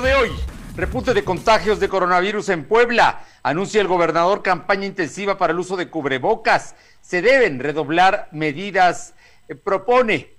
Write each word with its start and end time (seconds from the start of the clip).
de 0.00 0.14
hoy. 0.14 0.30
Repunte 0.76 1.12
de 1.12 1.24
contagios 1.24 1.78
de 1.78 1.88
coronavirus 1.88 2.48
en 2.48 2.64
Puebla. 2.64 3.24
Anuncia 3.42 3.80
el 3.80 3.88
gobernador 3.88 4.42
campaña 4.42 4.86
intensiva 4.86 5.36
para 5.36 5.52
el 5.52 5.58
uso 5.58 5.76
de 5.76 5.90
cubrebocas. 5.90 6.74
Se 7.02 7.20
deben 7.20 7.58
redoblar 7.58 8.28
medidas. 8.32 9.14
Eh, 9.48 9.54
propone 9.54 10.34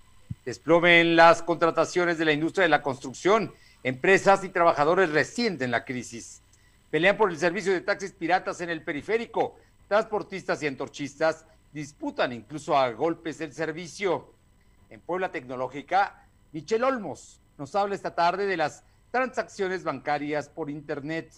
desplome 0.46 1.02
en 1.02 1.16
las 1.16 1.44
contrataciones 1.44 2.18
de 2.18 2.26
la 2.26 2.32
industria 2.32 2.64
de 2.64 2.70
la 2.70 2.82
construcción. 2.82 3.54
Empresas 3.84 4.44
y 4.44 4.50
trabajadores 4.50 5.12
resienten 5.12 5.70
la 5.70 5.86
crisis. 5.86 6.41
Pelean 6.90 7.18
por 7.18 7.30
el 7.30 7.38
servicio 7.38 7.72
de 7.72 7.82
taxis 7.82 8.14
piratas 8.14 8.62
en 8.62 8.70
el 8.70 8.84
periférico. 8.84 9.58
Transportistas 9.88 10.64
y 10.64 10.68
antorchistas 10.68 11.46
disputan 11.72 12.34
incluso 12.34 12.76
a 12.76 12.90
golpes 12.91 13.41
el 13.41 13.54
servicio. 13.54 14.34
En 14.90 15.02
Puebla 15.02 15.32
Tecnológica, 15.32 16.26
Michelle 16.52 16.84
Olmos 16.84 17.41
nos 17.58 17.76
habla 17.76 17.94
esta 17.94 18.16
tarde 18.16 18.48
de 18.48 18.58
las 18.58 18.84
transacciones 19.12 19.84
bancarias 19.84 20.50
por 20.50 20.70
Internet. 20.70 21.32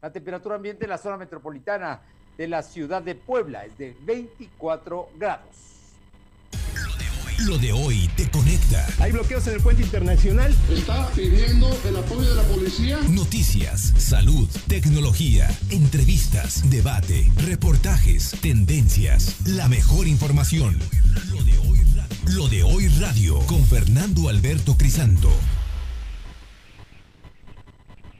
La 0.00 0.12
temperatura 0.12 0.56
ambiente 0.56 0.84
en 0.84 0.90
la 0.90 0.98
zona 0.98 1.16
metropolitana 1.16 2.00
de 2.36 2.48
la 2.48 2.62
ciudad 2.62 3.02
de 3.02 3.16
Puebla 3.16 3.64
es 3.64 3.76
de 3.76 3.96
24 4.02 5.10
grados. 5.16 5.68
Lo 7.46 7.56
de 7.56 7.72
hoy 7.72 8.10
te 8.16 8.28
conecta. 8.30 8.84
Hay 8.98 9.12
bloqueos 9.12 9.46
en 9.46 9.54
el 9.54 9.60
puente 9.60 9.82
internacional. 9.82 10.54
Está 10.70 11.08
pidiendo 11.10 11.68
el 11.84 11.96
apoyo 11.96 12.28
de 12.28 12.34
la 12.34 12.42
policía. 12.42 12.98
Noticias, 13.10 13.92
salud, 13.96 14.48
tecnología, 14.66 15.48
entrevistas, 15.70 16.68
debate, 16.68 17.30
reportajes, 17.36 18.32
tendencias, 18.40 19.36
la 19.46 19.68
mejor 19.68 20.08
información. 20.08 20.78
Lo 21.30 21.42
de 21.44 21.58
hoy, 21.58 21.78
Lo 22.26 22.48
de 22.48 22.64
hoy 22.64 22.88
radio 23.00 23.38
con 23.46 23.64
Fernando 23.64 24.28
Alberto 24.28 24.76
Crisanto. 24.76 25.30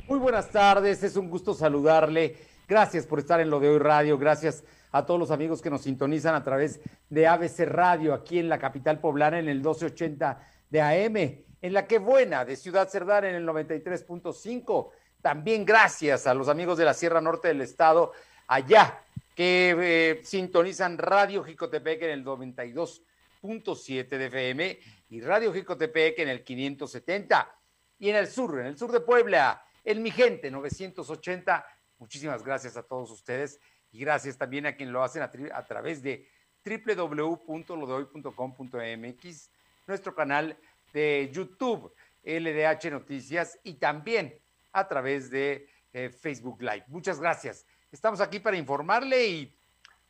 Muy 0.09 0.19
buenas 0.19 0.49
tardes, 0.49 1.03
es 1.03 1.17
un 1.17 1.29
gusto 1.29 1.53
saludarle. 1.53 2.35
Gracias 2.67 3.07
por 3.07 3.19
estar 3.19 3.41
en 3.41 3.51
lo 3.51 3.61
de 3.61 3.69
hoy 3.69 3.79
radio, 3.79 4.17
gracias 4.17 4.65
a 4.91 5.05
todos 5.05 5.21
los 5.21 5.31
amigos 5.31 5.61
que 5.61 5.69
nos 5.69 5.83
sintonizan 5.83 6.35
a 6.35 6.43
través 6.43 6.81
de 7.11 7.27
ABC 7.27 7.67
Radio 7.67 8.15
aquí 8.15 8.39
en 8.39 8.49
la 8.49 8.59
capital 8.59 9.01
poblana 9.01 9.39
en 9.39 9.49
el 9.49 9.57
1280 9.57 10.41
de 10.71 10.81
AM, 10.81 11.45
en 11.61 11.73
la 11.75 11.87
que 11.87 11.99
buena 11.99 12.47
de 12.47 12.57
Ciudad 12.57 12.89
Cerdán 12.89 13.27
en 13.27 13.35
el 13.35 13.47
93.5. 13.47 14.89
También 15.21 15.67
gracias 15.67 16.27
a 16.27 16.33
los 16.33 16.49
amigos 16.49 16.79
de 16.79 16.87
la 16.87 16.95
Sierra 16.95 17.21
Norte 17.21 17.49
del 17.49 17.61
Estado 17.61 18.13
allá 18.47 19.03
que 19.35 19.77
eh, 19.79 20.21
sintonizan 20.25 20.97
Radio 20.97 21.45
Jicotepec 21.45 22.05
en 22.05 22.11
el 22.13 22.25
92.7 22.25 24.09
de 24.09 24.27
FM 24.29 24.79
y 25.11 25.21
Radio 25.21 25.53
Jicotepec 25.53 26.19
en 26.21 26.31
el 26.31 26.43
570 26.43 27.55
y 27.99 28.09
en 28.09 28.17
el 28.17 28.27
sur, 28.27 28.59
en 28.59 28.69
el 28.69 28.79
sur 28.79 28.91
de 28.91 29.01
Puebla 29.01 29.67
el 29.89 30.01
Mi 30.01 30.11
Gente 30.11 30.51
980. 30.51 31.65
Muchísimas 31.97 32.43
gracias 32.45 32.77
a 32.77 32.83
todos 32.83 33.11
ustedes 33.11 33.59
y 33.91 34.01
gracias 34.01 34.37
también 34.37 34.67
a 34.67 34.77
quien 34.77 34.93
lo 34.93 35.03
hacen 35.03 35.23
a, 35.23 35.31
través 35.65 36.03
de 36.03 36.29
www.lodehoy.com.mx, 36.63 39.51
nuestro 39.87 40.15
canal 40.15 40.59
de 40.93 41.31
YouTube, 41.33 41.91
LDH 42.23 42.91
Noticias 42.91 43.59
y 43.65 43.77
también 43.77 44.39
a 44.73 44.87
través 44.87 45.31
de 45.31 45.67
eh, 45.95 46.11
Facebook 46.11 46.61
Live. 46.61 46.85
Muchas 46.89 47.19
gracias. 47.19 47.65
Estamos 47.91 48.21
aquí 48.21 48.41
para 48.41 48.59
informarle 48.59 49.27
y 49.27 49.57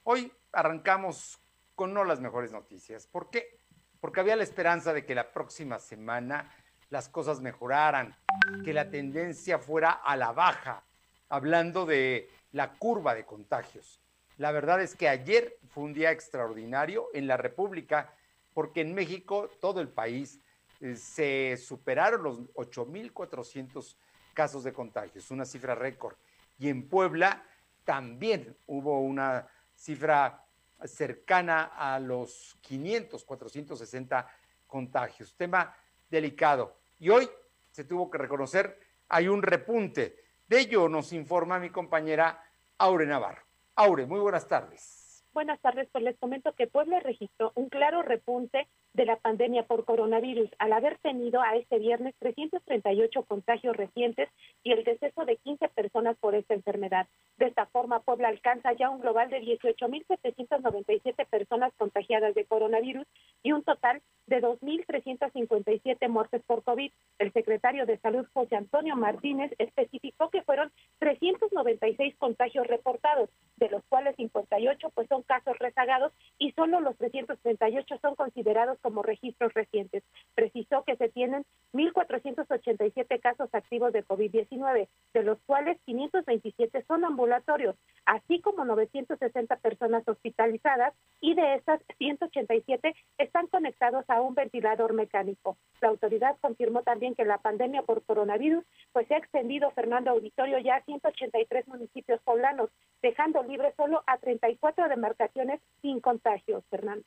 hoy 0.02 0.32
arrancamos 0.50 1.38
con 1.76 1.94
no 1.94 2.02
las 2.02 2.18
mejores 2.18 2.50
noticias. 2.50 3.06
¿Por 3.06 3.30
qué? 3.30 3.60
Porque 4.00 4.18
había 4.18 4.34
la 4.34 4.42
esperanza 4.42 4.92
de 4.92 5.06
que 5.06 5.14
la 5.14 5.32
próxima 5.32 5.78
semana 5.78 6.52
las 6.90 7.08
cosas 7.08 7.40
mejoraran, 7.40 8.16
que 8.64 8.72
la 8.72 8.90
tendencia 8.90 9.58
fuera 9.58 9.90
a 9.90 10.16
la 10.16 10.32
baja, 10.32 10.84
hablando 11.28 11.86
de 11.86 12.30
la 12.52 12.72
curva 12.72 13.14
de 13.14 13.24
contagios. 13.24 14.00
La 14.38 14.52
verdad 14.52 14.80
es 14.80 14.94
que 14.94 15.08
ayer 15.08 15.58
fue 15.68 15.84
un 15.84 15.92
día 15.92 16.12
extraordinario 16.12 17.08
en 17.12 17.26
la 17.26 17.36
República, 17.36 18.14
porque 18.54 18.80
en 18.80 18.94
México, 18.94 19.50
todo 19.60 19.80
el 19.80 19.88
país, 19.88 20.40
eh, 20.80 20.94
se 20.96 21.56
superaron 21.56 22.22
los 22.22 22.38
8.400 22.54 23.96
casos 24.32 24.64
de 24.64 24.72
contagios, 24.72 25.30
una 25.30 25.44
cifra 25.44 25.74
récord. 25.74 26.16
Y 26.58 26.68
en 26.68 26.88
Puebla 26.88 27.42
también 27.84 28.56
hubo 28.66 29.00
una 29.00 29.48
cifra 29.74 30.44
cercana 30.84 31.72
a 31.76 31.98
los 31.98 32.56
500, 32.60 33.24
460 33.24 34.28
contagios. 34.66 35.34
Tema 35.34 35.74
delicado. 36.10 36.77
Y 36.98 37.10
hoy 37.10 37.28
se 37.70 37.84
tuvo 37.84 38.10
que 38.10 38.18
reconocer, 38.18 38.78
hay 39.08 39.28
un 39.28 39.42
repunte. 39.42 40.16
De 40.48 40.60
ello 40.60 40.88
nos 40.88 41.12
informa 41.12 41.58
mi 41.58 41.70
compañera 41.70 42.42
Aure 42.78 43.06
Navarro. 43.06 43.42
Aure, 43.76 44.06
muy 44.06 44.18
buenas 44.20 44.48
tardes. 44.48 45.24
Buenas 45.32 45.60
tardes, 45.60 45.88
pues 45.92 46.02
les 46.02 46.18
comento 46.18 46.52
que 46.54 46.66
Puebla 46.66 46.98
registró 47.00 47.52
un 47.54 47.68
claro 47.68 48.02
repunte 48.02 48.66
de 48.94 49.04
la 49.04 49.16
pandemia 49.16 49.64
por 49.64 49.84
coronavirus 49.84 50.50
al 50.58 50.72
haber 50.72 50.98
tenido 50.98 51.40
a 51.40 51.56
este 51.56 51.78
viernes 51.78 52.14
338 52.18 53.22
contagios 53.24 53.76
recientes 53.76 54.28
y 54.62 54.72
el 54.72 54.84
deceso 54.84 55.24
de 55.24 55.36
15 55.36 55.68
personas 55.68 56.16
por 56.18 56.34
esta 56.34 56.54
enfermedad. 56.54 57.06
De 57.36 57.46
esta 57.46 57.66
forma, 57.66 58.00
Puebla 58.00 58.28
alcanza 58.28 58.72
ya 58.72 58.90
un 58.90 59.00
global 59.00 59.30
de 59.30 59.40
18.797 59.42 61.26
personas 61.26 61.72
contagiadas 61.76 62.34
de 62.34 62.44
coronavirus 62.44 63.06
y 63.42 63.52
un 63.52 63.62
total 63.62 64.02
de 64.26 64.42
2.357 64.42 66.08
muertes 66.08 66.42
por 66.46 66.62
COVID. 66.62 66.90
El 67.18 67.32
secretario 67.32 67.86
de 67.86 67.98
Salud, 67.98 68.26
José 68.32 68.56
Antonio 68.56 68.96
Martínez, 68.96 69.52
especificó 69.58 70.30
que 70.30 70.42
fueron 70.42 70.72
396 70.98 72.16
contagios 72.16 72.66
reportados, 72.66 73.30
de 73.56 73.70
los 73.70 73.82
cuales 73.88 74.16
58 74.16 74.90
pues 74.94 75.08
son 75.08 75.22
casos 75.22 75.58
rezagados 75.58 76.12
y 76.38 76.52
solo 76.52 76.80
los 76.80 76.96
338 76.96 77.98
son 78.02 78.14
considerados 78.14 78.77
como 78.80 79.02
registros 79.02 79.52
recientes. 79.54 80.02
Precisó 80.34 80.84
que 80.84 80.96
se 80.96 81.08
tienen 81.08 81.44
1.487 81.72 83.20
casos 83.20 83.48
activos 83.52 83.92
de 83.92 84.04
COVID-19, 84.04 84.88
de 85.14 85.22
los 85.22 85.38
cuales 85.46 85.78
527 85.84 86.84
son 86.86 87.04
ambulatorios, 87.04 87.76
así 88.06 88.40
como 88.40 88.64
960 88.64 89.56
personas 89.56 90.06
hospitalizadas 90.06 90.94
y 91.20 91.34
de 91.34 91.54
estas 91.54 91.80
187 91.98 92.94
están 93.18 93.46
conectados 93.48 94.04
a 94.08 94.20
un 94.20 94.34
ventilador 94.34 94.92
mecánico. 94.94 95.56
La 95.80 95.88
autoridad 95.88 96.36
confirmó 96.40 96.82
también 96.82 97.14
que 97.14 97.24
la 97.24 97.38
pandemia 97.38 97.82
por 97.82 98.02
coronavirus 98.04 98.64
pues 98.92 99.06
se 99.08 99.14
ha 99.14 99.18
extendido, 99.18 99.70
Fernando 99.72 100.10
Auditorio, 100.10 100.58
ya 100.58 100.76
a 100.76 100.84
183 100.84 101.68
municipios 101.68 102.20
poblanos, 102.22 102.70
dejando 103.02 103.42
libre 103.42 103.72
solo 103.76 104.02
a 104.06 104.18
34 104.18 104.88
demarcaciones 104.88 105.60
sin 105.82 106.00
contagios, 106.00 106.64
Fernando. 106.70 107.04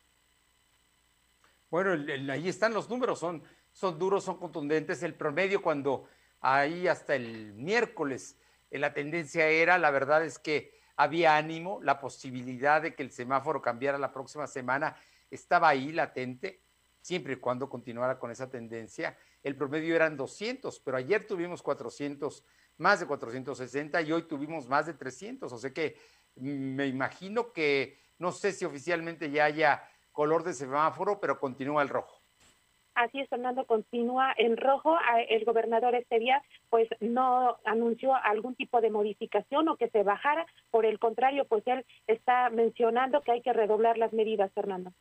Bueno, 1.71 1.91
ahí 2.33 2.49
están 2.49 2.73
los 2.73 2.89
números, 2.89 3.17
son, 3.19 3.41
son 3.71 3.97
duros, 3.97 4.25
son 4.25 4.37
contundentes. 4.37 5.01
El 5.03 5.15
promedio 5.15 5.61
cuando 5.61 6.05
ahí 6.41 6.89
hasta 6.89 7.15
el 7.15 7.53
miércoles 7.53 8.37
la 8.69 8.93
tendencia 8.93 9.47
era, 9.47 9.77
la 9.77 9.89
verdad 9.89 10.25
es 10.25 10.37
que 10.37 10.77
había 10.97 11.37
ánimo, 11.37 11.79
la 11.81 12.01
posibilidad 12.01 12.81
de 12.81 12.93
que 12.93 13.03
el 13.03 13.11
semáforo 13.11 13.61
cambiara 13.61 13.97
la 13.97 14.11
próxima 14.11 14.47
semana 14.47 14.97
estaba 15.29 15.69
ahí 15.69 15.93
latente, 15.93 16.61
siempre 16.99 17.33
y 17.33 17.37
cuando 17.37 17.69
continuara 17.69 18.19
con 18.19 18.31
esa 18.31 18.49
tendencia. 18.49 19.17
El 19.41 19.55
promedio 19.55 19.95
eran 19.95 20.17
200, 20.17 20.77
pero 20.81 20.97
ayer 20.97 21.25
tuvimos 21.25 21.63
400, 21.63 22.43
más 22.79 22.99
de 22.99 23.07
460 23.07 24.01
y 24.01 24.11
hoy 24.11 24.23
tuvimos 24.23 24.67
más 24.67 24.87
de 24.87 24.93
300. 24.93 25.51
O 25.51 25.57
sea 25.57 25.73
que 25.73 25.97
mm, 26.35 26.75
me 26.75 26.87
imagino 26.87 27.53
que 27.53 27.97
no 28.19 28.33
sé 28.33 28.51
si 28.51 28.65
oficialmente 28.65 29.31
ya 29.31 29.45
haya 29.45 29.83
color 30.11 30.43
de 30.43 30.53
semáforo, 30.53 31.19
pero 31.19 31.39
continúa 31.39 31.81
el 31.81 31.89
rojo. 31.89 32.19
Así 32.93 33.21
es, 33.21 33.29
Fernando, 33.29 33.65
continúa 33.65 34.33
en 34.37 34.57
rojo. 34.57 34.97
El 35.29 35.45
gobernador 35.45 35.95
este 35.95 36.19
día, 36.19 36.43
pues, 36.69 36.89
no 36.99 37.57
anunció 37.63 38.13
algún 38.15 38.55
tipo 38.55 38.81
de 38.81 38.89
modificación 38.89 39.69
o 39.69 39.77
que 39.77 39.89
se 39.89 40.03
bajara. 40.03 40.45
Por 40.71 40.85
el 40.85 40.99
contrario, 40.99 41.45
pues 41.45 41.65
él 41.67 41.85
está 42.07 42.49
mencionando 42.49 43.21
que 43.21 43.31
hay 43.31 43.41
que 43.41 43.53
redoblar 43.53 43.97
las 43.97 44.11
medidas, 44.11 44.51
Fernando. 44.51 44.91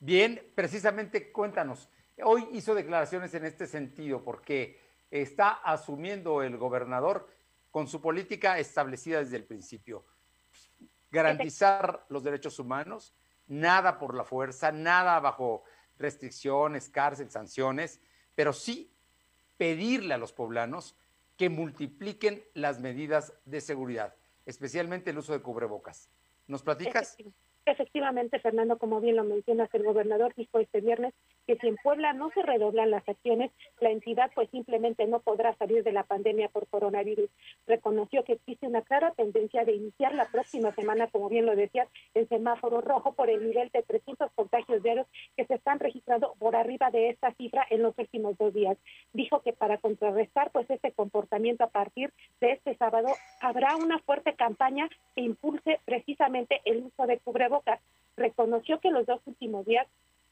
Bien, 0.00 0.42
precisamente 0.54 1.32
cuéntanos. 1.32 1.88
Hoy 2.22 2.46
hizo 2.52 2.74
declaraciones 2.74 3.32
en 3.34 3.46
este 3.46 3.66
sentido 3.66 4.22
porque 4.22 4.78
está 5.10 5.48
asumiendo 5.50 6.42
el 6.42 6.58
gobernador 6.58 7.26
con 7.70 7.88
su 7.88 8.00
política 8.02 8.58
establecida 8.58 9.20
desde 9.20 9.36
el 9.36 9.44
principio. 9.44 10.04
Garantizar 11.10 12.04
los 12.10 12.22
derechos 12.22 12.58
humanos, 12.58 13.14
nada 13.50 13.98
por 13.98 14.14
la 14.14 14.24
fuerza, 14.24 14.72
nada 14.72 15.18
bajo 15.20 15.64
restricciones, 15.98 16.88
cárcel, 16.88 17.30
sanciones, 17.30 18.00
pero 18.34 18.52
sí 18.52 18.90
pedirle 19.58 20.14
a 20.14 20.18
los 20.18 20.32
poblanos 20.32 20.96
que 21.36 21.50
multipliquen 21.50 22.42
las 22.54 22.80
medidas 22.80 23.34
de 23.44 23.60
seguridad, 23.60 24.14
especialmente 24.46 25.10
el 25.10 25.18
uso 25.18 25.32
de 25.32 25.42
cubrebocas. 25.42 26.08
¿Nos 26.46 26.62
platicas? 26.62 27.16
Efectivamente, 27.66 28.40
Fernando, 28.40 28.78
como 28.78 29.00
bien 29.00 29.16
lo 29.16 29.24
mencionas, 29.24 29.68
el 29.74 29.84
gobernador 29.84 30.34
dijo 30.34 30.58
este 30.58 30.80
viernes 30.80 31.12
que 31.46 31.56
si 31.56 31.68
en 31.68 31.76
Puebla 31.76 32.12
no 32.14 32.30
se 32.30 32.42
redoblan 32.42 32.90
las 32.90 33.06
acciones, 33.08 33.50
la 33.80 33.90
entidad 33.90 34.30
pues 34.34 34.48
simplemente 34.50 35.06
no 35.06 35.20
podrá 35.20 35.54
salir 35.56 35.84
de 35.84 35.92
la 35.92 36.04
pandemia 36.04 36.48
por 36.48 36.66
coronavirus. 36.68 37.28
Reconoció 37.66 38.24
que 38.24 38.32
existe 38.34 38.66
una 38.66 38.82
clara 38.82 39.12
tendencia 39.12 39.64
de 39.64 39.74
iniciar 39.74 40.14
la 40.14 40.24
próxima 40.30 40.74
semana, 40.74 41.08
como 41.08 41.28
bien 41.28 41.46
lo 41.46 41.54
decías, 41.54 41.88
el 42.14 42.28
semáforo 42.28 42.80
rojo 42.80 43.12
por 43.12 43.28
el 43.28 43.46
nivel 43.46 43.68
de 43.72 43.82
300 43.82 44.32
contagios 44.32 44.82
diarios 44.82 45.06
que 45.36 45.44
se 45.44 45.54
están 45.54 45.78
registrando 45.80 46.34
por 46.38 46.56
arriba 46.56 46.90
de 46.90 47.10
esta 47.10 47.32
cifra 47.34 47.66
en 47.68 47.82
los 47.82 47.96
últimos 47.98 48.38
dos 48.38 48.54
días. 48.54 48.78
Dijo 49.12 49.42
que 49.42 49.52
para 49.52 49.78
contrarrestar 49.78 50.50
pues 50.50 50.68
este 50.70 50.92
comportamiento 50.92 51.64
a 51.64 51.70
partir 51.70 52.12
de 52.40 52.52
este 52.52 52.74
sábado 52.76 53.08
habrá 53.40 53.76
una 53.76 53.98
fuerte 54.00 54.34
campaña 54.34 54.88
que 55.14 55.22
impulse 55.22 55.80
precisamente 55.84 56.60
el 56.64 56.84
uso 56.84 57.06
de 57.06 57.18
cubrebocas. 57.18 57.80
Reconoció 58.16 58.78
que 58.80 58.90
los 58.90 59.06
dos 59.06 59.20
últimos 59.26 59.66
días 59.66 59.86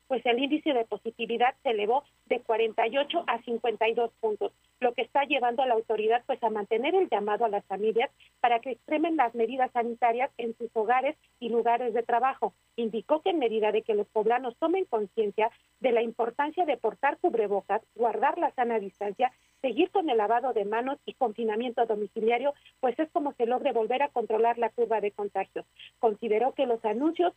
pues 0.08 0.24
el 0.26 0.42
índice 0.42 0.72
de 0.72 0.84
positividad 0.86 1.54
se 1.62 1.70
elevó 1.70 2.02
de 2.26 2.40
48 2.40 3.24
a 3.26 3.40
52 3.42 4.10
puntos, 4.20 4.52
lo 4.80 4.92
que 4.94 5.02
está 5.02 5.24
llevando 5.24 5.62
a 5.62 5.66
la 5.66 5.74
autoridad 5.74 6.22
pues 6.26 6.42
a 6.42 6.50
mantener 6.50 6.94
el 6.94 7.08
llamado 7.08 7.44
a 7.44 7.48
las 7.48 7.64
familias 7.66 8.10
para 8.40 8.60
que 8.60 8.72
extremen 8.72 9.16
las 9.16 9.34
medidas 9.34 9.70
sanitarias 9.72 10.30
en 10.38 10.56
sus 10.56 10.70
hogares 10.74 11.16
y 11.38 11.50
lugares 11.50 11.94
de 11.94 12.02
trabajo. 12.02 12.54
Indicó 12.76 13.20
que 13.22 13.30
en 13.30 13.38
medida 13.38 13.70
de 13.70 13.82
que 13.82 13.94
los 13.94 14.06
poblanos 14.08 14.56
tomen 14.56 14.86
conciencia 14.86 15.50
de 15.80 15.92
la 15.92 16.02
importancia 16.02 16.64
de 16.64 16.76
portar 16.76 17.18
cubrebocas, 17.18 17.82
guardar 17.94 18.38
la 18.38 18.50
sana 18.52 18.78
distancia, 18.78 19.32
seguir 19.60 19.90
con 19.90 20.08
el 20.08 20.16
lavado 20.16 20.52
de 20.52 20.64
manos 20.64 20.98
y 21.04 21.14
confinamiento 21.14 21.84
domiciliario, 21.86 22.54
pues 22.80 22.98
es 22.98 23.10
como 23.10 23.32
se 23.32 23.46
logre 23.46 23.72
volver 23.72 24.02
a 24.02 24.08
controlar 24.08 24.58
la 24.58 24.70
curva 24.70 25.00
de 25.00 25.10
contagios. 25.10 25.66
Consideró 25.98 26.54
que 26.54 26.66
los 26.66 26.84
anuncios 26.84 27.34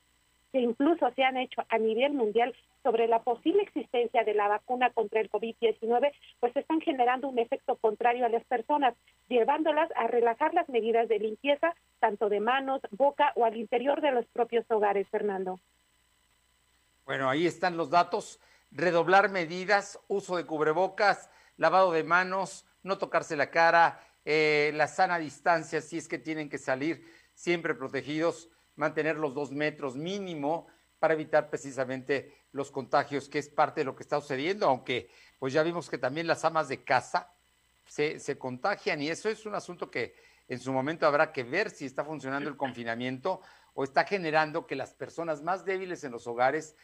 que 0.51 0.59
incluso 0.59 1.12
se 1.15 1.24
han 1.24 1.38
hecho 1.38 1.63
a 1.69 1.77
nivel 1.77 2.13
mundial 2.13 2.53
sobre 2.83 3.07
la 3.07 3.21
posible 3.24 3.62
existencia 3.62 4.24
de 4.24 4.33
la 4.33 4.48
vacuna 4.48 4.89
contra 4.92 5.21
el 5.21 5.30
COVID-19, 5.30 6.12
pues 6.39 6.56
están 6.56 6.81
generando 6.81 7.27
un 7.30 7.39
efecto 7.39 7.75
contrario 7.75 8.25
a 8.25 8.30
las 8.30 8.44
personas, 8.45 8.95
llevándolas 9.30 9.89
a 9.95 10.07
relajar 10.07 10.53
las 10.53 10.68
medidas 10.68 11.07
de 11.07 11.19
limpieza, 11.19 11.74
tanto 12.00 12.27
de 12.30 12.39
manos, 12.39 12.81
boca 12.92 13.31
o 13.36 13.45
al 13.45 13.56
interior 13.56 14.01
de 14.01 14.12
los 14.12 14.25
propios 14.27 14.65
hogares, 14.69 15.07
Fernando. 15.09 15.59
Bueno, 17.06 17.30
ahí 17.30 17.45
están 17.45 17.77
los 17.77 17.89
datos. 17.89 18.39
Redoblar 18.71 19.30
medidas, 19.30 20.00
uso 20.07 20.38
de 20.38 20.45
cubrebocas, 20.45 21.30
lavado 21.57 21.92
de 21.92 22.04
manos, 22.04 22.65
no 22.83 22.97
tocarse 22.97 23.36
la 23.36 23.51
cara, 23.51 24.00
eh, 24.25 24.71
la 24.75 24.88
sana 24.88 25.19
distancia 25.19 25.81
si 25.81 25.97
es 25.97 26.07
que 26.07 26.18
tienen 26.18 26.50
que 26.50 26.57
salir, 26.57 27.06
siempre 27.33 27.75
protegidos 27.75 28.50
mantener 28.75 29.18
los 29.18 29.33
dos 29.33 29.51
metros 29.51 29.95
mínimo 29.95 30.68
para 31.00 31.13
evitar 31.13 31.50
precisamente 31.50 32.45
los 32.51 32.71
contagios, 32.71 33.27
que 33.27 33.39
es 33.39 33.50
parte 33.50 33.81
de 33.81 33.85
lo 33.85 33.95
que 33.95 34.03
está 34.03 34.19
sucediendo, 34.21 34.68
aunque 34.68 35.09
pues 35.39 35.53
ya 35.53 35.63
vimos 35.63 35.89
que 35.89 35.97
también 35.97 36.27
las 36.27 36.45
amas 36.45 36.68
de 36.68 36.83
casa 36.83 37.33
se, 37.88 38.19
se 38.19 38.38
contagian 38.38 39.01
y 39.01 39.09
eso 39.09 39.29
es 39.29 39.45
un 39.45 39.56
asunto 39.56 39.89
que 39.89 40.13
en 40.47 40.59
su 40.59 40.71
momento 40.71 41.07
habrá 41.07 41.31
que 41.31 41.44
ver 41.44 41.69
si 41.69 41.85
está 41.85 42.03
funcionando 42.03 42.50
el 42.50 42.57
confinamiento 42.57 43.41
o 43.73 43.83
está 43.83 44.03
generando 44.03 44.68
que 44.68 44.75
las 44.75 44.94
personas 44.94 45.41
más 45.41 45.65
débiles 45.65 46.03
en 46.03 46.12
los 46.12 46.27
hogares 46.27 46.75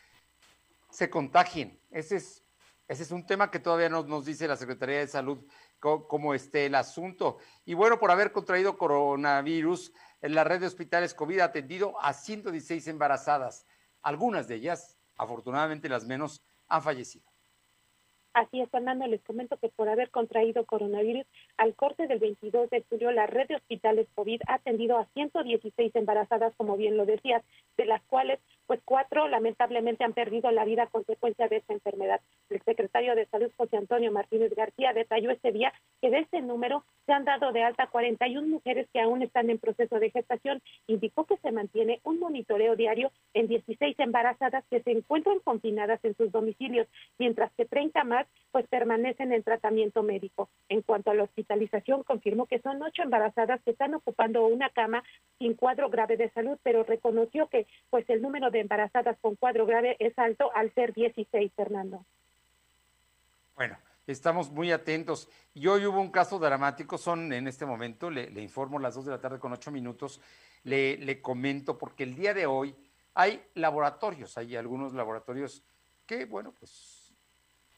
se 0.89 1.09
contagien. 1.09 1.79
Ese 1.91 2.15
es, 2.15 2.43
ese 2.87 3.03
es 3.03 3.11
un 3.11 3.25
tema 3.25 3.51
que 3.51 3.59
todavía 3.59 3.89
no 3.89 4.03
nos 4.03 4.25
dice 4.25 4.47
la 4.47 4.55
Secretaría 4.55 4.99
de 4.99 5.07
Salud 5.07 5.45
cómo 5.79 6.33
esté 6.33 6.65
el 6.65 6.75
asunto. 6.75 7.37
Y 7.65 7.73
bueno, 7.73 7.99
por 7.99 8.09
haber 8.09 8.31
contraído 8.31 8.77
coronavirus, 8.77 9.93
en 10.21 10.35
la 10.35 10.43
red 10.43 10.59
de 10.59 10.67
hospitales 10.67 11.13
COVID 11.13 11.39
ha 11.39 11.45
atendido 11.45 11.99
a 12.01 12.13
116 12.13 12.87
embarazadas. 12.87 13.65
Algunas 14.01 14.47
de 14.47 14.55
ellas, 14.55 14.97
afortunadamente 15.15 15.89
las 15.89 16.05
menos, 16.05 16.41
han 16.67 16.81
fallecido. 16.81 17.25
Así 18.37 18.61
es, 18.61 18.69
Fernando, 18.69 19.07
les 19.07 19.23
comento 19.23 19.57
que 19.57 19.69
por 19.69 19.89
haber 19.89 20.11
contraído 20.11 20.63
coronavirus, 20.63 21.25
al 21.57 21.73
corte 21.73 22.05
del 22.05 22.19
22 22.19 22.69
de 22.69 22.85
julio, 22.87 23.11
la 23.11 23.25
red 23.25 23.47
de 23.47 23.55
hospitales 23.55 24.07
COVID 24.13 24.41
ha 24.45 24.55
atendido 24.55 24.99
a 24.99 25.07
116 25.15 25.95
embarazadas, 25.95 26.53
como 26.55 26.77
bien 26.77 26.97
lo 26.97 27.07
decías, 27.07 27.43
de 27.77 27.85
las 27.85 28.03
cuales 28.03 28.39
pues 28.67 28.79
cuatro 28.85 29.27
lamentablemente 29.27 30.03
han 30.03 30.13
perdido 30.13 30.51
la 30.51 30.65
vida 30.65 30.83
a 30.83 30.87
consecuencia 30.87 31.47
de 31.47 31.57
esta 31.57 31.73
enfermedad. 31.73 32.21
El 32.51 32.61
secretario 32.61 33.15
de 33.15 33.25
Salud, 33.25 33.51
José 33.57 33.77
Antonio 33.77 34.11
Martínez 34.11 34.53
García, 34.55 34.93
detalló 34.93 35.31
este 35.31 35.51
día 35.51 35.73
que 35.99 36.11
de 36.11 36.19
este 36.19 36.41
número 36.41 36.85
han 37.17 37.25
dado 37.25 37.51
de 37.51 37.63
alta 37.63 37.87
41 37.87 38.47
mujeres 38.47 38.87
que 38.93 39.01
aún 39.01 39.21
están 39.23 39.49
en 39.49 39.57
proceso 39.57 39.99
de 39.99 40.11
gestación. 40.11 40.61
Indicó 40.85 41.25
que 41.25 41.37
se 41.37 41.51
mantiene 41.51 41.99
un 42.03 42.19
monitoreo 42.19 42.75
diario 42.75 43.11
en 43.33 43.47
16 43.47 43.99
embarazadas 43.99 44.63
que 44.69 44.81
se 44.83 44.91
encuentran 44.91 45.39
confinadas 45.39 45.99
en 46.03 46.15
sus 46.15 46.31
domicilios, 46.31 46.87
mientras 47.17 47.51
que 47.53 47.65
30 47.65 48.03
más 48.03 48.27
pues 48.51 48.67
permanecen 48.67 49.33
en 49.33 49.43
tratamiento 49.43 50.03
médico. 50.03 50.49
En 50.69 50.81
cuanto 50.83 51.11
a 51.11 51.15
la 51.15 51.23
hospitalización, 51.23 52.03
confirmó 52.03 52.45
que 52.45 52.59
son 52.59 52.81
ocho 52.81 53.01
embarazadas 53.01 53.61
que 53.63 53.71
están 53.71 53.95
ocupando 53.95 54.45
una 54.45 54.69
cama 54.69 55.03
sin 55.39 55.55
cuadro 55.55 55.89
grave 55.89 56.17
de 56.17 56.29
salud, 56.29 56.57
pero 56.61 56.83
reconoció 56.83 57.47
que 57.47 57.65
pues 57.89 58.07
el 58.09 58.21
número 58.21 58.51
de 58.51 58.59
embarazadas 58.59 59.17
con 59.21 59.35
cuadro 59.35 59.65
grave 59.65 59.95
es 59.99 60.17
alto 60.19 60.51
al 60.53 60.71
ser 60.75 60.93
16, 60.93 61.51
Fernando. 61.55 62.05
Estamos 64.07 64.49
muy 64.51 64.71
atentos. 64.71 65.27
Y 65.53 65.67
hoy 65.67 65.85
hubo 65.85 65.99
un 65.99 66.11
caso 66.11 66.39
dramático, 66.39 66.97
son 66.97 67.33
en 67.33 67.45
este 67.45 67.65
momento, 67.65 68.09
le, 68.09 68.41
informo 68.41 68.79
las 68.79 68.95
2 68.95 69.03
de 69.05 69.11
la 69.11 69.19
tarde 69.19 69.37
con 69.37 69.51
8 69.51 69.69
minutos, 69.69 70.21
le, 70.63 70.97
le 70.97 71.21
comento, 71.21 71.77
porque 71.77 72.03
el 72.03 72.15
día 72.15 72.33
de 72.33 72.45
hoy 72.45 72.73
hay 73.13 73.45
laboratorios, 73.55 74.37
hay 74.37 74.55
algunos 74.55 74.93
laboratorios 74.93 75.61
que, 76.05 76.23
bueno, 76.23 76.53
pues 76.57 77.13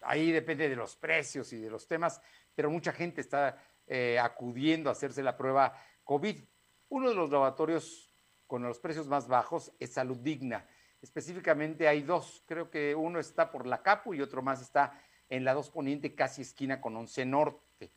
ahí 0.02 0.32
depende 0.32 0.70
de 0.70 0.76
los 0.76 0.96
precios 0.96 1.52
y 1.52 1.58
de 1.58 1.72
los 1.72 1.88
temas, 1.88 2.22
pero 2.54 2.70
mucha 2.70 2.94
gente 2.94 3.22
está 3.22 3.58
eh, 3.88 4.20
acudiendo 4.20 4.90
a 4.90 4.92
hacerse 4.92 5.24
la 5.24 5.36
prueba 5.36 5.74
COVID. 6.04 6.44
Uno 6.90 7.10
de 7.10 7.16
los 7.16 7.32
laboratorios 7.32 8.12
con 8.46 8.62
los 8.62 8.78
precios 8.80 9.08
más 9.08 9.28
bajos 9.28 9.72
es 9.80 9.94
Salud 9.94 10.18
Digna. 10.18 10.68
Específicamente 11.02 11.88
hay 11.88 12.04
dos, 12.04 12.44
creo 12.46 12.70
que 12.70 12.94
uno 12.94 13.20
está 13.20 13.50
por 13.50 13.66
la 13.66 13.82
Capu 13.82 14.14
y 14.14 14.22
otro 14.22 14.44
más 14.44 14.62
está 14.62 15.02
en 15.30 15.44
la 15.44 15.54
2 15.54 15.70
Poniente, 15.70 16.16
casi 16.16 16.42
esquina 16.42 16.82
con 16.82 16.96
11 16.96 17.26
Norte. 17.26 17.90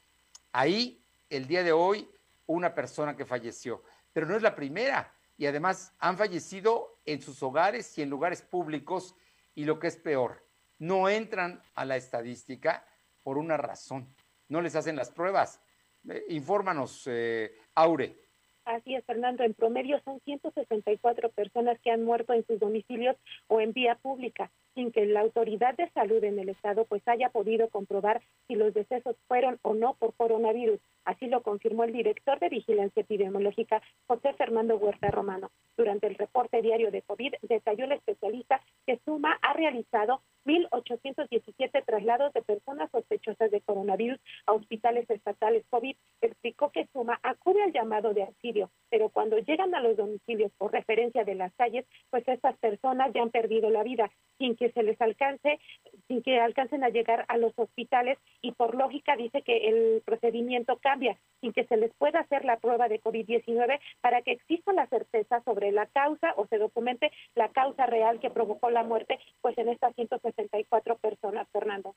Ahí, 0.53 1.03
el 1.31 1.47
día 1.47 1.63
de 1.63 1.73
hoy, 1.73 2.09
una 2.47 2.75
persona 2.75 3.17
que 3.17 3.25
falleció, 3.25 3.83
pero 4.13 4.27
no 4.27 4.37
es 4.37 4.43
la 4.43 4.55
primera. 4.55 5.13
Y 5.39 5.47
además 5.47 5.93
han 5.99 6.19
fallecido 6.19 6.99
en 7.05 7.23
sus 7.23 7.43
hogares 7.43 7.97
y 7.99 8.03
en 8.03 8.11
lugares 8.11 8.43
públicos 8.43 9.15
y 9.55 9.65
lo 9.65 9.79
que 9.79 9.89
es 9.89 9.97
peor, 9.97 10.45
no 10.79 11.09
entran 11.09 11.63
a 11.75 11.85
la 11.85 11.97
estadística 11.97 12.87
por 13.23 13.39
una 13.39 13.57
razón. 13.57 14.07
No 14.49 14.61
les 14.61 14.77
hacen 14.77 14.97
las 14.97 15.11
pruebas. 15.11 15.61
Eh, 16.09 16.25
infórmanos, 16.29 17.05
eh, 17.07 17.55
Aure. 17.75 18.17
Así 18.65 18.95
es, 18.95 19.05
Fernando. 19.05 19.43
En 19.43 19.55
promedio 19.55 20.01
son 20.05 20.21
164 20.21 21.31
personas 21.31 21.79
que 21.81 21.91
han 21.91 22.05
muerto 22.05 22.33
en 22.33 22.47
sus 22.47 22.61
domicilios 22.61 23.17
o 23.49 23.61
en 23.61 23.73
vía 23.73 23.97
pública, 23.97 24.51
sin 24.75 24.93
que 24.93 25.07
la 25.07 25.21
autoridad 25.21 25.77
de 25.77 25.91
salud 25.91 26.23
en 26.25 26.39
el 26.39 26.49
estado 26.49 26.85
pues 26.85 27.03
haya 27.07 27.31
podido 27.31 27.69
comprobar 27.69 28.23
si 28.47 28.55
los 28.55 28.75
decesos 28.75 29.17
fueron 29.29 29.59
o 29.63 29.75
no 29.75 29.95
por 29.95 30.15
coronavirus. 30.15 30.81
Así 31.05 31.27
lo 31.27 31.43
confirmó 31.43 31.85
el 31.85 31.93
director 31.93 32.39
de 32.39 32.49
Vigilancia 32.49 33.03
Epidemiológica, 33.03 33.83
José 34.07 34.33
Fernando 34.35 34.77
Huerta 34.77 35.11
Romano. 35.11 35.51
Durante 35.77 36.07
el 36.07 36.15
reporte 36.15 36.63
diario 36.63 36.91
de 36.91 37.03
COVID, 37.03 37.35
detalló 37.43 37.85
el 37.85 37.93
especialista 37.93 38.61
que 38.87 39.01
Suma 39.05 39.39
ha 39.43 39.53
realizado 39.53 40.23
1.817 40.45 41.85
traslados 41.85 42.33
de 42.33 42.43
personas 42.43 42.91
sospechosas 42.91 43.51
de 43.51 43.61
coronavirus 43.61 44.21
a 44.47 44.53
hospitales 44.53 45.09
estatales 45.09 45.65
COVID. 45.71 45.97
Explicó 46.21 46.71
que 46.71 46.89
Suma 46.93 47.19
acude 47.23 47.63
al 47.63 47.73
llamado 47.73 48.13
de 48.15 48.25
auxilio, 48.25 48.71
pero 48.91 49.09
cuando 49.09 49.39
llegan 49.39 49.75
a 49.75 49.81
los 49.81 49.97
domicilios 49.97 50.53
por 50.59 50.73
referencia 50.73 51.25
de 51.25 51.35
las 51.35 51.53
calles, 51.55 51.87
pues 52.11 52.27
estas 52.29 52.57
personas 52.59 53.13
ya 53.13 53.23
han 53.23 53.31
perdido 53.31 53.71
la 53.71 53.83
vida 53.83 54.11
sin 54.39 54.57
que 54.63 54.71
se 54.71 54.85
les 54.85 55.01
alcance, 55.01 55.59
sin 56.07 56.23
que 56.23 56.41
alcancen 56.41 56.85
a 56.85 56.89
llegar 56.89 57.25
a 57.27 57.37
los 57.37 57.53
hospitales 57.57 58.17
y 58.43 58.53
por 58.53 58.77
lógica 58.77 59.17
dice 59.17 59.43
que 59.43 59.69
el 59.69 60.03
procedimiento 60.03 60.77
cambia, 60.77 61.19
sin 61.41 61.53
que 61.53 61.65
se 61.65 61.77
les 61.77 61.93
pueda 61.95 62.21
hacer 62.21 62.45
la 62.45 62.61
prueba 62.61 62.89
de 62.89 63.01
COVID-19 63.01 63.81
para 64.01 64.23
que 64.23 64.31
exista 64.31 64.73
la 64.73 64.87
certeza 64.87 65.43
sobre 65.43 65.73
la 65.73 65.87
causa 65.87 66.33
o 66.37 66.47
se 66.47 66.59
documente 66.59 67.11
la 67.35 67.49
causa 67.49 67.87
real 67.87 68.21
que 68.21 68.31
provocó 68.31 68.71
la 68.71 68.85
muerte, 68.85 69.19
pues 69.41 69.59
en 69.59 69.69
estas 69.69 69.97
164 69.97 70.97
personas, 70.99 71.49
Fernando. 71.51 71.97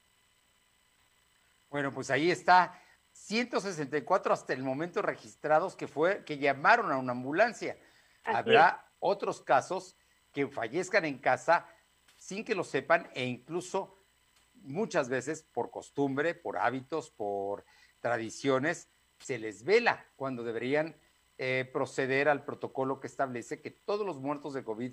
Bueno, 1.69 1.93
pues 1.93 2.09
ahí 2.09 2.31
está 2.31 2.81
164 3.11 4.33
hasta 4.33 4.53
el 4.53 4.63
momento 4.63 5.03
registrados 5.03 5.75
que 5.75 5.87
fue 5.87 6.25
que 6.25 6.39
llamaron 6.39 6.91
a 6.91 6.97
una 6.97 7.11
ambulancia. 7.11 7.77
Habrá 8.23 8.87
otros 8.97 9.41
casos 9.41 9.95
que 10.33 10.47
fallezcan 10.47 11.05
en 11.05 11.19
casa 11.19 11.67
sin 12.25 12.43
que 12.43 12.55
lo 12.55 12.63
sepan 12.63 13.07
e 13.13 13.23
incluso 13.23 13.99
muchas 14.63 15.09
veces 15.09 15.43
por 15.43 15.69
costumbre, 15.69 16.33
por 16.33 16.57
hábitos, 16.57 17.11
por 17.11 17.65
tradiciones, 17.99 18.89
se 19.19 19.37
les 19.37 19.63
vela 19.63 20.07
cuando 20.15 20.43
deberían 20.43 20.95
eh, 21.37 21.69
proceder 21.71 22.27
al 22.27 22.43
protocolo 22.43 22.99
que 22.99 23.05
establece 23.05 23.61
que 23.61 23.69
todos 23.69 24.07
los 24.07 24.19
muertos 24.19 24.55
de 24.55 24.63
COVID 24.63 24.91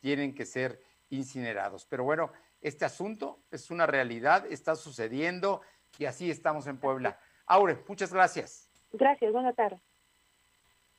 tienen 0.00 0.34
que 0.34 0.44
ser 0.44 0.78
incinerados. 1.08 1.86
Pero 1.86 2.04
bueno, 2.04 2.30
este 2.60 2.84
asunto 2.84 3.40
es 3.50 3.70
una 3.70 3.86
realidad, 3.86 4.44
está 4.52 4.76
sucediendo 4.76 5.62
y 5.98 6.04
así 6.04 6.30
estamos 6.30 6.66
en 6.66 6.76
Puebla. 6.76 7.18
Aure, 7.46 7.82
muchas 7.88 8.12
gracias. 8.12 8.68
Gracias, 8.92 9.32
buena 9.32 9.54
tarde. 9.54 9.80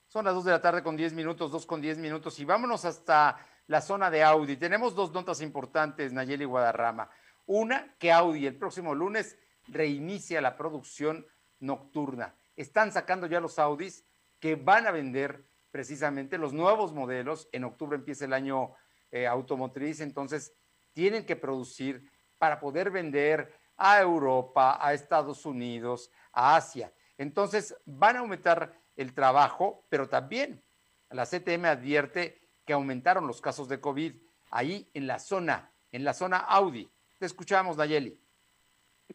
Son 0.07 0.25
las 0.25 0.33
2 0.33 0.45
de 0.45 0.51
la 0.51 0.61
tarde 0.61 0.81
con 0.81 0.97
10 0.97 1.13
minutos, 1.13 1.51
2 1.51 1.63
con 1.67 1.79
10 1.79 1.99
minutos 1.99 2.39
y 2.39 2.45
vámonos 2.45 2.85
hasta 2.85 3.37
la 3.67 3.81
zona 3.81 4.09
de 4.09 4.23
Audi. 4.23 4.57
Tenemos 4.57 4.95
dos 4.95 5.11
notas 5.11 5.41
importantes, 5.41 6.13
Nayeli 6.13 6.45
Guadarrama. 6.45 7.09
Una, 7.45 7.95
que 7.99 8.11
Audi 8.11 8.45
el 8.45 8.57
próximo 8.57 8.93
lunes 8.93 9.37
reinicia 9.67 10.41
la 10.41 10.57
producción 10.57 11.25
nocturna. 11.59 12.35
Están 12.55 12.91
sacando 12.91 13.27
ya 13.27 13.39
los 13.39 13.59
Audis 13.59 14.05
que 14.39 14.55
van 14.55 14.87
a 14.87 14.91
vender 14.91 15.45
precisamente 15.71 16.37
los 16.37 16.53
nuevos 16.53 16.93
modelos. 16.93 17.49
En 17.51 17.63
octubre 17.63 17.97
empieza 17.97 18.25
el 18.25 18.33
año 18.33 18.73
eh, 19.11 19.27
automotriz, 19.27 19.99
entonces 19.99 20.53
tienen 20.93 21.25
que 21.25 21.35
producir 21.35 22.09
para 22.37 22.59
poder 22.59 22.91
vender 22.91 23.53
a 23.77 23.99
Europa, 23.99 24.77
a 24.79 24.93
Estados 24.93 25.45
Unidos, 25.45 26.11
a 26.31 26.55
Asia. 26.55 26.93
Entonces 27.17 27.75
van 27.85 28.15
a 28.15 28.19
aumentar 28.19 28.79
el 28.95 29.13
trabajo, 29.13 29.85
pero 29.89 30.07
también 30.07 30.63
la 31.09 31.25
CTM 31.25 31.65
advierte 31.65 32.44
que 32.65 32.73
aumentaron 32.73 33.27
los 33.27 33.41
casos 33.41 33.69
de 33.69 33.79
COVID 33.79 34.15
ahí 34.51 34.89
en 34.93 35.07
la 35.07 35.19
zona, 35.19 35.71
en 35.91 36.03
la 36.03 36.13
zona 36.13 36.37
Audi. 36.37 36.91
Te 37.19 37.25
escuchamos, 37.25 37.77
Nayeli. 37.77 38.19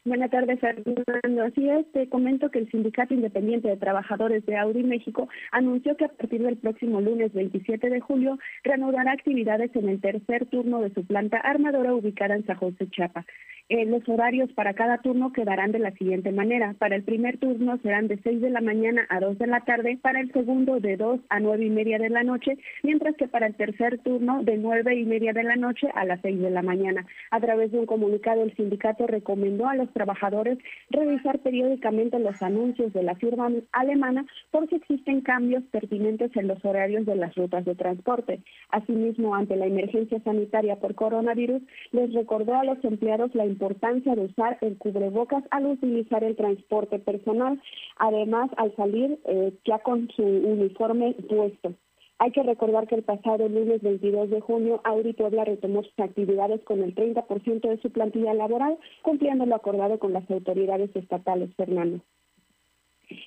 Buenas 0.05 0.31
tardes, 0.31 0.61
Fernando. 0.61 1.43
Así 1.43 1.69
es, 1.69 1.91
te 1.93 2.09
comento 2.09 2.51
que 2.51 2.61
el 2.61 2.71
Sindicato 2.71 3.13
Independiente 3.13 3.69
de 3.69 3.77
Trabajadores 3.77 4.47
de 4.47 4.57
Audi 4.57 4.83
México 4.83 5.29
anunció 5.51 5.97
que 5.97 6.05
a 6.05 6.09
partir 6.09 6.43
del 6.43 6.57
próximo 6.57 7.01
lunes 7.01 7.33
27 7.35 7.91
de 7.91 8.01
julio 8.01 8.39
reanudará 8.63 9.13
actividades 9.13 9.75
en 9.75 9.89
el 9.89 10.01
tercer 10.01 10.47
turno 10.47 10.81
de 10.81 10.95
su 10.95 11.05
planta 11.05 11.39
armadora 11.39 11.93
ubicada 11.93 12.37
en 12.37 12.47
San 12.47 12.57
José, 12.57 12.89
Chiapas. 12.89 13.27
Eh, 13.71 13.87
los 13.87 14.03
horarios 14.09 14.51
para 14.53 14.75
cada 14.75 14.99
turno 14.99 15.33
quedarán 15.33 15.71
de 15.71 15.79
la 15.79 15.93
siguiente 15.93 16.33
manera. 16.33 16.75
Para 16.77 16.97
el 16.97 17.05
primer 17.05 17.39
turno 17.39 17.79
serán 17.83 18.09
de 18.09 18.19
6 18.21 18.41
de 18.41 18.51
la 18.51 18.61
mañana 18.61 19.07
a 19.11 19.21
2 19.21 19.39
de 19.39 19.47
la 19.47 19.61
tarde, 19.61 19.97
para 20.03 20.21
el 20.21 20.33
segundo 20.33 20.81
de 20.81 20.97
2 20.97 21.21
a 21.29 21.39
9 21.39 21.67
y 21.67 21.71
media 21.71 21.99
de 21.99 22.11
la 22.11 22.25
noche, 22.25 22.59
mientras 22.83 23.15
que 23.15 23.29
para 23.29 23.47
el 23.47 23.55
tercer 23.55 23.99
turno 23.99 24.43
de 24.43 24.57
9 24.57 24.97
y 24.97 25.05
media 25.05 25.33
de 25.33 25.45
la 25.45 25.55
noche 25.55 25.87
a 25.95 26.05
las 26.05 26.21
6 26.23 26.41
de 26.41 26.51
la 26.51 26.63
mañana. 26.63 27.07
A 27.31 27.39
través 27.39 27.71
de 27.71 27.79
un 27.79 27.87
comunicado, 27.87 28.43
el 28.43 28.57
sindicato 28.57 29.07
recomendó 29.07 29.69
a 29.69 29.77
los 29.81 29.93
trabajadores 29.93 30.59
revisar 30.91 31.41
periódicamente 31.41 32.19
los 32.19 32.41
anuncios 32.43 32.93
de 32.93 33.03
la 33.03 33.15
firma 33.17 33.51
alemana 33.73 34.27
por 34.51 34.69
si 34.69 34.77
existen 34.77 35.23
cambios 35.23 35.65
pertinentes 35.71 36.31
en 36.37 36.49
los 36.49 36.65
horarios 36.65 37.07
de 37.07 37.17
las 37.17 37.35
rutas 37.35 37.65
de 37.65 37.75
transporte. 37.75 38.43
Asimismo, 38.71 39.35
ante 39.35 39.57
la 39.57 39.67
emergencia 39.67 40.21
sanitaria 40.23 40.77
por 40.77 40.95
coronavirus, 40.95 41.63
les 41.93 42.13
recordó 42.13 42.55
a 42.55 42.65
los 42.65 42.83
empleados 42.85 43.35
la 43.35 43.47
importancia 43.47 44.15
de 44.15 44.27
usar 44.27 44.59
el 44.61 44.77
cubrebocas 44.79 45.45
al 45.51 45.67
utilizar 45.67 46.23
el 46.25 46.37
transporte 46.37 46.99
personal, 46.99 47.61
además 47.97 48.51
al 48.57 48.75
salir 48.77 49.19
eh, 49.25 49.53
ya 49.65 49.79
con 49.81 50.09
su 50.11 50.23
uniforme 50.23 51.15
puesto. 51.29 51.75
Hay 52.23 52.33
que 52.33 52.43
recordar 52.43 52.87
que 52.87 52.97
el 52.97 53.03
pasado 53.03 53.49
lunes 53.49 53.81
22 53.81 54.29
de 54.29 54.43
junio, 54.43 54.83
Audi 54.85 55.15
Puebla 55.15 55.47
retomó 55.47 55.83
sus 55.83 55.99
actividades 55.99 56.63
con 56.65 56.83
el 56.83 56.95
30% 56.95 57.67
de 57.67 57.81
su 57.81 57.91
plantilla 57.91 58.35
laboral, 58.35 58.79
cumpliendo 59.01 59.47
lo 59.47 59.55
acordado 59.55 59.99
con 59.99 60.13
las 60.13 60.31
autoridades 60.31 60.95
estatales, 60.95 61.49
Fernando. 61.57 62.05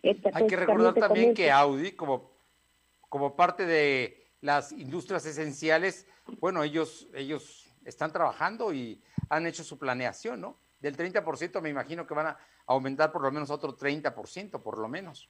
Este, 0.04 0.30
Hay 0.32 0.46
que 0.46 0.56
pues, 0.56 0.68
recordar 0.68 0.94
también 0.94 1.34
que 1.34 1.50
Audi, 1.50 1.94
como, 1.94 2.30
como 3.10 3.36
parte 3.36 3.66
de 3.66 4.28
las 4.42 4.72
industrias 4.72 5.26
esenciales, 5.26 6.08
bueno, 6.40 6.64
ellos, 6.64 7.10
ellos 7.16 7.76
están 7.86 8.14
trabajando 8.14 8.76
y 8.76 9.02
han 9.28 9.48
hecho 9.48 9.64
su 9.64 9.80
planeación, 9.80 10.40
¿no? 10.40 10.58
Del 10.80 10.96
30% 10.96 11.60
me 11.62 11.70
imagino 11.70 12.06
que 12.06 12.14
van 12.14 12.28
a 12.28 12.38
aumentar 12.68 13.12
por 13.12 13.24
lo 13.24 13.32
menos 13.32 13.50
otro 13.50 13.76
30%, 13.76 14.62
por 14.62 14.78
lo 14.78 14.88
menos. 14.88 15.28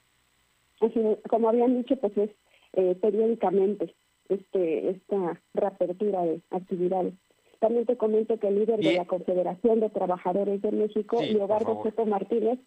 como 1.30 1.48
habían 1.48 1.78
dicho, 1.78 1.96
pues 1.96 2.14
es 2.18 2.30
eh, 2.76 2.96
periódicamente 3.00 3.94
este 4.28 4.90
esta 4.90 5.40
reapertura 5.52 6.22
de 6.24 6.40
actividades. 6.50 7.14
También 7.60 7.86
te 7.86 7.96
comento 7.96 8.38
que 8.38 8.48
el 8.48 8.56
líder 8.56 8.80
de 8.80 8.94
la 8.94 9.06
Confederación 9.06 9.80
de 9.80 9.88
Trabajadores 9.88 10.60
de 10.60 10.72
México, 10.72 11.22
Leobardo 11.22 11.82
Soto 11.82 12.04
Martínez, 12.04 12.58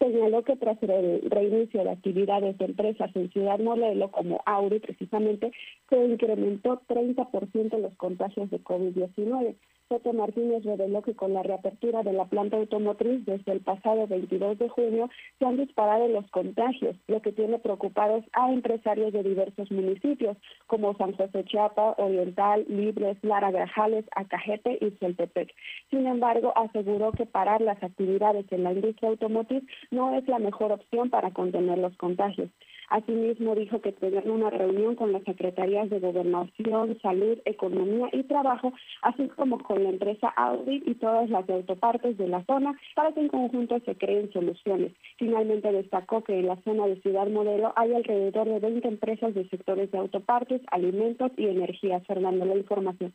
señaló 0.00 0.42
que 0.42 0.56
tras 0.56 0.82
el 0.82 1.30
reinicio 1.30 1.84
de 1.84 1.90
actividades 1.90 2.56
de 2.58 2.64
empresas 2.64 3.14
en 3.14 3.30
Ciudad 3.30 3.58
Modelo, 3.60 4.10
como 4.10 4.40
Audi 4.46 4.80
precisamente, 4.80 5.52
se 5.88 6.04
incrementó 6.04 6.82
30% 6.88 7.78
los 7.78 7.94
contagios 7.96 8.50
de 8.50 8.60
COVID-19. 8.60 9.56
Soto 9.90 10.12
Martínez 10.12 10.62
reveló 10.62 11.02
que 11.02 11.16
con 11.16 11.34
la 11.34 11.42
reapertura 11.42 12.04
de 12.04 12.12
la 12.12 12.26
planta 12.26 12.56
automotriz 12.56 13.24
desde 13.26 13.50
el 13.50 13.60
pasado 13.60 14.06
22 14.06 14.56
de 14.56 14.68
junio 14.68 15.10
se 15.36 15.44
han 15.44 15.56
disparado 15.56 16.06
los 16.06 16.30
contagios, 16.30 16.94
lo 17.08 17.20
que 17.20 17.32
tiene 17.32 17.58
preocupados 17.58 18.24
a 18.32 18.52
empresarios 18.52 19.12
de 19.12 19.24
diversos 19.24 19.68
municipios 19.72 20.36
como 20.68 20.96
San 20.96 21.10
José 21.16 21.42
Chiapa, 21.44 21.96
Oriental, 21.98 22.64
Libres, 22.68 23.16
Lara 23.22 23.50
Grajales, 23.50 24.04
Acajete 24.14 24.78
y 24.80 24.92
Celtepec. 25.00 25.52
Sin 25.90 26.06
embargo, 26.06 26.52
aseguró 26.56 27.10
que 27.10 27.26
parar 27.26 27.60
las 27.60 27.82
actividades 27.82 28.46
en 28.52 28.62
la 28.62 28.72
industria 28.72 29.10
automotriz 29.10 29.64
no 29.90 30.16
es 30.16 30.28
la 30.28 30.38
mejor 30.38 30.70
opción 30.70 31.10
para 31.10 31.32
contener 31.32 31.78
los 31.78 31.96
contagios. 31.96 32.48
Asimismo, 32.90 33.54
dijo 33.54 33.80
que 33.80 33.92
tendrán 33.92 34.28
una 34.28 34.50
reunión 34.50 34.96
con 34.96 35.12
las 35.12 35.22
secretarías 35.22 35.88
de 35.90 36.00
Gobernación, 36.00 36.98
Salud, 37.00 37.38
Economía 37.44 38.08
y 38.12 38.24
Trabajo, 38.24 38.72
así 39.02 39.28
como 39.28 39.58
con 39.60 39.84
la 39.84 39.90
empresa 39.90 40.28
Audi 40.28 40.82
y 40.84 40.94
todas 40.96 41.30
las 41.30 41.48
autopartes 41.48 42.18
de 42.18 42.26
la 42.26 42.44
zona 42.46 42.76
para 42.96 43.12
que 43.12 43.20
en 43.20 43.28
conjunto 43.28 43.78
se 43.84 43.94
creen 43.94 44.32
soluciones. 44.32 44.92
Finalmente 45.18 45.70
destacó 45.70 46.24
que 46.24 46.40
en 46.40 46.48
la 46.48 46.56
zona 46.62 46.88
de 46.88 47.00
Ciudad 47.00 47.28
Modelo 47.28 47.72
hay 47.76 47.94
alrededor 47.94 48.48
de 48.48 48.58
20 48.58 48.88
empresas 48.88 49.34
de 49.34 49.48
sectores 49.48 49.90
de 49.92 49.98
autopartes, 49.98 50.60
alimentos 50.72 51.30
y 51.36 51.46
energía. 51.46 52.00
Fernando, 52.00 52.44
la 52.44 52.56
información. 52.56 53.14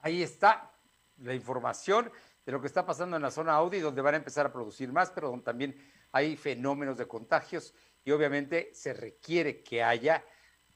Ahí 0.00 0.22
está 0.22 0.70
la 1.18 1.34
información 1.34 2.10
de 2.46 2.52
lo 2.52 2.60
que 2.60 2.68
está 2.68 2.86
pasando 2.86 3.16
en 3.16 3.22
la 3.22 3.32
zona 3.32 3.54
Audi, 3.54 3.80
donde 3.80 4.00
van 4.00 4.14
a 4.14 4.18
empezar 4.18 4.46
a 4.46 4.52
producir 4.52 4.92
más, 4.92 5.10
pero 5.10 5.28
donde 5.28 5.44
también 5.44 5.76
hay 6.12 6.36
fenómenos 6.36 6.96
de 6.96 7.08
contagios 7.08 7.74
y 8.04 8.12
obviamente 8.12 8.70
se 8.72 8.94
requiere 8.94 9.64
que 9.64 9.82
haya, 9.82 10.24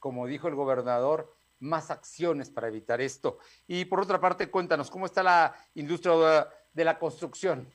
como 0.00 0.26
dijo 0.26 0.48
el 0.48 0.56
gobernador, 0.56 1.32
más 1.60 1.92
acciones 1.92 2.50
para 2.50 2.68
evitar 2.68 3.00
esto. 3.00 3.38
Y 3.68 3.84
por 3.84 4.00
otra 4.00 4.20
parte, 4.20 4.50
cuéntanos, 4.50 4.90
¿cómo 4.90 5.06
está 5.06 5.22
la 5.22 5.54
industria 5.74 6.48
de 6.72 6.84
la 6.84 6.98
construcción? 6.98 7.72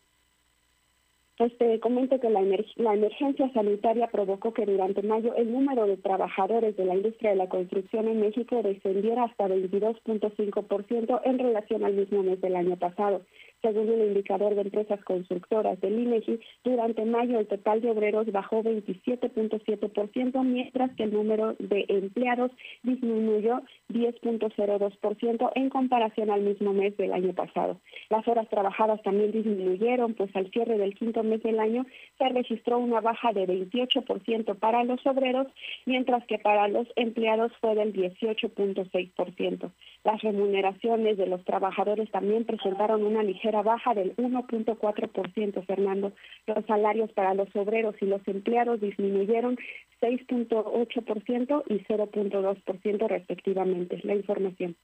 Pues 1.38 1.58
te 1.58 1.82
comento 1.82 2.18
que 2.18 2.30
la, 2.30 2.42
la, 2.42 2.94
emergencia 2.94 3.52
sanitaria 3.52 4.08
provocó 4.08 4.54
que 4.54 4.66
durante 4.66 5.02
mayo 5.04 5.36
el 5.36 5.52
número 5.52 5.86
de 5.86 5.98
trabajadores 5.98 6.78
de 6.78 6.86
la 6.86 6.96
industria 6.96 7.32
de 7.32 7.36
la 7.36 7.50
construcción 7.50 8.08
en 8.08 8.22
México 8.22 8.62
descendiera 8.64 9.26
hasta 9.26 9.50
22.5% 9.50 11.22
en 11.26 11.40
relación 11.40 11.84
al 11.84 11.94
mismo 11.94 12.24
mes 12.24 12.40
del 12.40 12.56
año 12.56 12.78
pasado. 12.78 13.26
Según 13.66 13.90
el 13.90 14.10
indicador 14.10 14.54
de 14.54 14.62
empresas 14.62 15.04
constructoras 15.04 15.82
del 15.82 15.98
INEGI, 15.98 16.40
durante 16.64 17.04
mayo 17.04 17.40
el 17.40 17.48
total 17.48 17.82
de 17.82 17.90
obreros 17.90 18.32
bajó 18.32 18.62
27.7%, 18.62 20.44
mientras 20.44 20.92
que 20.92 21.06
el 21.06 21.14
número 21.14 21.56
de 21.58 21.84
empleados 21.90 22.52
disminuyó 22.84 23.64
10.02% 23.90 25.52
en 25.56 25.70
comparación 25.72 26.30
al 26.30 26.42
mismo 26.42 26.74
mes 26.74 26.96
del 26.98 27.12
año 27.12 27.34
pasado. 27.34 27.80
Las 28.12 28.28
horas 28.28 28.48
trabajadas 28.50 29.02
también 29.02 29.32
disminuyeron, 29.32 30.14
pues 30.14 30.30
al 30.36 30.52
cierre 30.52 30.78
del 30.78 30.94
quinto 30.94 31.24
mes 31.24 31.42
del 31.42 31.60
año 31.60 31.88
se 32.20 32.30
registró 32.30 32.78
una 32.78 33.02
baja 33.02 33.34
de 33.34 33.48
28% 33.48 34.60
para 34.60 34.84
los 34.84 35.04
obreros, 35.08 35.48
mientras 35.88 36.24
que 36.28 36.38
para 36.38 36.68
los 36.68 36.88
empleados 36.98 37.52
fue 37.60 37.74
del 37.74 37.94
18.6%. 37.94 39.72
Las 40.04 40.22
remuneraciones 40.22 41.18
de 41.18 41.26
los 41.26 41.44
trabajadores 41.46 42.12
también 42.12 42.46
presentaron 42.46 43.04
una 43.04 43.24
ligera 43.24 43.55
baja 43.62 43.94
del 43.94 44.16
1.4%, 44.16 45.66
Fernando. 45.66 46.14
Los 46.48 46.66
salarios 46.66 47.12
para 47.14 47.34
los 47.34 47.54
obreros 47.56 47.96
y 48.02 48.06
los 48.06 48.26
empleados 48.28 48.82
disminuyeron 48.82 49.58
6.8% 50.02 51.64
y 51.68 51.80
0.2% 51.86 53.08
respectivamente. 53.08 54.00
La 54.04 54.16
información. 54.16 54.76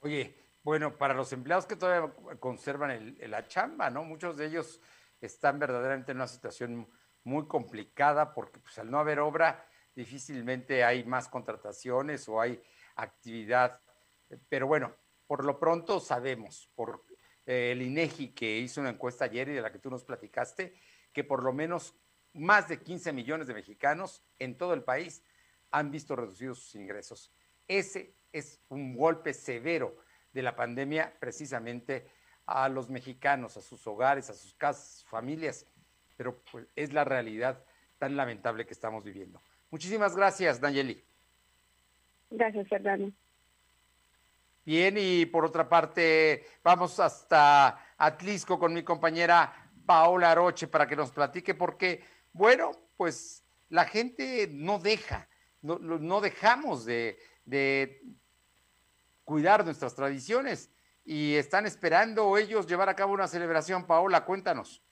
Oye, 0.00 0.34
bueno, 0.62 0.96
para 0.96 1.14
los 1.14 1.32
empleados 1.32 1.66
que 1.66 1.76
todavía 1.76 2.12
conservan 2.40 2.90
el, 2.90 3.30
la 3.30 3.46
chamba, 3.46 3.90
¿no? 3.90 4.04
Muchos 4.04 4.36
de 4.36 4.46
ellos 4.46 4.80
están 5.20 5.58
verdaderamente 5.58 6.12
en 6.12 6.18
una 6.18 6.26
situación 6.26 6.86
muy 7.24 7.46
complicada 7.46 8.32
porque 8.34 8.60
pues, 8.60 8.78
al 8.78 8.90
no 8.90 8.98
haber 8.98 9.18
obra 9.20 9.66
difícilmente 9.94 10.84
hay 10.84 11.04
más 11.04 11.28
contrataciones 11.28 12.28
o 12.28 12.40
hay 12.40 12.62
actividad. 12.96 13.80
Pero 14.48 14.66
bueno, 14.66 14.92
por 15.26 15.44
lo 15.44 15.58
pronto 15.58 16.00
sabemos, 16.00 16.70
por 16.74 17.04
eh, 17.46 17.72
el 17.72 17.82
INEGI 17.82 18.28
que 18.28 18.58
hizo 18.58 18.80
una 18.80 18.90
encuesta 18.90 19.26
ayer 19.26 19.48
y 19.48 19.52
de 19.52 19.60
la 19.60 19.72
que 19.72 19.78
tú 19.78 19.90
nos 19.90 20.04
platicaste, 20.04 20.74
que 21.12 21.24
por 21.24 21.42
lo 21.42 21.52
menos 21.52 21.94
más 22.32 22.68
de 22.68 22.80
15 22.80 23.12
millones 23.12 23.46
de 23.46 23.54
mexicanos 23.54 24.22
en 24.38 24.56
todo 24.56 24.74
el 24.74 24.82
país 24.82 25.22
han 25.70 25.90
visto 25.90 26.16
reducidos 26.16 26.58
sus 26.58 26.74
ingresos. 26.74 27.32
Ese 27.68 28.14
es 28.32 28.60
un 28.68 28.96
golpe 28.96 29.32
severo 29.32 29.96
de 30.32 30.42
la 30.42 30.56
pandemia 30.56 31.14
precisamente 31.18 32.06
a 32.46 32.68
los 32.68 32.90
mexicanos, 32.90 33.56
a 33.56 33.62
sus 33.62 33.86
hogares, 33.86 34.28
a 34.30 34.34
sus 34.34 34.54
casas, 34.54 34.84
a 34.84 35.00
sus 35.00 35.08
familias, 35.08 35.66
pero 36.16 36.38
pues, 36.50 36.66
es 36.76 36.92
la 36.92 37.04
realidad 37.04 37.64
tan 37.98 38.16
lamentable 38.16 38.66
que 38.66 38.74
estamos 38.74 39.04
viviendo. 39.04 39.40
Muchísimas 39.70 40.14
gracias, 40.14 40.60
Nayeli. 40.60 41.02
Gracias, 42.30 42.68
Fernando. 42.68 43.12
Bien, 44.64 44.96
y 44.98 45.26
por 45.26 45.44
otra 45.44 45.68
parte, 45.68 46.46
vamos 46.62 46.98
hasta 46.98 47.94
Atlisco 47.98 48.58
con 48.58 48.72
mi 48.72 48.82
compañera 48.82 49.70
Paola 49.84 50.30
Aroche 50.30 50.68
para 50.68 50.86
que 50.86 50.96
nos 50.96 51.10
platique, 51.10 51.54
porque, 51.54 52.02
bueno, 52.32 52.72
pues 52.96 53.44
la 53.68 53.84
gente 53.84 54.48
no 54.50 54.78
deja, 54.78 55.28
no, 55.60 55.78
no 55.78 56.20
dejamos 56.22 56.86
de, 56.86 57.18
de 57.44 58.02
cuidar 59.24 59.64
nuestras 59.66 59.94
tradiciones 59.94 60.70
y 61.04 61.34
están 61.34 61.66
esperando 61.66 62.38
ellos 62.38 62.66
llevar 62.66 62.88
a 62.88 62.96
cabo 62.96 63.12
una 63.12 63.28
celebración. 63.28 63.86
Paola, 63.86 64.24
cuéntanos. 64.24 64.82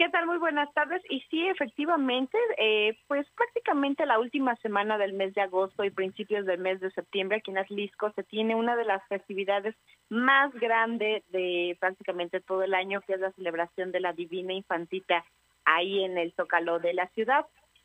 ¿Qué 0.00 0.08
tal? 0.08 0.24
Muy 0.24 0.38
buenas 0.38 0.72
tardes. 0.72 1.02
Y 1.10 1.20
sí, 1.28 1.46
efectivamente, 1.46 2.38
eh, 2.56 2.96
pues 3.06 3.26
prácticamente 3.36 4.06
la 4.06 4.18
última 4.18 4.56
semana 4.56 4.96
del 4.96 5.12
mes 5.12 5.34
de 5.34 5.42
agosto 5.42 5.84
y 5.84 5.90
principios 5.90 6.46
del 6.46 6.58
mes 6.58 6.80
de 6.80 6.90
septiembre 6.92 7.36
aquí 7.36 7.50
en 7.50 7.58
Atlisco 7.58 8.10
se 8.12 8.22
tiene 8.22 8.54
una 8.54 8.76
de 8.76 8.86
las 8.86 9.06
festividades 9.08 9.76
más 10.08 10.54
grandes 10.54 11.22
de 11.32 11.76
prácticamente 11.80 12.40
todo 12.40 12.62
el 12.62 12.72
año, 12.72 13.02
que 13.02 13.12
es 13.12 13.20
la 13.20 13.30
celebración 13.32 13.92
de 13.92 14.00
la 14.00 14.14
Divina 14.14 14.54
Infantita 14.54 15.22
ahí 15.66 16.02
en 16.02 16.16
el 16.16 16.32
Zócalo 16.32 16.78
de 16.78 16.94
la 16.94 17.06
ciudad. 17.08 17.44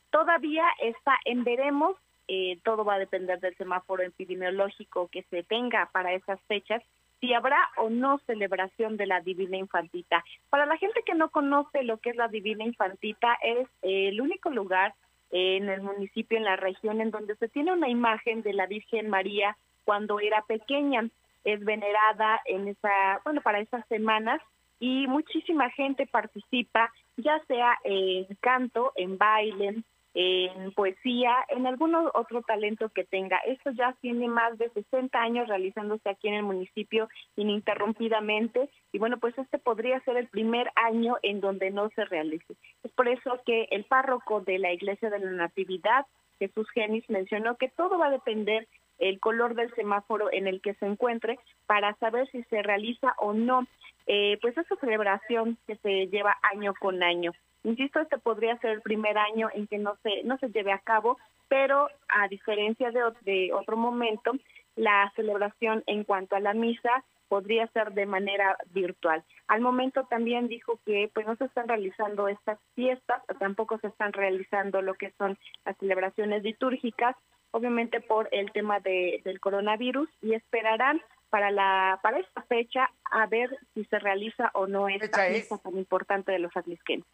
Todavía 0.10 0.63
está 0.79 1.17
en 1.25 1.43
veremos, 1.43 1.98
eh, 2.29 2.60
todo 2.63 2.86
va 2.86 2.93
a 2.93 3.00
depender 3.00 3.41
del 3.41 3.57
semáforo 3.57 4.03
epidemiológico 4.03 5.10
que 5.10 5.24
se 5.24 5.43
tenga 5.43 5.89
para 5.91 6.13
esas 6.13 6.39
fechas 6.43 6.81
si 7.25 7.34
habrá 7.34 7.58
o 7.77 7.89
no 7.89 8.20
celebración 8.27 8.98
de 8.98 9.08
la 9.08 9.20
Divina 9.20 9.58
Infantita. 9.58 10.24
Para 10.50 10.65
la 10.67 10.77
gente 10.77 11.01
que 11.03 11.15
no 11.15 11.29
conoce 11.29 11.84
lo 11.84 11.98
que 11.98 12.12
es 12.12 12.15
la 12.15 12.27
Divina 12.27 12.63
Infantita, 12.63 13.36
es 13.41 13.67
el 13.82 14.22
único 14.22 14.51
lugar 14.51 14.94
en 15.32 15.67
el 15.70 15.82
municipio, 15.82 16.38
en 16.38 16.44
la 16.44 16.55
región, 16.55 17.01
en 17.01 17.10
donde 17.10 17.36
se 17.38 17.50
tiene 17.50 17.74
una 17.74 17.89
imagen 17.89 18.44
de 18.44 18.53
la 18.53 18.67
Virgen 18.67 19.10
María 19.10 19.58
cuando 19.86 20.20
era 20.20 20.44
pequeña. 20.44 21.10
Es 21.44 21.63
venerada 21.65 22.41
en 22.46 22.67
esa, 22.67 23.22
bueno, 23.24 23.41
para 23.41 23.60
esas 23.60 23.86
semanas 23.88 24.39
y 24.79 25.08
muchísima 25.08 25.70
gente 25.72 26.05
participa, 26.05 26.91
ya 27.17 27.39
sea 27.48 27.77
en 27.84 28.27
canto, 28.39 28.91
en 28.96 29.17
baile, 29.17 29.84
en 30.17 30.72
poesía, 30.72 31.36
en 31.50 31.67
algún 31.67 31.93
otro 31.93 32.41
talento 32.41 32.88
que 32.89 33.03
tenga. 33.03 33.38
Esto 33.39 33.72
ya 33.72 33.93
tiene 34.00 34.29
más 34.29 34.57
de 34.57 34.69
60 34.69 35.19
años 35.19 35.50
realizándose 35.50 36.10
aquí 36.10 36.29
en 36.29 36.36
el 36.36 36.43
municipio 36.43 37.10
ininterrumpidamente 37.36 38.69
y 38.93 38.98
bueno, 38.98 39.17
pues 39.17 39.38
este 39.38 39.60
podría 39.60 40.00
ser 40.01 40.15
el 40.15 40.27
primer 40.29 40.72
año 40.75 41.17
en 41.22 41.41
donde 41.41 41.69
no 41.69 41.89
se 41.89 42.05
realice. 42.05 42.55
Es 42.84 42.91
por 42.93 43.10
eso 43.10 43.41
que 43.45 43.67
el 43.72 43.84
párroco 43.84 44.39
de 44.39 44.57
la 44.57 44.72
Iglesia 44.72 45.10
de 45.10 45.19
la 45.19 45.31
Natividad, 45.31 46.05
Jesús 46.39 46.69
Genis, 46.74 47.10
mencionó 47.10 47.57
que 47.57 47.67
todo 47.67 47.98
va 47.98 48.07
a 48.07 48.12
depender 48.12 48.69
el 49.00 49.19
color 49.19 49.55
del 49.55 49.74
semáforo 49.75 50.31
en 50.31 50.48
el 50.48 50.62
que 50.62 50.75
se 50.75 50.86
encuentre 50.86 51.38
para 51.65 51.93
saber 51.95 52.29
si 52.31 52.43
se 52.43 52.62
realiza 52.62 53.13
o 53.17 53.34
no 53.34 53.67
eh, 54.08 54.38
pues 54.41 54.58
esa 54.58 54.76
celebración 54.78 55.58
que 55.68 55.76
se 55.78 56.08
lleva 56.08 56.38
año 56.54 56.74
con 56.80 57.02
año. 57.04 57.32
Insisto, 57.63 58.00
este 58.00 58.18
podría 58.18 58.58
ser 58.58 58.72
el 58.72 58.82
primer 58.82 59.18
año 59.18 59.50
en 59.54 59.68
que 59.68 59.80
no 59.80 59.98
se, 60.04 60.24
no 60.24 60.38
se 60.38 60.50
lleve 60.50 60.72
a 60.72 60.80
cabo, 60.80 61.18
pero 61.48 61.88
a 62.10 62.28
diferencia 62.28 62.91
de, 62.91 63.02
de 63.22 63.54
otro 63.54 63.78
momento, 63.78 64.34
la 64.76 65.12
celebración 65.15 65.84
en 65.88 66.04
cuanto 66.04 66.36
a 66.36 66.39
la 66.39 66.54
misa 66.54 67.04
podría 67.28 67.68
ser 67.68 67.94
de 67.94 68.06
manera 68.06 68.58
virtual. 68.72 69.24
Al 69.48 69.62
momento 69.62 70.06
también 70.06 70.48
dijo 70.48 70.80
que 70.86 71.10
pues 71.13 71.26
no 71.26 71.36
se 71.36 71.46
están 71.46 71.68
realizando 71.68 72.28
estas 72.28 72.60
fiestas, 72.76 73.22
tampoco 73.39 73.80
se 73.80 73.88
están 73.88 74.13
realizando 74.13 74.82
lo 74.82 74.94
que 74.94 75.12
son 75.18 75.38
las 75.65 75.78
celebraciones 75.78 76.44
litúrgicas, 76.44 77.15
obviamente 77.52 78.00
por 78.02 78.30
el 78.32 78.52
tema 78.52 78.80
de, 78.80 79.22
del 79.24 79.39
coronavirus 79.39 80.10
y 80.22 80.34
esperarán 80.34 81.02
para 81.36 81.52
la 81.52 82.00
para 82.02 82.19
esta 82.19 82.43
fecha 82.43 82.89
a 83.12 83.26
ver 83.26 83.50
si 83.74 83.84
se 83.84 84.00
realiza 84.00 84.52
o 84.54 84.67
no 84.67 84.88
esta 84.88 85.26
fiesta 85.26 85.58
tan 85.58 85.78
importante 85.78 86.32
de 86.32 86.39
los 86.39 86.56
atlisquenses. 86.56 87.12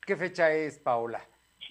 ¿Qué 0.00 0.16
fecha 0.16 0.50
es, 0.50 0.78
Paola? 0.78 1.20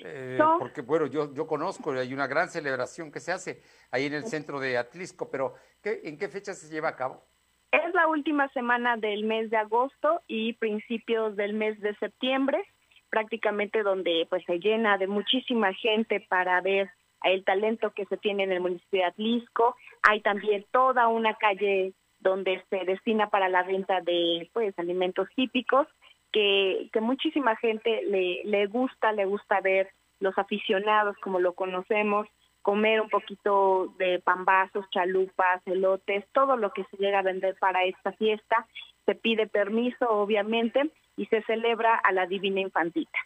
Eh, 0.03 0.37
porque, 0.59 0.81
bueno, 0.81 1.07
yo, 1.07 1.33
yo 1.33 1.47
conozco, 1.47 1.91
hay 1.93 2.13
una 2.13 2.27
gran 2.27 2.49
celebración 2.49 3.11
que 3.11 3.19
se 3.19 3.31
hace 3.31 3.63
ahí 3.89 4.05
en 4.05 4.13
el 4.13 4.25
centro 4.25 4.59
de 4.59 4.77
Atlisco, 4.77 5.31
pero 5.31 5.55
¿en 5.83 6.19
qué 6.19 6.27
fecha 6.29 6.53
se 6.53 6.71
lleva 6.71 6.89
a 6.89 6.95
cabo? 6.95 7.23
Es 7.71 7.91
la 7.95 8.07
última 8.07 8.47
semana 8.49 8.95
del 8.95 9.23
mes 9.23 9.49
de 9.49 9.57
agosto 9.57 10.21
y 10.27 10.53
principios 10.53 11.35
del 11.35 11.53
mes 11.53 11.81
de 11.81 11.95
septiembre, 11.95 12.63
prácticamente 13.09 13.81
donde 13.81 14.27
pues 14.29 14.45
se 14.45 14.59
llena 14.59 14.99
de 14.99 15.07
muchísima 15.07 15.73
gente 15.73 16.19
para 16.29 16.61
ver 16.61 16.91
el 17.31 17.43
talento 17.43 17.91
que 17.91 18.05
se 18.05 18.17
tiene 18.17 18.43
en 18.43 18.51
el 18.51 18.61
municipio 18.61 19.01
de 19.01 19.05
Atlisco. 19.05 19.75
Hay 20.03 20.21
también 20.21 20.65
toda 20.71 21.07
una 21.07 21.35
calle 21.35 21.93
donde 22.19 22.63
se 22.69 22.85
destina 22.85 23.29
para 23.29 23.49
la 23.49 23.63
venta 23.63 24.01
de 24.01 24.49
pues 24.53 24.77
alimentos 24.79 25.27
típicos 25.35 25.87
que, 26.31 26.89
que 26.91 27.01
muchísima 27.01 27.55
gente 27.55 28.01
le, 28.03 28.43
le 28.45 28.67
gusta, 28.67 29.11
le 29.11 29.25
gusta 29.25 29.61
ver 29.61 29.89
los 30.19 30.37
aficionados 30.37 31.15
como 31.21 31.39
lo 31.39 31.53
conocemos, 31.53 32.27
comer 32.61 32.99
un 32.99 33.09
poquito 33.09 33.93
de 33.99 34.19
pambazos, 34.19 34.89
chalupas, 34.89 35.61
elotes, 35.65 36.25
todo 36.33 36.57
lo 36.57 36.71
que 36.73 36.83
se 36.85 36.97
llega 36.97 37.19
a 37.19 37.23
vender 37.23 37.55
para 37.59 37.83
esta 37.83 38.11
fiesta. 38.13 38.67
Se 39.05 39.13
pide 39.13 39.47
permiso, 39.47 40.09
obviamente, 40.09 40.89
y 41.15 41.27
se 41.27 41.43
celebra 41.43 41.95
a 41.95 42.11
la 42.11 42.25
Divina 42.25 42.59
Infantita. 42.59 43.19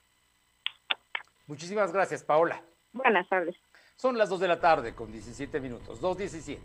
Muchísimas 1.48 1.94
gracias, 1.94 2.24
Paola. 2.24 2.62
Buenas 2.92 3.28
tardes. 3.30 3.56
Son 4.02 4.18
las 4.18 4.30
2 4.30 4.40
de 4.40 4.48
la 4.48 4.62
tarde 4.62 4.94
con 4.94 5.12
17 5.12 5.60
minutos, 5.60 6.00
2.17. 6.02 6.58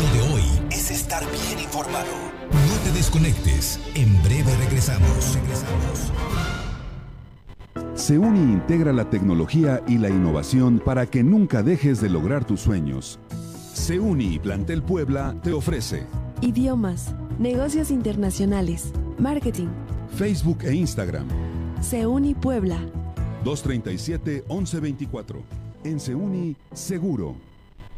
Lo 0.00 0.12
de 0.12 0.32
hoy 0.32 0.42
es 0.68 0.90
estar 0.90 1.22
bien 1.22 1.60
informado. 1.60 2.08
No 2.50 2.82
te 2.82 2.90
desconectes. 2.90 3.78
En 3.94 4.20
breve 4.24 4.52
regresamos. 4.56 5.36
Regresamos. 5.36 6.12
SEUNI 7.94 8.40
integra 8.40 8.92
la 8.92 9.08
tecnología 9.08 9.84
y 9.86 9.98
la 9.98 10.08
innovación 10.08 10.80
para 10.80 11.06
que 11.06 11.22
nunca 11.22 11.62
dejes 11.62 12.00
de 12.00 12.10
lograr 12.10 12.44
tus 12.44 12.60
sueños. 12.60 13.20
SEUNI 13.74 14.40
Plantel 14.40 14.82
Puebla 14.82 15.36
te 15.44 15.52
ofrece 15.52 16.08
idiomas, 16.40 17.14
negocios 17.38 17.92
internacionales, 17.92 18.90
marketing, 19.16 19.68
Facebook 20.16 20.64
e 20.64 20.74
Instagram. 20.74 21.28
SEUNI 21.80 22.34
Puebla 22.34 22.80
237 23.44 24.44
1124. 24.48 25.59
En 25.82 25.98
SEUNI 25.98 26.56
Seguro. 26.74 27.36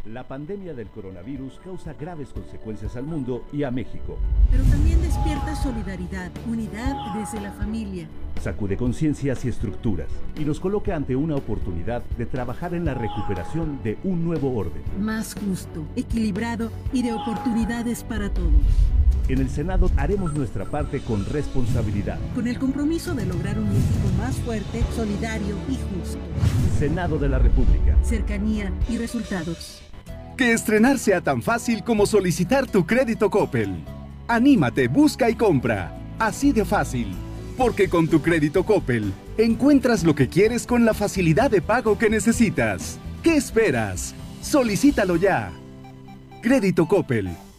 La 0.05 0.27
pandemia 0.27 0.73
del 0.73 0.87
coronavirus 0.89 1.61
causa 1.65 1.95
graves 1.95 2.29
consecuencias 2.29 2.95
al 2.95 3.05
mundo 3.05 3.45
y 3.53 3.65
a 3.65 3.73
México. 3.73 4.19
Pero 4.51 4.63
también 4.65 5.01
despierta 5.03 5.57
solidaridad, 5.57 6.31
unidad 6.49 7.15
desde 7.17 7.41
la 7.41 7.53
familia. 7.53 8.07
Sacude 8.41 8.77
conciencias 8.77 9.45
y 9.45 9.49
estructuras 9.49 10.09
y 10.37 10.45
nos 10.45 10.61
coloca 10.61 10.95
ante 10.95 11.17
una 11.17 11.35
oportunidad 11.35 12.03
de 12.19 12.27
trabajar 12.27 12.75
en 12.75 12.85
la 12.85 12.95
recuperación 12.95 13.81
de 13.83 13.99
un 14.05 14.25
nuevo 14.25 14.57
orden. 14.57 14.83
Más 15.01 15.35
justo, 15.35 15.85
equilibrado 15.97 16.71
y 16.93 17.03
de 17.03 17.13
oportunidades 17.13 18.05
para 18.05 18.33
todos. 18.33 18.51
En 19.29 19.39
el 19.39 19.49
Senado 19.49 19.91
haremos 19.97 20.35
nuestra 20.35 20.65
parte 20.65 21.01
con 21.01 21.25
responsabilidad. 21.27 22.19
Con 22.35 22.49
el 22.49 22.59
compromiso 22.59 23.15
de 23.15 23.27
lograr 23.27 23.59
un 23.59 23.69
México 23.69 24.09
más 24.19 24.35
fuerte, 24.37 24.83
solidario 24.95 25.57
y 25.69 25.75
justo. 25.75 26.19
Senado 26.79 27.19
de 27.19 27.29
la 27.29 27.39
República. 27.39 27.97
Cercanía 28.03 28.73
y 28.89 28.99
resultados. 28.99 29.83
Que 30.37 30.53
estrenar 30.53 30.99
sea 30.99 31.21
tan 31.21 31.41
fácil 31.41 31.85
como 31.85 32.07
solicitar 32.07 32.67
tu 32.67 32.85
crédito 32.85 33.31
Coppel. 33.31 33.85
Anímate, 34.27 34.89
busca 34.89 35.31
y 35.31 35.37
compra. 35.37 35.97
Así 36.19 36.53
de 36.53 36.65
fácil. 36.65 37.15
Porque 37.57 37.89
con 37.89 38.09
tu 38.09 38.23
crédito 38.23 38.65
Coppel 38.65 39.13
encuentras 39.39 40.05
lo 40.05 40.15
que 40.15 40.29
quieres 40.29 40.67
con 40.67 40.85
la 40.85 40.95
facilidad 40.95 41.51
de 41.51 41.63
pago 41.63 41.97
que 41.97 42.11
necesitas. 42.11 42.99
¿Qué 43.23 43.37
esperas? 43.37 44.15
Solicítalo 44.41 45.17
ya. 45.17 45.53
Crédito 46.43 46.89
Coppel. 46.89 47.31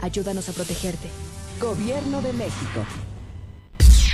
Ayúdanos 0.00 0.48
a 0.48 0.52
protegerte. 0.52 1.08
Gobierno 1.60 2.22
de 2.22 2.32
México. 2.32 3.07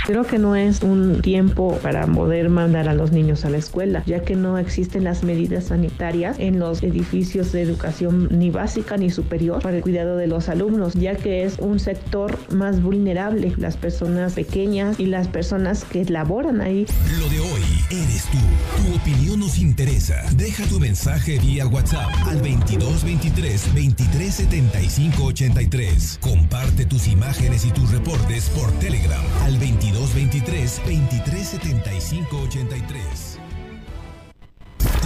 Creo 0.05 0.25
que 0.25 0.39
no 0.39 0.55
es 0.55 0.83
un 0.83 1.23
tiempo 1.23 1.79
para 1.83 2.07
poder 2.07 2.51
mandar 2.51 2.91
a 2.91 2.95
los 2.95 3.11
niños 3.11 3.47
a 3.47 3.51
la 3.51 3.57
escuela, 3.57 4.03
ya 4.05 4.21
que 4.21 4.37
no 4.37 4.59
existen 4.59 5.03
las 5.03 5.23
medidas 5.23 5.65
sanitarias 5.65 6.39
en 6.39 6.59
los 6.59 6.83
edificios 6.83 7.53
de 7.53 7.63
educación 7.63 8.29
ni 8.31 8.51
básica 8.51 8.99
ni 8.99 9.09
superior 9.09 9.63
para 9.63 9.79
el 9.79 9.83
cuidado 9.83 10.19
de 10.19 10.27
los 10.27 10.51
alumnos, 10.51 10.93
ya 10.93 11.17
que 11.17 11.45
es 11.45 11.59
un 11.59 11.81
sector 11.81 12.39
más 12.51 12.83
vulnerable, 12.83 13.55
las 13.57 13.79
personas 13.79 14.35
pequeñas 14.35 15.01
y 15.01 15.07
las 15.07 15.27
personas 15.29 15.87
que 15.87 16.05
laboran 16.05 16.61
ahí. 16.61 16.85
Lo 17.19 17.29
de 17.31 17.41
hoy 17.41 17.63
eres 17.91 18.25
tú. 18.31 18.39
Tu 18.83 18.97
opinión 18.97 19.41
nos 19.41 19.59
interesa. 19.59 20.23
Deja 20.37 20.67
tu 20.67 20.79
mensaje 20.81 21.39
vía 21.39 21.67
WhatsApp 21.67 22.11
al 22.27 22.43
2223 22.43 23.75
2375 23.75 25.25
83. 25.25 26.19
Comparte 26.21 26.85
tus 26.85 27.09
imágenes 27.09 27.65
y 27.65 27.71
tus 27.71 27.91
reportes 27.91 28.51
por 28.51 28.71
Telegram 28.73 29.25
al 29.45 29.57
22 29.57 29.94
223 29.95 30.83
2375 30.85 32.37
83. 32.49 33.39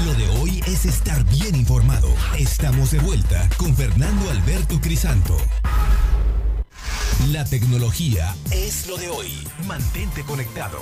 Lo 0.07 0.15
de 0.15 0.29
hoy 0.41 0.61
es 0.67 0.87
estar 0.87 1.23
bien 1.25 1.55
informado. 1.55 2.09
Estamos 2.39 2.93
de 2.93 2.99
vuelta 3.01 3.47
con 3.59 3.77
Fernando 3.77 4.31
Alberto 4.31 4.81
Crisanto. 4.81 5.37
La 7.31 7.45
tecnología 7.45 8.35
es 8.51 8.89
lo 8.89 8.97
de 8.97 9.11
hoy. 9.11 9.29
Mantente 9.67 10.25
conectado. 10.25 10.79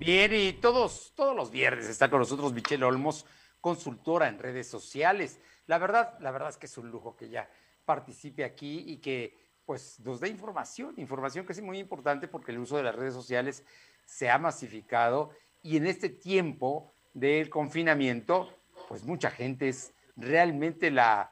Bien, 0.00 0.34
y 0.34 0.54
todos, 0.54 1.12
todos 1.14 1.36
los 1.36 1.52
viernes 1.52 1.86
está 1.86 2.10
con 2.10 2.18
nosotros 2.18 2.52
Michelle 2.52 2.84
Olmos, 2.84 3.24
consultora 3.60 4.26
en 4.28 4.40
redes 4.40 4.66
sociales. 4.68 5.38
La 5.66 5.78
verdad, 5.78 6.18
la 6.18 6.32
verdad 6.32 6.48
es 6.48 6.56
que 6.56 6.66
es 6.66 6.76
un 6.76 6.90
lujo 6.90 7.14
que 7.14 7.28
ya 7.28 7.48
participe 7.84 8.44
aquí 8.44 8.82
y 8.86 8.96
que 8.96 9.47
pues 9.68 10.00
nos 10.00 10.18
da 10.18 10.28
información, 10.28 10.94
información 10.96 11.44
que 11.44 11.52
es 11.52 11.60
muy 11.60 11.78
importante 11.78 12.26
porque 12.26 12.52
el 12.52 12.58
uso 12.58 12.78
de 12.78 12.82
las 12.82 12.94
redes 12.94 13.12
sociales 13.12 13.66
se 14.06 14.30
ha 14.30 14.38
masificado 14.38 15.28
y 15.62 15.76
en 15.76 15.86
este 15.86 16.08
tiempo 16.08 16.94
del 17.12 17.50
confinamiento, 17.50 18.48
pues 18.88 19.04
mucha 19.04 19.30
gente 19.30 19.68
es 19.68 19.92
realmente 20.16 20.90
la 20.90 21.30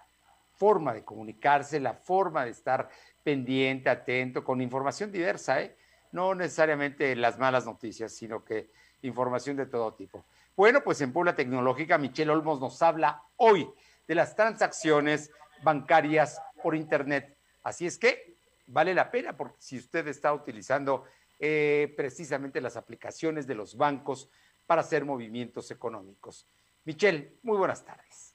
forma 0.53 0.93
de 0.93 1.03
comunicarse, 1.03 1.81
la 1.81 1.95
forma 1.95 2.45
de 2.45 2.51
estar 2.51 2.91
pendiente, 3.23 3.89
atento, 3.89 4.45
con 4.45 4.61
información 4.61 5.11
diversa, 5.11 5.63
¿eh? 5.63 5.75
no 6.13 6.35
necesariamente 6.35 7.17
las 7.17 7.39
malas 7.39 7.65
noticias, 7.65 8.13
sino 8.13 8.45
que 8.45 8.71
información 9.01 9.57
de 9.57 9.65
todo 9.65 9.95
tipo. 9.95 10.27
Bueno, 10.55 10.83
pues 10.85 11.01
en 11.01 11.11
Puebla 11.11 11.35
Tecnológica, 11.35 11.97
Michelle 11.97 12.33
Olmos 12.33 12.61
nos 12.61 12.83
habla 12.83 13.23
hoy 13.37 13.67
de 14.07 14.15
las 14.15 14.37
transacciones 14.37 15.31
bancarias 15.63 16.39
por 16.63 16.77
Internet. 16.77 17.36
Así 17.67 17.85
es 17.85 17.99
que 17.99 18.39
vale 18.69 18.95
la 18.95 19.11
pena 19.11 19.37
porque 19.37 19.57
si 19.59 19.77
usted 19.77 20.07
está 20.07 20.33
utilizando 20.33 21.03
eh, 21.41 21.93
precisamente 21.97 22.61
las 22.61 22.77
aplicaciones 22.77 23.45
de 23.49 23.57
los 23.57 23.77
bancos 23.77 24.31
para 24.67 24.83
hacer 24.83 25.05
movimientos 25.05 25.73
económicos. 25.73 26.49
Michelle, 26.85 27.41
muy 27.43 27.59
buenas 27.59 27.85
tardes. 27.85 28.26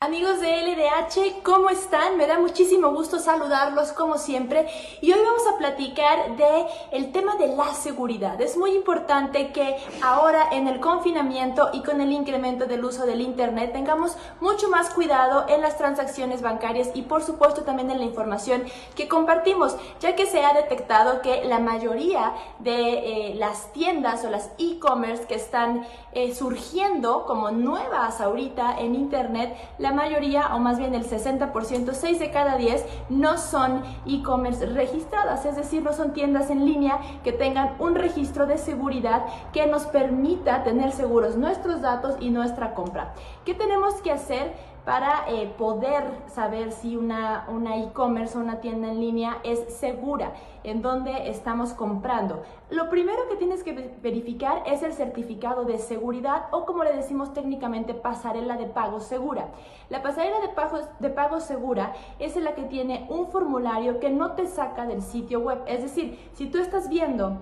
Amigos 0.00 0.42
de 0.42 0.60
LDH, 0.60 1.42
¿cómo 1.42 1.70
están? 1.70 2.18
Me 2.18 2.26
da 2.26 2.38
muchísimo 2.38 2.90
gusto 2.90 3.18
saludarlos 3.18 3.92
como 3.92 4.18
siempre 4.18 4.68
y 5.00 5.10
hoy 5.10 5.20
vamos 5.24 5.46
a 5.46 5.56
platicar 5.56 6.36
de 6.36 6.66
el 6.92 7.12
tema 7.12 7.36
de 7.36 7.56
la 7.56 7.72
seguridad. 7.72 8.38
Es 8.42 8.58
muy 8.58 8.72
importante 8.72 9.52
que 9.52 9.78
ahora 10.02 10.50
en 10.52 10.68
el 10.68 10.80
confinamiento 10.80 11.70
y 11.72 11.82
con 11.82 12.02
el 12.02 12.12
incremento 12.12 12.66
del 12.66 12.84
uso 12.84 13.06
del 13.06 13.22
internet 13.22 13.72
tengamos 13.72 14.18
mucho 14.42 14.68
más 14.68 14.90
cuidado 14.90 15.46
en 15.48 15.62
las 15.62 15.78
transacciones 15.78 16.42
bancarias 16.42 16.90
y 16.92 17.00
por 17.00 17.22
supuesto 17.22 17.62
también 17.62 17.90
en 17.90 17.96
la 17.96 18.04
información 18.04 18.64
que 18.96 19.08
compartimos, 19.08 19.78
ya 19.98 20.14
que 20.14 20.26
se 20.26 20.44
ha 20.44 20.52
detectado 20.52 21.22
que 21.22 21.46
la 21.46 21.58
mayoría 21.58 22.34
de 22.58 23.30
eh, 23.30 23.34
las 23.36 23.72
tiendas 23.72 24.26
o 24.26 24.30
las 24.30 24.50
e-commerce 24.58 25.26
que 25.26 25.36
están 25.36 25.86
eh, 26.12 26.34
surgiendo 26.34 27.24
como 27.24 27.50
nuevas 27.50 28.20
ahorita 28.20 28.78
en 28.78 28.94
internet, 28.94 29.56
la 29.78 29.92
mayoría, 29.96 30.54
o 30.54 30.60
más 30.60 30.78
bien 30.78 30.94
el 30.94 31.04
60%, 31.04 31.92
6 31.92 32.18
de 32.20 32.30
cada 32.30 32.56
10, 32.56 32.84
no 33.08 33.38
son 33.38 33.82
e-commerce 34.06 34.64
registradas, 34.66 35.44
es 35.44 35.56
decir, 35.56 35.82
no 35.82 35.92
son 35.92 36.12
tiendas 36.12 36.50
en 36.50 36.64
línea 36.64 37.00
que 37.24 37.32
tengan 37.32 37.74
un 37.80 37.96
registro 37.96 38.46
de 38.46 38.58
seguridad 38.58 39.24
que 39.52 39.66
nos 39.66 39.86
permita 39.86 40.62
tener 40.62 40.92
seguros 40.92 41.36
nuestros 41.36 41.80
datos 41.80 42.14
y 42.20 42.30
nuestra 42.30 42.74
compra. 42.74 43.14
¿Qué 43.44 43.54
tenemos 43.54 43.94
que 44.02 44.12
hacer? 44.12 44.75
Para 44.86 45.24
eh, 45.28 45.52
poder 45.58 46.04
saber 46.28 46.70
si 46.70 46.96
una 46.96 47.44
e-commerce 47.74 48.38
o 48.38 48.40
una 48.40 48.60
tienda 48.60 48.88
en 48.88 49.00
línea 49.00 49.38
es 49.42 49.74
segura, 49.74 50.34
en 50.62 50.80
donde 50.80 51.28
estamos 51.28 51.72
comprando. 51.72 52.44
Lo 52.70 52.88
primero 52.88 53.28
que 53.28 53.34
tienes 53.34 53.64
que 53.64 53.96
verificar 54.00 54.62
es 54.64 54.84
el 54.84 54.92
certificado 54.92 55.64
de 55.64 55.78
seguridad 55.78 56.44
o 56.52 56.64
como 56.66 56.84
le 56.84 56.94
decimos 56.94 57.34
técnicamente 57.34 57.94
pasarela 57.94 58.56
de 58.56 58.66
pago 58.66 59.00
segura. 59.00 59.48
La 59.90 60.02
pasarela 60.02 60.38
de 60.38 60.50
pago, 60.50 60.78
de 61.00 61.10
pago 61.10 61.40
segura 61.40 61.92
es 62.20 62.36
la 62.36 62.54
que 62.54 62.62
tiene 62.62 63.08
un 63.10 63.26
formulario 63.26 63.98
que 63.98 64.10
no 64.10 64.32
te 64.32 64.46
saca 64.46 64.86
del 64.86 65.02
sitio 65.02 65.40
web. 65.40 65.62
Es 65.66 65.82
decir, 65.82 66.30
si 66.34 66.46
tú 66.46 66.58
estás 66.58 66.88
viendo 66.88 67.38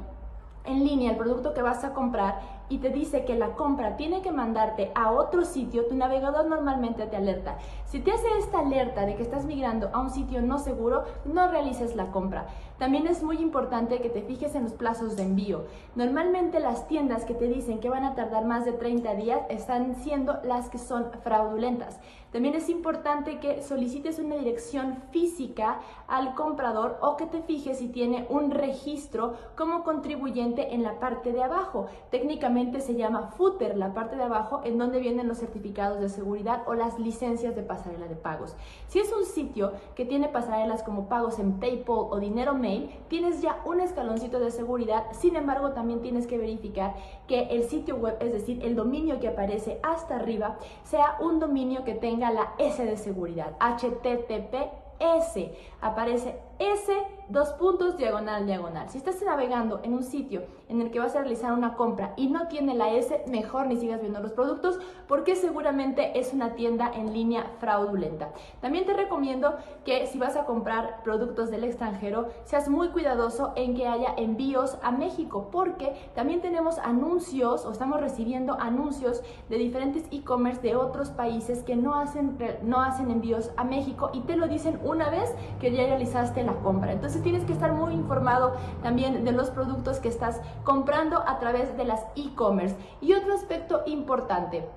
en 0.64 0.82
línea 0.82 1.10
el 1.10 1.18
producto 1.18 1.52
que 1.52 1.60
vas 1.60 1.84
a 1.84 1.92
comprar 1.92 2.40
y 2.68 2.78
te 2.78 2.90
dice 2.90 3.24
que 3.24 3.36
la 3.36 3.54
compra 3.54 3.96
tiene 3.96 4.22
que 4.22 4.32
mandarte 4.32 4.90
a 4.94 5.10
otro 5.10 5.44
sitio, 5.44 5.86
tu 5.86 5.94
navegador 5.94 6.46
normalmente 6.46 7.06
te 7.06 7.16
alerta. 7.16 7.58
Si 7.86 8.00
te 8.00 8.12
hace 8.12 8.26
esta 8.38 8.60
alerta 8.60 9.06
de 9.06 9.16
que 9.16 9.22
estás 9.22 9.44
migrando 9.44 9.90
a 9.92 10.00
un 10.00 10.10
sitio 10.10 10.42
no 10.42 10.58
seguro, 10.58 11.04
no 11.24 11.48
realices 11.48 11.96
la 11.96 12.06
compra. 12.06 12.46
También 12.78 13.06
es 13.06 13.22
muy 13.22 13.38
importante 13.38 14.00
que 14.00 14.08
te 14.08 14.22
fijes 14.22 14.54
en 14.54 14.64
los 14.64 14.72
plazos 14.72 15.16
de 15.16 15.22
envío. 15.22 15.66
Normalmente 15.94 16.58
las 16.58 16.88
tiendas 16.88 17.24
que 17.24 17.34
te 17.34 17.46
dicen 17.46 17.78
que 17.78 17.88
van 17.88 18.04
a 18.04 18.14
tardar 18.14 18.44
más 18.44 18.64
de 18.64 18.72
30 18.72 19.14
días 19.14 19.40
están 19.48 19.94
siendo 19.96 20.40
las 20.42 20.68
que 20.68 20.78
son 20.78 21.10
fraudulentas. 21.22 22.00
También 22.34 22.56
es 22.56 22.68
importante 22.68 23.38
que 23.38 23.62
solicites 23.62 24.18
una 24.18 24.34
dirección 24.34 24.96
física 25.12 25.78
al 26.08 26.34
comprador 26.34 26.98
o 27.00 27.16
que 27.16 27.26
te 27.26 27.40
fijes 27.42 27.78
si 27.78 27.86
tiene 27.86 28.26
un 28.28 28.50
registro 28.50 29.34
como 29.56 29.84
contribuyente 29.84 30.74
en 30.74 30.82
la 30.82 30.98
parte 30.98 31.32
de 31.32 31.44
abajo. 31.44 31.86
Técnicamente 32.10 32.80
se 32.80 32.96
llama 32.96 33.28
footer, 33.36 33.76
la 33.76 33.94
parte 33.94 34.16
de 34.16 34.24
abajo, 34.24 34.62
en 34.64 34.78
donde 34.78 34.98
vienen 34.98 35.28
los 35.28 35.38
certificados 35.38 36.00
de 36.00 36.08
seguridad 36.08 36.64
o 36.66 36.74
las 36.74 36.98
licencias 36.98 37.54
de 37.54 37.62
pasarela 37.62 38.08
de 38.08 38.16
pagos. 38.16 38.56
Si 38.88 38.98
es 38.98 39.12
un 39.12 39.26
sitio 39.26 39.70
que 39.94 40.04
tiene 40.04 40.28
pasarelas 40.28 40.82
como 40.82 41.08
pagos 41.08 41.38
en 41.38 41.60
PayPal 41.60 42.08
o 42.10 42.18
dinero 42.18 42.54
mail, 42.54 42.90
tienes 43.06 43.42
ya 43.42 43.60
un 43.64 43.78
escaloncito 43.78 44.40
de 44.40 44.50
seguridad. 44.50 45.04
Sin 45.12 45.36
embargo, 45.36 45.70
también 45.70 46.02
tienes 46.02 46.26
que 46.26 46.36
verificar 46.38 46.96
que 47.26 47.42
el 47.50 47.64
sitio 47.64 47.96
web, 47.96 48.16
es 48.20 48.32
decir, 48.32 48.64
el 48.64 48.76
dominio 48.76 49.20
que 49.20 49.28
aparece 49.28 49.80
hasta 49.82 50.16
arriba, 50.16 50.58
sea 50.82 51.16
un 51.20 51.40
dominio 51.40 51.84
que 51.84 51.94
tenga 51.94 52.30
la 52.30 52.54
S 52.58 52.84
de 52.84 52.96
seguridad, 52.96 53.56
HTTPS. 53.60 55.50
Aparece 55.80 56.38
S 56.58 56.92
dos 57.28 57.50
puntos, 57.52 57.96
diagonal, 57.96 58.46
diagonal. 58.46 58.88
Si 58.90 58.98
estás 58.98 59.22
navegando 59.22 59.80
en 59.82 59.94
un 59.94 60.02
sitio 60.02 60.42
en 60.68 60.80
el 60.80 60.90
que 60.90 60.98
vas 60.98 61.14
a 61.14 61.20
realizar 61.20 61.52
una 61.52 61.74
compra 61.74 62.14
y 62.16 62.28
no 62.28 62.48
tiene 62.48 62.74
la 62.74 62.92
S, 62.92 63.24
mejor 63.28 63.66
ni 63.66 63.76
sigas 63.76 64.00
viendo 64.00 64.20
los 64.20 64.32
productos 64.32 64.78
porque 65.08 65.36
seguramente 65.36 66.18
es 66.18 66.32
una 66.32 66.54
tienda 66.54 66.90
en 66.94 67.12
línea 67.12 67.52
fraudulenta. 67.60 68.30
También 68.60 68.84
te 68.84 68.94
recomiendo 68.94 69.56
que 69.84 70.06
si 70.06 70.18
vas 70.18 70.36
a 70.36 70.44
comprar 70.44 71.02
productos 71.02 71.50
del 71.50 71.64
extranjero, 71.64 72.28
seas 72.44 72.68
muy 72.68 72.88
cuidadoso 72.88 73.52
en 73.56 73.74
que 73.74 73.86
haya 73.86 74.14
envíos 74.16 74.78
a 74.82 74.90
México 74.90 75.48
porque 75.50 75.94
también 76.14 76.40
tenemos 76.40 76.78
anuncios 76.78 77.64
o 77.64 77.72
estamos 77.72 78.00
recibiendo 78.00 78.54
anuncios 78.60 79.22
de 79.48 79.58
diferentes 79.58 80.04
e-commerce 80.10 80.60
de 80.60 80.76
otros 80.76 81.10
países 81.10 81.62
que 81.62 81.76
no 81.76 81.94
hacen, 81.94 82.36
no 82.62 82.80
hacen 82.80 83.10
envíos 83.10 83.50
a 83.56 83.64
México 83.64 84.10
y 84.12 84.20
te 84.20 84.36
lo 84.36 84.48
dicen 84.48 84.78
una 84.84 85.10
vez 85.10 85.34
que 85.60 85.72
ya 85.72 85.86
realizaste 85.86 86.42
la 86.42 86.54
compra. 86.54 86.92
Entonces 86.92 87.13
tienes 87.22 87.44
que 87.44 87.52
estar 87.52 87.72
muy 87.72 87.94
informado 87.94 88.54
también 88.82 89.24
de 89.24 89.32
los 89.32 89.50
productos 89.50 89.98
que 89.98 90.08
estás 90.08 90.40
comprando 90.64 91.18
a 91.26 91.38
través 91.38 91.76
de 91.76 91.84
las 91.84 92.04
e-commerce. 92.16 92.76
Y 93.00 93.12
otro 93.12 93.34
aspecto 93.34 93.82
importante, 93.86 94.68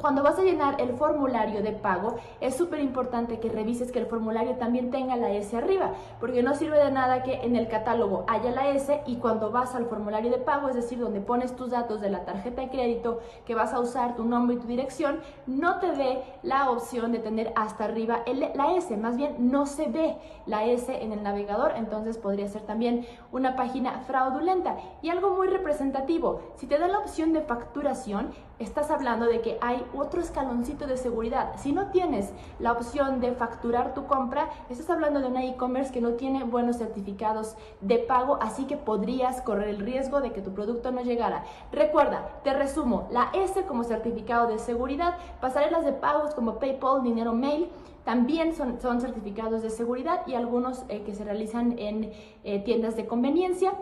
cuando 0.00 0.22
vas 0.22 0.38
a 0.38 0.42
llenar 0.42 0.80
el 0.80 0.94
formulario 0.94 1.62
de 1.62 1.72
pago, 1.72 2.16
es 2.40 2.56
súper 2.56 2.80
importante 2.80 3.40
que 3.40 3.48
revises 3.48 3.90
que 3.90 3.98
el 3.98 4.06
formulario 4.06 4.54
también 4.56 4.90
tenga 4.90 5.16
la 5.16 5.30
S 5.32 5.56
arriba, 5.56 5.92
porque 6.20 6.42
no 6.42 6.54
sirve 6.54 6.78
de 6.78 6.90
nada 6.90 7.22
que 7.22 7.34
en 7.42 7.56
el 7.56 7.68
catálogo 7.68 8.24
haya 8.28 8.50
la 8.50 8.68
S 8.68 9.02
y 9.06 9.16
cuando 9.16 9.50
vas 9.50 9.74
al 9.74 9.86
formulario 9.86 10.30
de 10.30 10.38
pago, 10.38 10.68
es 10.68 10.76
decir, 10.76 10.98
donde 10.98 11.20
pones 11.20 11.56
tus 11.56 11.70
datos 11.70 12.00
de 12.00 12.10
la 12.10 12.24
tarjeta 12.24 12.62
de 12.62 12.70
crédito 12.70 13.20
que 13.44 13.54
vas 13.54 13.72
a 13.72 13.80
usar, 13.80 14.14
tu 14.14 14.24
nombre 14.24 14.56
y 14.56 14.60
tu 14.60 14.66
dirección, 14.66 15.20
no 15.46 15.80
te 15.80 15.92
dé 15.92 16.22
la 16.42 16.70
opción 16.70 17.12
de 17.12 17.18
tener 17.18 17.52
hasta 17.56 17.84
arriba 17.84 18.22
la 18.54 18.72
S, 18.72 18.96
más 18.96 19.16
bien 19.16 19.50
no 19.50 19.66
se 19.66 19.88
ve 19.88 20.16
la 20.46 20.64
S 20.64 21.02
en 21.02 21.12
el 21.12 21.22
navegador, 21.22 21.72
entonces 21.76 22.18
podría 22.18 22.48
ser 22.48 22.62
también 22.62 23.06
una 23.32 23.56
página 23.56 24.00
fraudulenta. 24.06 24.76
Y 25.02 25.10
algo 25.10 25.30
muy 25.30 25.48
representativo, 25.48 26.40
si 26.56 26.66
te 26.66 26.78
da 26.78 26.88
la 26.88 26.98
opción 26.98 27.32
de 27.32 27.40
facturación, 27.40 28.32
estás 28.58 28.90
hablando 28.90 29.26
de 29.26 29.40
que 29.40 29.58
hay 29.60 29.84
otro 29.94 30.20
escaloncito 30.20 30.86
de 30.86 30.96
seguridad. 30.96 31.54
Si 31.56 31.72
no 31.72 31.90
tienes 31.90 32.30
la 32.58 32.72
opción 32.72 33.20
de 33.20 33.32
facturar 33.32 33.94
tu 33.94 34.06
compra, 34.06 34.50
estás 34.68 34.90
hablando 34.90 35.20
de 35.20 35.28
una 35.28 35.44
e-commerce 35.44 35.92
que 35.92 36.00
no 36.00 36.12
tiene 36.12 36.44
buenos 36.44 36.78
certificados 36.78 37.56
de 37.80 37.98
pago, 37.98 38.38
así 38.40 38.64
que 38.64 38.76
podrías 38.76 39.40
correr 39.42 39.68
el 39.68 39.78
riesgo 39.78 40.20
de 40.20 40.32
que 40.32 40.42
tu 40.42 40.52
producto 40.52 40.90
no 40.90 41.02
llegara. 41.02 41.44
Recuerda, 41.72 42.28
te 42.42 42.52
resumo, 42.52 43.08
la 43.10 43.30
S 43.34 43.64
como 43.64 43.84
certificado 43.84 44.48
de 44.48 44.58
seguridad, 44.58 45.16
pasarelas 45.40 45.84
de 45.84 45.92
pagos 45.92 46.34
como 46.34 46.58
PayPal, 46.58 47.02
dinero 47.02 47.32
mail, 47.32 47.68
también 48.08 48.54
son, 48.54 48.80
son 48.80 49.02
certificados 49.02 49.60
de 49.60 49.68
seguridad 49.68 50.26
y 50.26 50.32
algunos 50.32 50.82
eh, 50.88 51.02
que 51.02 51.14
se 51.14 51.24
realizan 51.24 51.78
en 51.78 52.10
eh, 52.42 52.58
tiendas 52.60 52.96
de 52.96 53.06
conveniencia. 53.06 53.74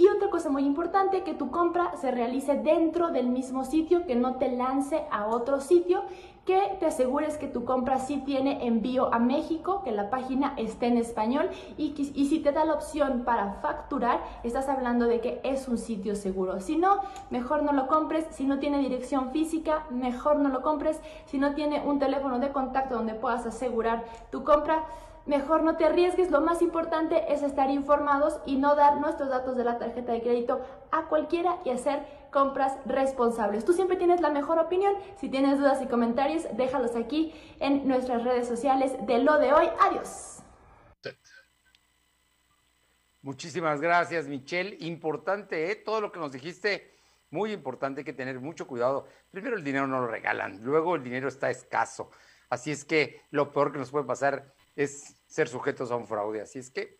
Y 0.00 0.08
otra 0.08 0.30
cosa 0.30 0.48
muy 0.48 0.64
importante, 0.64 1.24
que 1.24 1.34
tu 1.34 1.50
compra 1.50 1.94
se 1.98 2.10
realice 2.10 2.54
dentro 2.54 3.10
del 3.10 3.26
mismo 3.26 3.64
sitio, 3.64 4.06
que 4.06 4.16
no 4.16 4.36
te 4.36 4.50
lance 4.50 5.04
a 5.10 5.26
otro 5.26 5.60
sitio, 5.60 6.04
que 6.46 6.74
te 6.80 6.86
asegures 6.86 7.36
que 7.36 7.48
tu 7.48 7.66
compra 7.66 7.98
sí 7.98 8.22
tiene 8.24 8.66
envío 8.66 9.12
a 9.12 9.18
México, 9.18 9.82
que 9.84 9.92
la 9.92 10.08
página 10.08 10.54
esté 10.56 10.86
en 10.86 10.96
español 10.96 11.50
y, 11.76 11.94
y 12.14 12.30
si 12.30 12.38
te 12.38 12.50
da 12.50 12.64
la 12.64 12.72
opción 12.72 13.24
para 13.26 13.60
facturar, 13.60 14.24
estás 14.42 14.70
hablando 14.70 15.04
de 15.04 15.20
que 15.20 15.42
es 15.44 15.68
un 15.68 15.76
sitio 15.76 16.14
seguro. 16.14 16.60
Si 16.60 16.78
no, 16.78 17.02
mejor 17.28 17.62
no 17.62 17.74
lo 17.74 17.86
compres. 17.86 18.26
Si 18.30 18.46
no 18.46 18.58
tiene 18.58 18.78
dirección 18.78 19.32
física, 19.32 19.84
mejor 19.90 20.38
no 20.38 20.48
lo 20.48 20.62
compres. 20.62 20.98
Si 21.26 21.36
no 21.36 21.54
tiene 21.54 21.82
un 21.82 21.98
teléfono 21.98 22.38
de 22.38 22.52
contacto 22.52 22.94
donde 22.94 23.12
puedas 23.12 23.44
asegurar 23.44 24.06
tu 24.30 24.44
compra, 24.44 24.86
mejor 25.30 25.62
no 25.62 25.76
te 25.76 25.86
arriesgues. 25.86 26.30
Lo 26.30 26.40
más 26.40 26.60
importante 26.60 27.32
es 27.32 27.42
estar 27.42 27.70
informados 27.70 28.40
y 28.44 28.56
no 28.56 28.74
dar 28.74 29.00
nuestros 29.00 29.30
datos 29.30 29.56
de 29.56 29.64
la 29.64 29.78
tarjeta 29.78 30.12
de 30.12 30.20
crédito 30.20 30.60
a 30.90 31.06
cualquiera 31.06 31.60
y 31.64 31.70
hacer 31.70 32.04
compras 32.32 32.76
responsables. 32.84 33.64
Tú 33.64 33.72
siempre 33.72 33.96
tienes 33.96 34.20
la 34.20 34.30
mejor 34.30 34.58
opinión. 34.58 34.94
Si 35.18 35.28
tienes 35.28 35.58
dudas 35.58 35.80
y 35.80 35.86
comentarios, 35.86 36.46
déjalos 36.56 36.96
aquí 36.96 37.32
en 37.60 37.86
nuestras 37.86 38.24
redes 38.24 38.48
sociales 38.48 38.92
de 39.06 39.18
lo 39.18 39.38
de 39.38 39.52
hoy. 39.52 39.68
Adiós. 39.80 40.42
Muchísimas 43.22 43.80
gracias, 43.80 44.26
Michelle. 44.26 44.76
Importante, 44.80 45.70
¿eh? 45.70 45.76
Todo 45.76 46.00
lo 46.00 46.10
que 46.10 46.18
nos 46.18 46.32
dijiste, 46.32 46.98
muy 47.30 47.52
importante, 47.52 48.00
hay 48.00 48.04
que 48.04 48.12
tener 48.12 48.40
mucho 48.40 48.66
cuidado. 48.66 49.06
Primero, 49.30 49.56
el 49.56 49.62
dinero 49.62 49.86
no 49.86 50.00
lo 50.00 50.08
regalan, 50.08 50.60
luego 50.64 50.96
el 50.96 51.04
dinero 51.04 51.28
está 51.28 51.50
escaso. 51.50 52.10
Así 52.48 52.72
es 52.72 52.84
que 52.84 53.22
lo 53.30 53.52
peor 53.52 53.70
que 53.70 53.78
nos 53.78 53.92
puede 53.92 54.06
pasar 54.06 54.54
es 54.74 55.19
ser 55.30 55.48
sujetos 55.48 55.90
a 55.90 55.96
un 55.96 56.06
fraude. 56.06 56.42
Así 56.42 56.58
es 56.58 56.70
que 56.70 56.98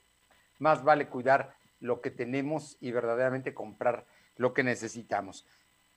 más 0.59 0.83
vale 0.83 1.09
cuidar 1.09 1.57
lo 1.81 2.01
que 2.01 2.11
tenemos 2.11 2.77
y 2.81 2.93
verdaderamente 2.93 3.53
comprar 3.53 4.07
lo 4.37 4.55
que 4.55 4.63
necesitamos. 4.63 5.47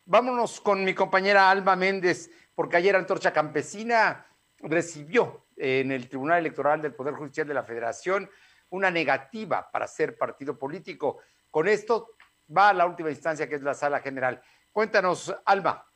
Vámonos 0.05 0.59
con 0.59 0.83
mi 0.83 0.93
compañera 0.93 1.49
Alba 1.49 1.75
Méndez, 1.75 2.29
porque 2.55 2.77
ayer 2.77 2.95
Antorcha 2.95 3.31
Campesina 3.31 4.25
recibió 4.59 5.45
en 5.55 5.91
el 5.91 6.09
Tribunal 6.09 6.39
Electoral 6.39 6.81
del 6.81 6.95
Poder 6.95 7.13
Judicial 7.13 7.47
de 7.47 7.53
la 7.53 7.63
Federación 7.63 8.29
una 8.69 8.89
negativa 8.89 9.69
para 9.71 9.87
ser 9.87 10.17
partido 10.17 10.57
político. 10.57 11.19
Con 11.51 11.67
esto 11.67 12.15
va 12.55 12.69
a 12.69 12.73
la 12.73 12.87
última 12.87 13.11
instancia, 13.11 13.47
que 13.47 13.55
es 13.55 13.61
la 13.61 13.75
Sala 13.75 13.99
General. 13.99 14.41
Cuéntanos, 14.71 15.33
Alba. 15.45 15.87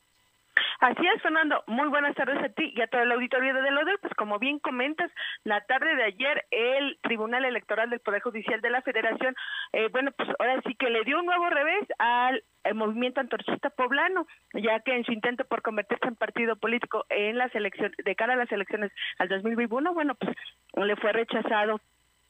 Así 0.79 1.01
es, 1.07 1.21
Fernando. 1.21 1.63
Muy 1.65 1.87
buenas 1.89 2.15
tardes 2.15 2.37
a 2.43 2.49
ti 2.49 2.71
y 2.75 2.81
a 2.81 2.87
todo 2.87 3.01
el 3.01 3.11
auditorio 3.11 3.53
de 3.53 3.61
Delodel. 3.61 3.97
Pues 3.99 4.13
como 4.13 4.37
bien 4.37 4.59
comentas, 4.59 5.11
la 5.43 5.61
tarde 5.61 5.95
de 5.95 6.03
ayer 6.03 6.45
el 6.51 6.99
Tribunal 7.01 7.45
Electoral 7.45 7.89
del 7.89 7.99
Poder 7.99 8.21
Judicial 8.21 8.61
de 8.61 8.69
la 8.69 8.81
Federación, 8.83 9.35
eh, 9.73 9.89
bueno, 9.91 10.11
pues 10.11 10.29
ahora 10.37 10.61
sí 10.67 10.75
que 10.75 10.89
le 10.89 11.03
dio 11.03 11.19
un 11.19 11.25
nuevo 11.25 11.49
revés 11.49 11.87
al 11.97 12.43
movimiento 12.75 13.21
antorchista 13.21 13.69
poblano, 13.69 14.27
ya 14.53 14.79
que 14.81 14.95
en 14.95 15.05
su 15.05 15.13
intento 15.13 15.45
por 15.45 15.61
convertirse 15.61 16.07
en 16.07 16.15
partido 16.15 16.55
político 16.57 17.05
en 17.09 17.37
las 17.37 17.53
elecciones, 17.55 17.95
de 17.97 18.15
cara 18.15 18.33
a 18.33 18.37
las 18.37 18.51
elecciones 18.51 18.91
al 19.19 19.29
2021, 19.29 19.93
bueno, 19.93 20.15
pues 20.15 20.35
le 20.75 20.95
fue 20.97 21.11
rechazado 21.11 21.79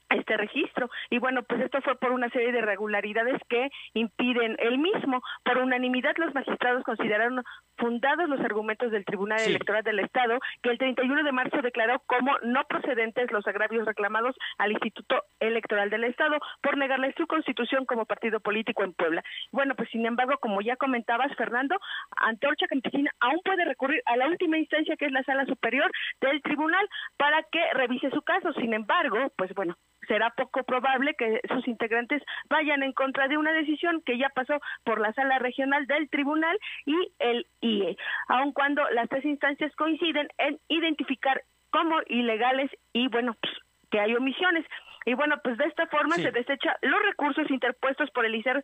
este 0.09 0.37
registro. 0.37 0.89
Y 1.09 1.19
bueno, 1.19 1.43
pues 1.43 1.61
esto 1.61 1.81
fue 1.81 1.95
por 1.95 2.11
una 2.11 2.29
serie 2.29 2.51
de 2.51 2.59
irregularidades 2.59 3.41
que 3.49 3.69
impiden 3.93 4.55
el 4.59 4.77
mismo. 4.77 5.21
Por 5.43 5.57
unanimidad, 5.57 6.15
los 6.17 6.33
magistrados 6.33 6.83
consideraron 6.83 7.43
fundados 7.77 8.27
los 8.27 8.39
argumentos 8.41 8.91
del 8.91 9.05
Tribunal 9.05 9.39
Electoral 9.41 9.83
del 9.83 9.99
Estado, 9.99 10.39
que 10.61 10.69
el 10.69 10.77
31 10.77 11.23
de 11.23 11.31
marzo 11.31 11.61
declaró 11.61 12.01
como 12.07 12.37
no 12.43 12.63
procedentes 12.65 13.31
los 13.31 13.45
agravios 13.47 13.85
reclamados 13.85 14.35
al 14.57 14.71
Instituto 14.71 15.23
Electoral 15.39 15.89
del 15.89 16.05
Estado 16.05 16.37
por 16.61 16.77
negarle 16.77 17.13
su 17.17 17.27
constitución 17.27 17.85
como 17.85 18.05
partido 18.05 18.39
político 18.39 18.83
en 18.83 18.93
Puebla. 18.93 19.23
Bueno, 19.51 19.75
pues 19.75 19.89
sin 19.89 20.05
embargo, 20.05 20.37
como 20.39 20.61
ya 20.61 20.75
comentabas, 20.75 21.35
Fernando, 21.35 21.77
Antorcha 22.17 22.67
Campesina 22.67 23.11
aún 23.19 23.39
puede 23.43 23.65
recurrir 23.65 24.01
a 24.05 24.17
la 24.17 24.27
última 24.27 24.57
instancia, 24.57 24.95
que 24.97 25.05
es 25.05 25.11
la 25.11 25.23
Sala 25.23 25.45
Superior 25.45 25.91
del 26.21 26.41
Tribunal, 26.41 26.87
para 27.17 27.43
que 27.43 27.61
revise 27.73 28.09
su 28.11 28.21
caso. 28.21 28.53
Sin 28.53 28.73
embargo, 28.73 29.31
pues 29.35 29.53
bueno, 29.53 29.75
será 30.07 30.29
poco 30.31 30.63
probable 30.63 31.15
que 31.15 31.41
sus 31.53 31.67
integrantes 31.67 32.21
vayan 32.49 32.83
en 32.83 32.93
contra 32.93 33.27
de 33.27 33.37
una 33.37 33.53
decisión 33.53 34.01
que 34.05 34.17
ya 34.17 34.29
pasó 34.29 34.59
por 34.83 34.99
la 34.99 35.13
sala 35.13 35.39
regional 35.39 35.85
del 35.87 36.09
tribunal 36.09 36.57
y 36.85 36.95
el 37.19 37.45
IE, 37.61 37.97
aun 38.27 38.51
cuando 38.53 38.81
las 38.91 39.09
tres 39.09 39.25
instancias 39.25 39.75
coinciden 39.75 40.27
en 40.37 40.59
identificar 40.67 41.41
como 41.69 41.97
ilegales 42.07 42.71
y 42.93 43.07
bueno, 43.09 43.35
pues, 43.41 43.53
que 43.91 43.99
hay 43.99 44.15
omisiones. 44.15 44.65
Y 45.07 45.13
bueno, 45.13 45.35
pues 45.41 45.57
de 45.57 45.63
esta 45.63 45.87
forma 45.87 46.17
se 46.17 46.31
desecha 46.31 46.75
los 46.81 47.01
recursos 47.01 47.49
interpuestos 47.49 48.11
por 48.11 48.25
Elícer 48.25 48.61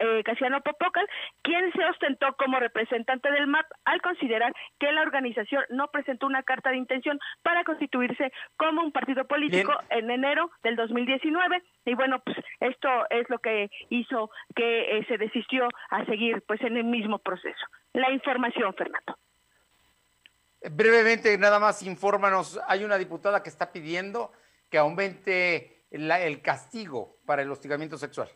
eh, 0.00 0.22
Casiano 0.24 0.60
Popocal, 0.60 1.08
quien 1.42 1.70
se 1.70 1.84
ostentó 1.84 2.34
como 2.36 2.58
representante 2.58 3.30
del 3.30 3.46
MAP 3.46 3.64
al 3.84 4.02
considerar 4.02 4.52
que 4.80 4.90
la 4.90 5.02
organización 5.02 5.62
no 5.70 5.86
presentó 5.86 6.26
una 6.26 6.42
carta 6.42 6.70
de 6.70 6.78
intención 6.78 7.20
para 7.44 7.62
constituirse 7.62 8.32
como 8.56 8.82
un 8.82 8.90
partido 8.90 9.24
político 9.28 9.72
en 9.90 10.10
enero 10.10 10.50
del 10.64 10.74
2019. 10.74 11.62
Y 11.84 11.94
bueno, 11.94 12.18
pues 12.24 12.36
esto 12.58 12.88
es 13.10 13.30
lo 13.30 13.38
que 13.38 13.70
hizo 13.88 14.32
que 14.56 14.98
eh, 14.98 15.04
se 15.06 15.16
desistió 15.16 15.68
a 15.90 16.04
seguir 16.06 16.42
pues 16.48 16.60
en 16.62 16.76
el 16.76 16.84
mismo 16.86 17.20
proceso. 17.20 17.66
La 17.92 18.10
información, 18.10 18.74
Fernando. 18.74 19.16
Brevemente, 20.72 21.38
nada 21.38 21.60
más 21.60 21.84
infórmanos, 21.84 22.58
hay 22.66 22.82
una 22.82 22.98
diputada 22.98 23.44
que 23.44 23.48
está 23.48 23.70
pidiendo 23.70 24.32
que 24.70 24.78
aumente 24.78 25.86
el 25.90 26.42
castigo 26.42 27.20
para 27.24 27.42
el 27.42 27.50
hostigamiento 27.50 27.96
sexual. 27.96 28.28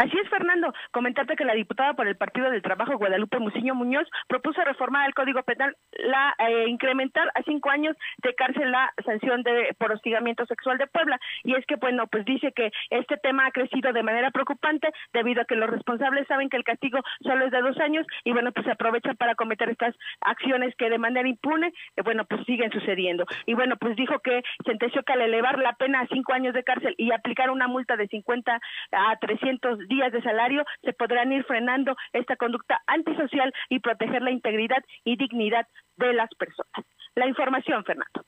Así 0.00 0.16
es, 0.16 0.30
Fernando. 0.30 0.72
Comentarte 0.92 1.36
que 1.36 1.44
la 1.44 1.52
diputada 1.52 1.92
por 1.92 2.08
el 2.08 2.16
Partido 2.16 2.50
del 2.50 2.62
Trabajo, 2.62 2.96
Guadalupe 2.96 3.38
Muciño 3.38 3.74
Muñoz, 3.74 4.08
propuso 4.28 4.64
reformar 4.64 5.06
el 5.06 5.12
Código 5.12 5.42
Penal, 5.42 5.76
la 5.92 6.34
eh, 6.38 6.68
incrementar 6.68 7.30
a 7.34 7.42
cinco 7.42 7.68
años 7.68 7.94
de 8.22 8.34
cárcel 8.34 8.72
la 8.72 8.90
sanción 9.04 9.42
de 9.42 9.76
por 9.76 9.92
hostigamiento 9.92 10.46
sexual 10.46 10.78
de 10.78 10.86
Puebla. 10.86 11.20
Y 11.44 11.54
es 11.54 11.66
que, 11.66 11.76
bueno, 11.76 12.06
pues 12.06 12.24
dice 12.24 12.50
que 12.56 12.70
este 12.88 13.18
tema 13.18 13.44
ha 13.44 13.50
crecido 13.50 13.92
de 13.92 14.02
manera 14.02 14.30
preocupante 14.30 14.88
debido 15.12 15.42
a 15.42 15.44
que 15.44 15.54
los 15.54 15.68
responsables 15.68 16.26
saben 16.28 16.48
que 16.48 16.56
el 16.56 16.64
castigo 16.64 17.00
solo 17.20 17.44
es 17.44 17.50
de 17.50 17.60
dos 17.60 17.78
años 17.78 18.06
y, 18.24 18.32
bueno, 18.32 18.52
pues 18.52 18.64
se 18.64 18.72
aprovechan 18.72 19.18
para 19.18 19.34
cometer 19.34 19.68
estas 19.68 19.94
acciones 20.22 20.74
que 20.76 20.88
de 20.88 20.96
manera 20.96 21.28
impune, 21.28 21.74
eh, 21.96 22.02
bueno, 22.02 22.24
pues 22.24 22.42
siguen 22.46 22.72
sucediendo. 22.72 23.26
Y, 23.44 23.52
bueno, 23.52 23.76
pues 23.76 23.96
dijo 23.96 24.18
que 24.20 24.40
sentenció 24.64 25.02
que 25.02 25.12
al 25.12 25.20
elevar 25.20 25.58
la 25.58 25.74
pena 25.74 26.00
a 26.00 26.06
cinco 26.06 26.32
años 26.32 26.54
de 26.54 26.64
cárcel 26.64 26.94
y 26.96 27.12
aplicar 27.12 27.50
una 27.50 27.68
multa 27.68 27.98
de 27.98 28.08
50 28.08 28.60
a 28.92 29.16
300 29.20 29.89
días 29.90 30.12
de 30.12 30.22
salario 30.22 30.64
se 30.82 30.94
podrán 30.94 31.30
ir 31.32 31.44
frenando 31.44 31.94
esta 32.14 32.36
conducta 32.36 32.80
antisocial 32.86 33.52
y 33.68 33.80
proteger 33.80 34.22
la 34.22 34.30
integridad 34.30 34.82
y 35.04 35.16
dignidad 35.16 35.66
de 35.96 36.14
las 36.14 36.30
personas. 36.38 36.86
La 37.14 37.26
información, 37.26 37.84
Fernando. 37.84 38.24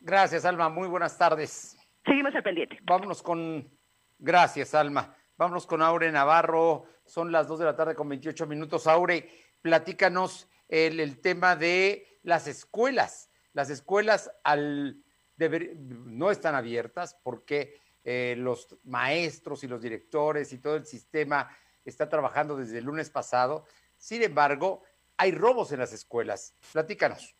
Gracias, 0.00 0.44
Alma. 0.46 0.70
Muy 0.70 0.88
buenas 0.88 1.18
tardes. 1.18 1.76
Seguimos 2.06 2.34
al 2.34 2.42
pendiente. 2.42 2.78
Vámonos 2.82 3.22
con. 3.22 3.68
Gracias, 4.18 4.74
Alma. 4.74 5.14
Vámonos 5.36 5.66
con 5.66 5.82
Aure 5.82 6.10
Navarro. 6.12 6.84
Son 7.04 7.32
las 7.32 7.48
2 7.48 7.58
de 7.58 7.64
la 7.64 7.76
tarde 7.76 7.94
con 7.94 8.08
28 8.08 8.46
minutos. 8.46 8.86
Aure, 8.86 9.28
platícanos 9.60 10.48
el, 10.68 11.00
el 11.00 11.20
tema 11.20 11.56
de 11.56 12.06
las 12.22 12.46
escuelas. 12.46 13.30
Las 13.52 13.70
escuelas 13.70 14.30
al 14.44 15.02
deber, 15.36 15.76
no 15.76 16.30
están 16.30 16.54
abiertas 16.54 17.18
porque 17.22 17.80
eh, 18.04 18.34
los 18.36 18.76
maestros 18.84 19.64
y 19.64 19.68
los 19.68 19.82
directores 19.82 20.52
y 20.52 20.58
todo 20.58 20.76
el 20.76 20.86
sistema 20.86 21.48
está 21.84 22.08
trabajando 22.08 22.56
desde 22.56 22.78
el 22.78 22.84
lunes 22.84 23.10
pasado. 23.10 23.64
Sin 23.96 24.22
embargo, 24.22 24.82
hay 25.16 25.32
robos 25.32 25.72
en 25.72 25.80
las 25.80 25.92
escuelas. 25.92 26.54
Platícanos. 26.72 27.34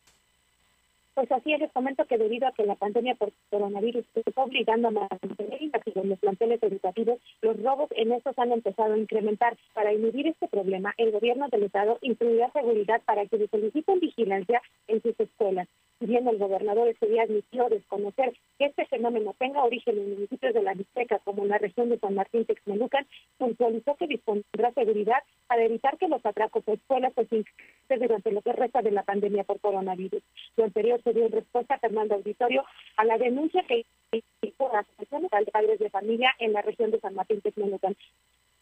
Pues 1.14 1.30
así 1.30 1.52
es, 1.52 1.60
les 1.60 1.72
comento 1.72 2.04
que 2.06 2.18
debido 2.18 2.48
a 2.48 2.52
que 2.52 2.64
la 2.64 2.74
pandemia 2.74 3.14
por 3.14 3.32
coronavirus 3.48 4.04
está 4.14 4.42
obligando 4.42 4.88
a 4.88 4.90
mantener 4.90 5.54
en 5.94 6.08
los 6.08 6.18
planteles 6.18 6.60
educativos, 6.62 7.20
los 7.40 7.62
robos 7.62 7.88
en 7.92 8.12
estos 8.12 8.36
han 8.36 8.50
empezado 8.50 8.94
a 8.94 8.98
incrementar. 8.98 9.56
Para 9.74 9.92
inhibir 9.92 10.26
este 10.26 10.48
problema, 10.48 10.92
el 10.98 11.12
gobierno 11.12 11.48
del 11.48 11.64
Estado 11.64 11.98
incluirá 12.02 12.50
seguridad 12.50 13.00
para 13.04 13.26
que 13.26 13.46
soliciten 13.46 14.00
vigilancia 14.00 14.60
en 14.88 15.02
sus 15.02 15.18
escuelas. 15.20 15.68
Bien 16.06 16.28
el 16.28 16.36
gobernador 16.36 16.86
ese 16.86 17.06
día 17.06 17.22
admitió 17.22 17.66
desconocer 17.70 18.34
que 18.58 18.66
este 18.66 18.84
fenómeno 18.84 19.34
tenga 19.38 19.64
origen 19.64 19.96
en 19.96 20.12
municipios 20.12 20.52
de 20.52 20.62
la 20.62 20.74
Mixteca, 20.74 21.18
como 21.20 21.44
en 21.44 21.48
la 21.48 21.56
región 21.56 21.88
de 21.88 21.98
San 21.98 22.14
Martín 22.14 22.44
Texmelucan, 22.44 23.06
puntualizó 23.38 23.94
que 23.94 24.06
dispondrá 24.06 24.70
seguridad 24.74 25.22
para 25.46 25.64
evitar 25.64 25.96
que 25.96 26.08
los 26.08 26.24
atracos 26.26 26.62
a 26.68 26.72
escuelas 26.72 27.14
se 27.14 27.24
transporte 27.24 28.06
durante 28.06 28.32
lo 28.32 28.42
que 28.42 28.52
resta 28.52 28.82
de 28.82 28.90
la 28.90 29.02
pandemia 29.02 29.44
por 29.44 29.60
coronavirus. 29.60 30.22
Lo 30.58 30.64
anterior 30.64 31.00
se 31.02 31.14
dio 31.14 31.24
en 31.24 31.32
respuesta 31.32 31.76
a 31.76 31.78
Fernando 31.78 32.16
Auditorio 32.16 32.64
a 32.98 33.04
la 33.06 33.16
denuncia 33.16 33.64
que 33.66 33.86
hizo 34.12 34.70
la 34.70 34.80
Asociación 34.80 35.22
de 35.22 35.50
Padres 35.50 35.78
de 35.78 35.88
Familia 35.88 36.34
en 36.38 36.52
la 36.52 36.60
región 36.60 36.90
de 36.90 37.00
San 37.00 37.14
Martín 37.14 37.40
Texmelucan 37.40 37.96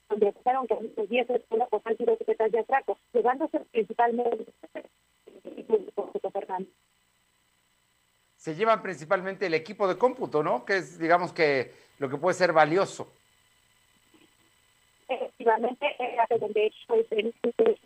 donde 0.08 0.28
acusaron 0.28 0.66
que 0.66 0.76
los 0.96 1.08
10 1.08 1.30
escuelas 1.30 1.68
pues, 1.70 1.82
han 1.86 1.96
sido 1.96 2.16
secretarias 2.18 2.52
de 2.52 2.58
atraco, 2.58 2.98
llevándose 3.14 3.60
principalmente 3.72 4.44
se 8.42 8.56
llevan 8.56 8.82
principalmente 8.82 9.46
el 9.46 9.54
equipo 9.54 9.86
de 9.86 9.96
cómputo, 9.96 10.42
¿no? 10.42 10.64
Que 10.64 10.78
es, 10.78 10.98
digamos 10.98 11.32
que, 11.32 11.72
lo 12.00 12.10
que 12.10 12.16
puede 12.16 12.34
ser 12.34 12.52
valioso. 12.52 13.12
Efectivamente, 15.06 15.94
es 16.28 16.40
donde 16.40 16.72
pues, 16.88 17.06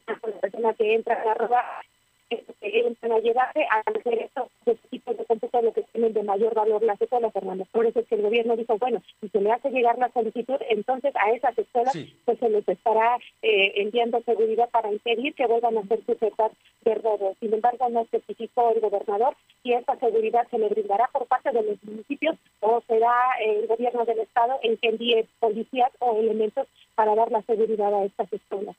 la 0.07 0.41
persona 0.41 0.73
que 0.73 0.95
entra 0.95 1.15
a 1.31 1.35
robar 1.35 1.85
empiezan 2.31 3.13
a 3.13 3.19
llevarse 3.19 3.65
a 3.71 3.83
hacer 3.87 4.19
estos 4.19 4.49
tipos 4.91 5.17
de 5.17 5.25
cómputos 5.25 5.65
lo 5.65 5.73
que 5.73 5.83
tienen 5.93 6.13
de 6.13 6.23
mayor 6.23 6.55
valor 6.55 6.83
las 6.83 7.01
escuelas, 7.01 7.35
hermanos. 7.35 7.69
Por 7.73 7.87
eso 7.87 8.01
es 8.01 8.07
que 8.07 8.17
el 8.17 8.23
gobierno 8.23 8.57
dijo, 8.57 8.77
bueno, 8.79 9.03
si 9.21 9.29
se 9.29 9.41
le 9.41 9.53
hace 9.53 9.71
llegar 9.71 9.99
la 9.99 10.11
solicitud, 10.13 10.57
entonces 10.69 11.15
a 11.17 11.31
esas 11.33 11.57
escuelas 11.59 11.97
pues 12.25 12.39
se 12.39 12.49
les 12.49 12.69
estará 12.69 13.19
eh, 13.43 13.73
enviando 13.77 14.21
seguridad 14.23 14.69
para 14.71 14.93
impedir 14.93 15.35
que 15.35 15.47
vuelvan 15.47 15.79
a 15.79 15.87
ser 15.87 16.05
sujetas 16.05 16.53
de 16.83 16.95
robo. 16.97 17.37
Sin 17.41 17.53
embargo, 17.53 17.89
no 17.89 18.03
especificó 18.03 18.71
el 18.71 18.81
gobernador 18.81 19.37
si 19.63 19.73
esta 19.73 19.97
seguridad 19.99 20.47
se 20.51 20.59
le 20.59 20.69
brindará 20.69 21.09
por 21.13 21.27
parte 21.27 21.53
de 21.53 21.63
los 21.63 21.83
municipios 21.85 22.37
o 22.61 22.83
será 22.87 23.15
el 23.41 23.67
gobierno 23.67 24.05
del 24.05 24.21
estado 24.21 24.59
el 24.63 24.79
que 24.79 24.89
envíe 24.89 25.27
policías 25.39 25.91
o 26.01 26.19
elementos 26.19 26.67
para 26.95 27.15
dar 27.15 27.31
la 27.31 27.43
seguridad 27.43 27.95
a 27.95 28.05
estas 28.05 28.33
escuelas. 28.33 28.77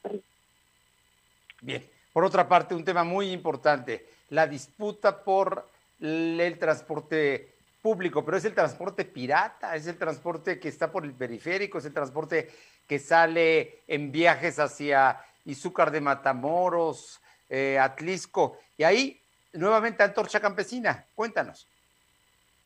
Bien. 1.61 1.96
Por 2.17 2.25
otra 2.25 2.49
parte, 2.49 2.73
un 2.73 2.83
tema 2.83 3.03
muy 3.03 3.29
importante, 3.29 4.07
la 4.31 4.47
disputa 4.47 5.23
por 5.23 5.69
el 6.01 6.57
transporte 6.59 7.57
público, 7.79 8.25
pero 8.25 8.37
es 8.37 8.45
el 8.45 8.55
transporte 8.55 9.05
pirata, 9.05 9.75
es 9.75 9.85
el 9.85 9.99
transporte 9.99 10.59
que 10.59 10.69
está 10.69 10.91
por 10.91 11.05
el 11.05 11.13
periférico, 11.13 11.77
es 11.77 11.85
el 11.85 11.93
transporte 11.93 12.51
que 12.87 12.97
sale 12.97 13.83
en 13.87 14.11
viajes 14.11 14.57
hacia 14.57 15.21
Izúcar 15.45 15.91
de 15.91 16.01
Matamoros, 16.01 17.21
eh, 17.51 17.77
Atlisco, 17.77 18.57
y 18.75 18.83
ahí 18.83 19.21
nuevamente 19.53 20.01
Antorcha 20.01 20.39
Campesina. 20.39 21.05
Cuéntanos. 21.13 21.67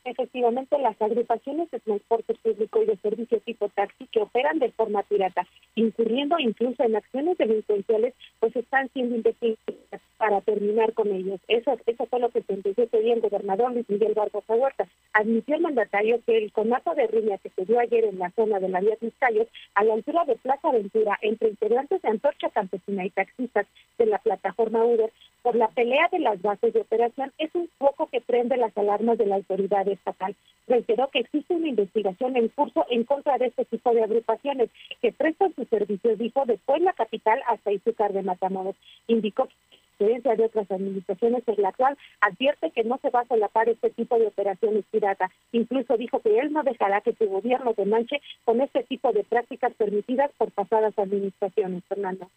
Efectivamente, 0.04 0.78
las 0.78 1.00
agrupaciones 1.00 1.70
de 1.70 1.78
transporte 1.78 2.34
público 2.42 2.82
y 2.82 2.86
de 2.86 2.96
servicio 2.96 3.38
tipo 3.40 3.68
taxi 3.68 4.06
que 4.08 4.20
operan 4.20 4.58
de 4.58 4.72
forma 4.72 5.02
pirata, 5.04 5.46
incurriendo 5.76 6.38
incluso 6.40 6.82
en 6.82 6.96
acciones 6.96 7.38
delincuenciales, 7.38 8.14
pues 8.40 8.54
están 8.56 8.88
siendo 8.92 9.14
investigadas 9.14 10.00
para 10.16 10.40
terminar 10.40 10.92
con 10.94 11.08
ellos. 11.12 11.40
Eso, 11.46 11.76
eso 11.86 12.06
fue 12.06 12.18
lo 12.18 12.30
que 12.30 12.42
sentenció 12.42 12.84
ese 12.84 13.00
día 13.00 13.14
el 13.14 13.20
gobernador 13.20 13.72
Miguel 13.88 14.14
Barbosa 14.14 14.54
Huerta. 14.54 14.88
Admitió 15.12 15.56
el 15.56 15.62
mandatario 15.62 16.20
que 16.26 16.36
el 16.36 16.52
conato 16.52 16.94
de 16.94 17.06
riña 17.06 17.38
que 17.38 17.50
se 17.50 17.64
dio 17.64 17.78
ayer 17.78 18.04
en 18.04 18.18
la 18.18 18.30
zona 18.30 18.58
de 18.58 18.68
la 18.68 18.80
vía 18.80 18.96
Tizcayos, 18.96 19.48
a 19.74 19.84
la 19.84 19.94
altura 19.94 20.24
de 20.24 20.36
Plaza 20.36 20.68
Aventura, 20.68 21.18
entre 21.22 21.50
integrantes 21.50 22.02
de 22.02 22.08
Antorcha 22.08 22.50
Campesina 22.50 23.04
y 23.04 23.10
taxistas 23.10 23.66
de 23.98 24.06
la 24.06 24.18
plataforma 24.18 24.84
Uber, 24.84 25.12
por 25.42 25.56
la 25.56 25.68
pelea 25.68 26.08
de 26.10 26.20
las 26.20 26.40
bases 26.40 26.72
de 26.72 26.80
operación 26.80 27.32
es 27.38 27.50
un 27.54 27.68
foco 27.78 28.06
que 28.06 28.20
prende 28.20 28.56
las 28.56 28.76
alarmas 28.76 29.18
de 29.18 29.26
la 29.26 29.36
autoridad 29.36 29.86
estatal. 29.88 30.34
Reiteró 30.66 31.08
que 31.08 31.20
existe 31.20 31.54
una 31.54 31.68
investigación 31.68 32.36
en 32.36 32.48
curso 32.48 32.86
en 32.90 33.04
contra 33.04 33.38
de 33.38 33.46
este 33.46 33.64
tipo 33.64 33.92
de 33.92 34.04
agrupaciones 34.04 34.70
que 35.00 35.12
prestan 35.12 35.54
sus 35.54 35.68
servicios, 35.68 36.18
dijo, 36.18 36.44
de 36.46 36.58
Puebla 36.58 36.92
Capital 36.92 37.42
hasta 37.48 37.72
Izúcar 37.72 38.12
de 38.12 38.22
Matamoros. 38.22 38.76
Indicó 39.08 39.48
que 39.98 40.36
de 40.36 40.44
otras 40.44 40.70
administraciones 40.70 41.42
en 41.46 41.62
la 41.62 41.72
cual 41.72 41.96
advierte 42.20 42.70
que 42.70 42.84
no 42.84 42.98
se 42.98 43.10
va 43.10 43.20
a 43.20 43.26
solapar 43.26 43.68
este 43.68 43.90
tipo 43.90 44.18
de 44.18 44.26
operaciones 44.26 44.84
pirata. 44.90 45.30
Incluso 45.52 45.96
dijo 45.96 46.20
que 46.20 46.38
él 46.38 46.52
no 46.52 46.62
dejará 46.62 47.00
que 47.02 47.14
su 47.14 47.26
gobierno 47.26 47.72
se 47.74 47.84
manche 47.84 48.20
con 48.44 48.60
este 48.60 48.82
tipo 48.84 49.12
de 49.12 49.24
prácticas 49.24 49.72
permitidas 49.74 50.30
por 50.38 50.50
pasadas 50.50 50.98
administraciones, 50.98 51.84
Fernando. 51.88 52.28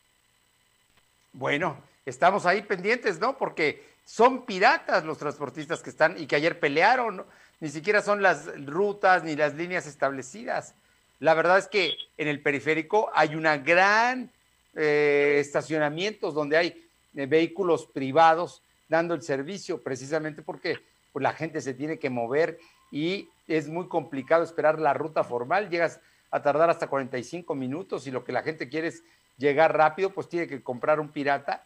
Bueno, 1.33 1.77
estamos 2.05 2.45
ahí 2.45 2.61
pendientes, 2.61 3.19
¿no? 3.19 3.37
Porque 3.37 3.83
son 4.05 4.45
piratas 4.45 5.03
los 5.03 5.17
transportistas 5.17 5.81
que 5.81 5.89
están 5.89 6.17
y 6.21 6.27
que 6.27 6.35
ayer 6.35 6.59
pelearon, 6.59 7.17
¿no? 7.17 7.25
ni 7.59 7.69
siquiera 7.69 8.01
son 8.01 8.21
las 8.21 8.47
rutas 8.65 9.23
ni 9.23 9.35
las 9.35 9.55
líneas 9.55 9.87
establecidas. 9.87 10.75
La 11.19 11.33
verdad 11.33 11.57
es 11.57 11.67
que 11.67 11.95
en 12.17 12.27
el 12.27 12.41
periférico 12.41 13.09
hay 13.13 13.35
una 13.35 13.57
gran 13.57 14.29
eh, 14.75 15.37
estacionamientos 15.39 16.33
donde 16.33 16.57
hay 16.57 16.87
eh, 17.15 17.25
vehículos 17.25 17.87
privados 17.87 18.61
dando 18.89 19.13
el 19.13 19.21
servicio, 19.21 19.81
precisamente 19.81 20.41
porque 20.41 20.79
pues, 21.13 21.23
la 21.23 21.33
gente 21.33 21.61
se 21.61 21.73
tiene 21.73 21.97
que 21.97 22.09
mover 22.09 22.59
y 22.91 23.29
es 23.47 23.67
muy 23.67 23.87
complicado 23.87 24.43
esperar 24.43 24.79
la 24.79 24.93
ruta 24.93 25.23
formal. 25.23 25.69
Llegas 25.69 26.01
a 26.29 26.41
tardar 26.41 26.69
hasta 26.69 26.87
45 26.87 27.55
minutos 27.55 28.05
y 28.05 28.11
lo 28.11 28.23
que 28.23 28.33
la 28.33 28.43
gente 28.43 28.67
quiere 28.67 28.89
es 28.89 29.03
llegar 29.37 29.75
rápido, 29.75 30.11
pues 30.11 30.27
tiene 30.29 30.47
que 30.47 30.61
comprar 30.61 30.99
un 30.99 31.09
pirata 31.09 31.65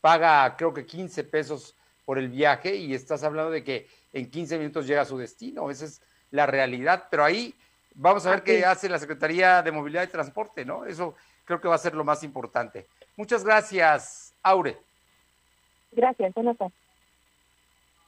paga 0.00 0.56
creo 0.56 0.72
que 0.72 0.86
15 0.86 1.24
pesos 1.24 1.76
por 2.04 2.18
el 2.18 2.28
viaje 2.28 2.74
y 2.74 2.94
estás 2.94 3.22
hablando 3.22 3.50
de 3.50 3.62
que 3.62 3.88
en 4.12 4.30
15 4.30 4.58
minutos 4.58 4.86
llega 4.86 5.02
a 5.02 5.06
su 5.06 5.18
destino. 5.18 5.70
Esa 5.70 5.84
es 5.84 6.02
la 6.30 6.46
realidad. 6.46 7.06
Pero 7.10 7.24
ahí 7.24 7.54
vamos 7.94 8.26
a 8.26 8.30
ver 8.30 8.42
qué 8.42 8.64
hace 8.64 8.88
la 8.88 8.98
Secretaría 8.98 9.62
de 9.62 9.72
Movilidad 9.72 10.04
y 10.04 10.08
Transporte, 10.08 10.64
¿no? 10.64 10.84
Eso 10.84 11.14
creo 11.44 11.60
que 11.60 11.68
va 11.68 11.74
a 11.74 11.78
ser 11.78 11.94
lo 11.94 12.04
más 12.04 12.22
importante. 12.22 12.86
Muchas 13.16 13.44
gracias, 13.44 14.34
Aure. 14.42 14.78
Gracias, 15.92 16.32
buenas 16.34 16.56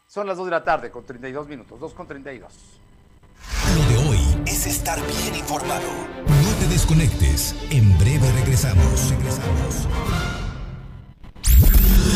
Son 0.06 0.26
las 0.26 0.36
2 0.36 0.46
de 0.46 0.50
la 0.50 0.64
tarde 0.64 0.90
con 0.90 1.04
32 1.04 1.48
minutos, 1.48 1.78
2 1.78 1.94
con 1.94 2.06
32. 2.06 2.52
Lo 3.76 3.84
de 3.84 4.08
hoy 4.08 4.42
es 4.46 4.66
estar 4.66 5.00
bien 5.00 5.34
informado. 5.34 5.88
No 6.26 6.58
te 6.60 6.66
desconectes. 6.66 7.56
En 7.70 7.98
breve 7.98 8.30
regresamos. 8.32 9.10
Regresamos. 9.10 10.41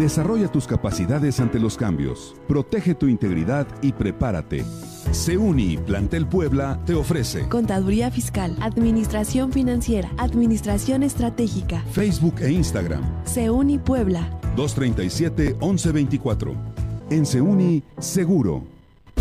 Desarrolla 0.00 0.48
tus 0.48 0.66
capacidades 0.66 1.38
ante 1.40 1.60
los 1.60 1.76
cambios. 1.76 2.34
Protege 2.48 2.94
tu 2.94 3.06
integridad 3.06 3.66
y 3.82 3.92
prepárate. 3.92 4.64
Seuni 5.10 5.76
Plantel 5.76 6.26
Puebla 6.26 6.80
te 6.86 6.94
ofrece 6.94 7.46
Contaduría 7.50 8.10
Fiscal, 8.10 8.56
Administración 8.62 9.52
Financiera, 9.52 10.10
Administración 10.16 11.02
Estratégica, 11.02 11.84
Facebook 11.92 12.36
e 12.40 12.50
Instagram. 12.50 13.02
Seuni 13.26 13.76
Puebla. 13.76 14.26
237-1124. 14.56 16.54
En 17.10 17.26
Seuni, 17.26 17.82
seguro. 17.98 18.64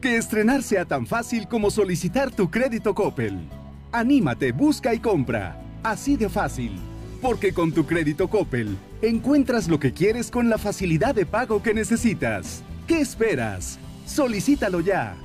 Que 0.00 0.16
estrenar 0.16 0.62
sea 0.62 0.86
tan 0.86 1.06
fácil 1.06 1.48
como 1.48 1.70
solicitar 1.70 2.30
tu 2.30 2.50
crédito 2.50 2.94
Coppel. 2.94 3.46
Anímate, 3.92 4.52
busca 4.52 4.94
y 4.94 5.00
compra. 5.00 5.60
Así 5.82 6.16
de 6.16 6.28
fácil. 6.28 6.80
Porque 7.26 7.52
con 7.52 7.72
tu 7.72 7.86
crédito 7.86 8.28
Coppel 8.28 8.78
encuentras 9.02 9.66
lo 9.66 9.80
que 9.80 9.92
quieres 9.92 10.30
con 10.30 10.48
la 10.48 10.58
facilidad 10.58 11.12
de 11.12 11.26
pago 11.26 11.60
que 11.60 11.74
necesitas. 11.74 12.62
¿Qué 12.86 13.00
esperas? 13.00 13.80
Solicítalo 14.06 14.78
ya. 14.78 15.16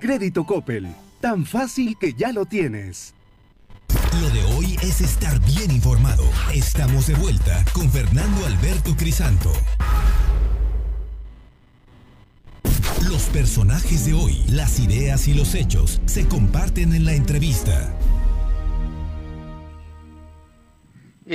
Crédito 0.00 0.46
Coppel, 0.46 0.88
tan 1.20 1.44
fácil 1.44 1.98
que 2.00 2.14
ya 2.14 2.32
lo 2.32 2.46
tienes. 2.46 3.12
Lo 4.18 4.30
de 4.30 4.42
hoy 4.54 4.78
es 4.82 5.02
estar 5.02 5.38
bien 5.40 5.70
informado. 5.70 6.24
Estamos 6.54 7.06
de 7.06 7.14
vuelta 7.16 7.66
con 7.74 7.90
Fernando 7.90 8.46
Alberto 8.46 8.96
Crisanto. 8.96 9.52
Los 13.10 13.24
personajes 13.24 14.06
de 14.06 14.14
hoy, 14.14 14.42
las 14.48 14.80
ideas 14.80 15.28
y 15.28 15.34
los 15.34 15.54
hechos 15.54 16.00
se 16.06 16.26
comparten 16.26 16.94
en 16.94 17.04
la 17.04 17.12
entrevista. 17.12 17.94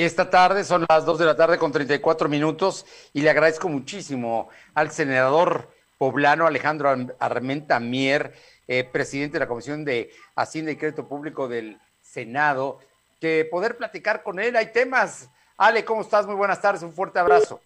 Esta 0.04 0.30
tarde 0.30 0.66
son 0.66 0.86
las 0.90 1.06
2 1.06 1.20
de 1.20 1.26
la 1.26 1.36
tarde 1.38 1.58
con 1.58 1.72
34 1.72 2.28
minutos 2.28 2.86
y 3.14 3.22
le 3.22 3.30
agradezco 3.30 3.70
muchísimo 3.70 4.50
al 4.74 4.92
senador 4.92 5.70
poblano 5.98 6.46
Alejandro 6.46 6.94
Armenta 7.20 7.80
Mier, 7.80 8.34
eh, 8.68 8.84
presidente 8.84 9.34
de 9.34 9.40
la 9.40 9.48
Comisión 9.48 9.86
de 9.86 10.12
Hacienda 10.36 10.72
y 10.72 10.76
Crédito 10.76 11.08
Público 11.08 11.48
del 11.48 11.80
Senado, 12.02 12.80
que 13.22 13.48
poder 13.50 13.78
platicar 13.78 14.22
con 14.22 14.40
él. 14.40 14.58
Hay 14.58 14.74
temas. 14.74 15.30
Ale, 15.58 15.86
¿cómo 15.86 16.02
estás? 16.02 16.26
Muy 16.26 16.36
buenas 16.36 16.62
tardes, 16.62 16.84
un 16.84 16.92
fuerte 16.92 17.20
abrazo. 17.20 17.62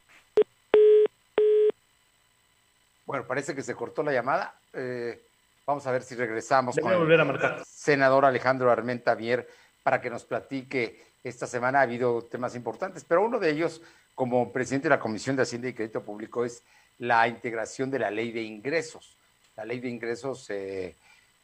Bueno, 3.07 3.25
parece 3.25 3.55
que 3.55 3.63
se 3.63 3.73
cortó 3.73 4.03
la 4.03 4.13
llamada. 4.13 4.53
Eh, 4.73 5.19
vamos 5.65 5.87
a 5.87 5.91
ver 5.91 6.03
si 6.03 6.13
regresamos 6.13 6.75
con 6.79 6.95
volver 6.95 7.21
a 7.21 7.25
marcar. 7.25 7.63
senador 7.65 8.23
Alejandro 8.23 8.69
Armenta 8.69 9.15
Mier 9.15 9.47
para 9.89 10.01
que 10.01 10.11
nos 10.11 10.23
platique. 10.23 11.01
Esta 11.23 11.47
semana 11.47 11.79
ha 11.79 11.81
habido 11.81 12.21
temas 12.21 12.53
importantes, 12.53 13.03
pero 13.03 13.25
uno 13.25 13.39
de 13.39 13.49
ellos, 13.49 13.81
como 14.13 14.53
presidente 14.53 14.87
de 14.87 14.93
la 14.95 14.99
Comisión 14.99 15.35
de 15.35 15.41
Hacienda 15.41 15.67
y 15.67 15.73
Crédito 15.73 16.03
Público, 16.03 16.45
es 16.45 16.61
la 16.99 17.27
integración 17.27 17.89
de 17.89 17.97
la 17.97 18.11
ley 18.11 18.31
de 18.31 18.43
ingresos. 18.43 19.17
La 19.55 19.65
ley 19.65 19.79
de 19.79 19.89
ingresos 19.89 20.47
eh, 20.51 20.95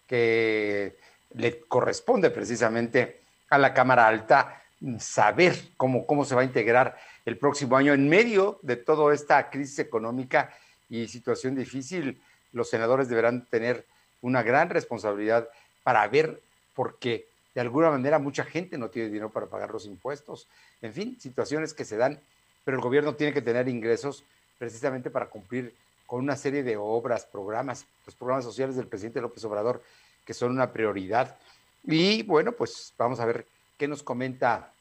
que 0.05 0.95
le 1.33 1.61
corresponde 1.61 2.29
precisamente 2.29 3.21
a 3.49 3.57
la 3.57 3.73
Cámara 3.73 4.07
Alta 4.07 4.61
saber 4.99 5.55
cómo, 5.75 6.05
cómo 6.05 6.23
se 6.23 6.35
va 6.35 6.41
a 6.41 6.45
integrar 6.45 6.99
el 7.25 7.39
próximo 7.39 7.75
año 7.77 7.95
en 7.95 8.07
medio 8.07 8.59
de 8.61 8.75
toda 8.75 9.11
esta 9.11 9.49
crisis 9.49 9.79
económica 9.79 10.53
y 10.87 11.07
situación 11.07 11.55
difícil. 11.55 12.21
Los 12.53 12.69
senadores 12.69 13.09
deberán 13.09 13.47
tener 13.47 13.87
una 14.21 14.43
gran 14.43 14.69
responsabilidad 14.69 15.49
para 15.81 16.07
ver 16.07 16.43
por 16.75 16.99
qué 16.99 17.25
de 17.56 17.62
alguna 17.62 17.89
manera 17.89 18.20
mucha 18.20 18.43
gente 18.43 18.78
no 18.78 18.89
tiene 18.89 19.08
dinero 19.08 19.32
para 19.32 19.47
pagar 19.47 19.72
los 19.72 19.86
impuestos. 19.86 20.47
En 20.82 20.93
fin, 20.93 21.18
situaciones 21.20 21.74
que 21.74 21.86
se 21.86 21.95
dan, 21.95 22.20
pero 22.66 22.76
el 22.76 22.84
gobierno 22.84 23.16
tiene 23.16 23.34
que 23.34 23.41
tener 23.41 23.70
ingresos 23.70 24.26
precisamente 24.60 25.10
para 25.10 25.28
cumplir 25.28 25.74
con 26.06 26.20
una 26.20 26.36
serie 26.36 26.64
de 26.64 26.76
obras, 26.76 27.26
programas, 27.26 27.86
los 28.06 28.14
programas 28.14 28.43
sociales 28.43 28.76
del 28.76 28.88
presidente 28.88 29.22
López 29.22 29.43
Obrador, 29.45 29.82
que 30.26 30.34
son 30.34 30.51
una 30.51 30.74
prioridad. 30.74 31.38
Y 31.86 32.24
bueno, 32.24 32.51
pues 32.51 32.93
vamos 32.97 33.22
a 33.22 33.26
ver 33.26 33.47
qué 33.78 33.88
nos 33.88 34.03
comenta 34.03 34.74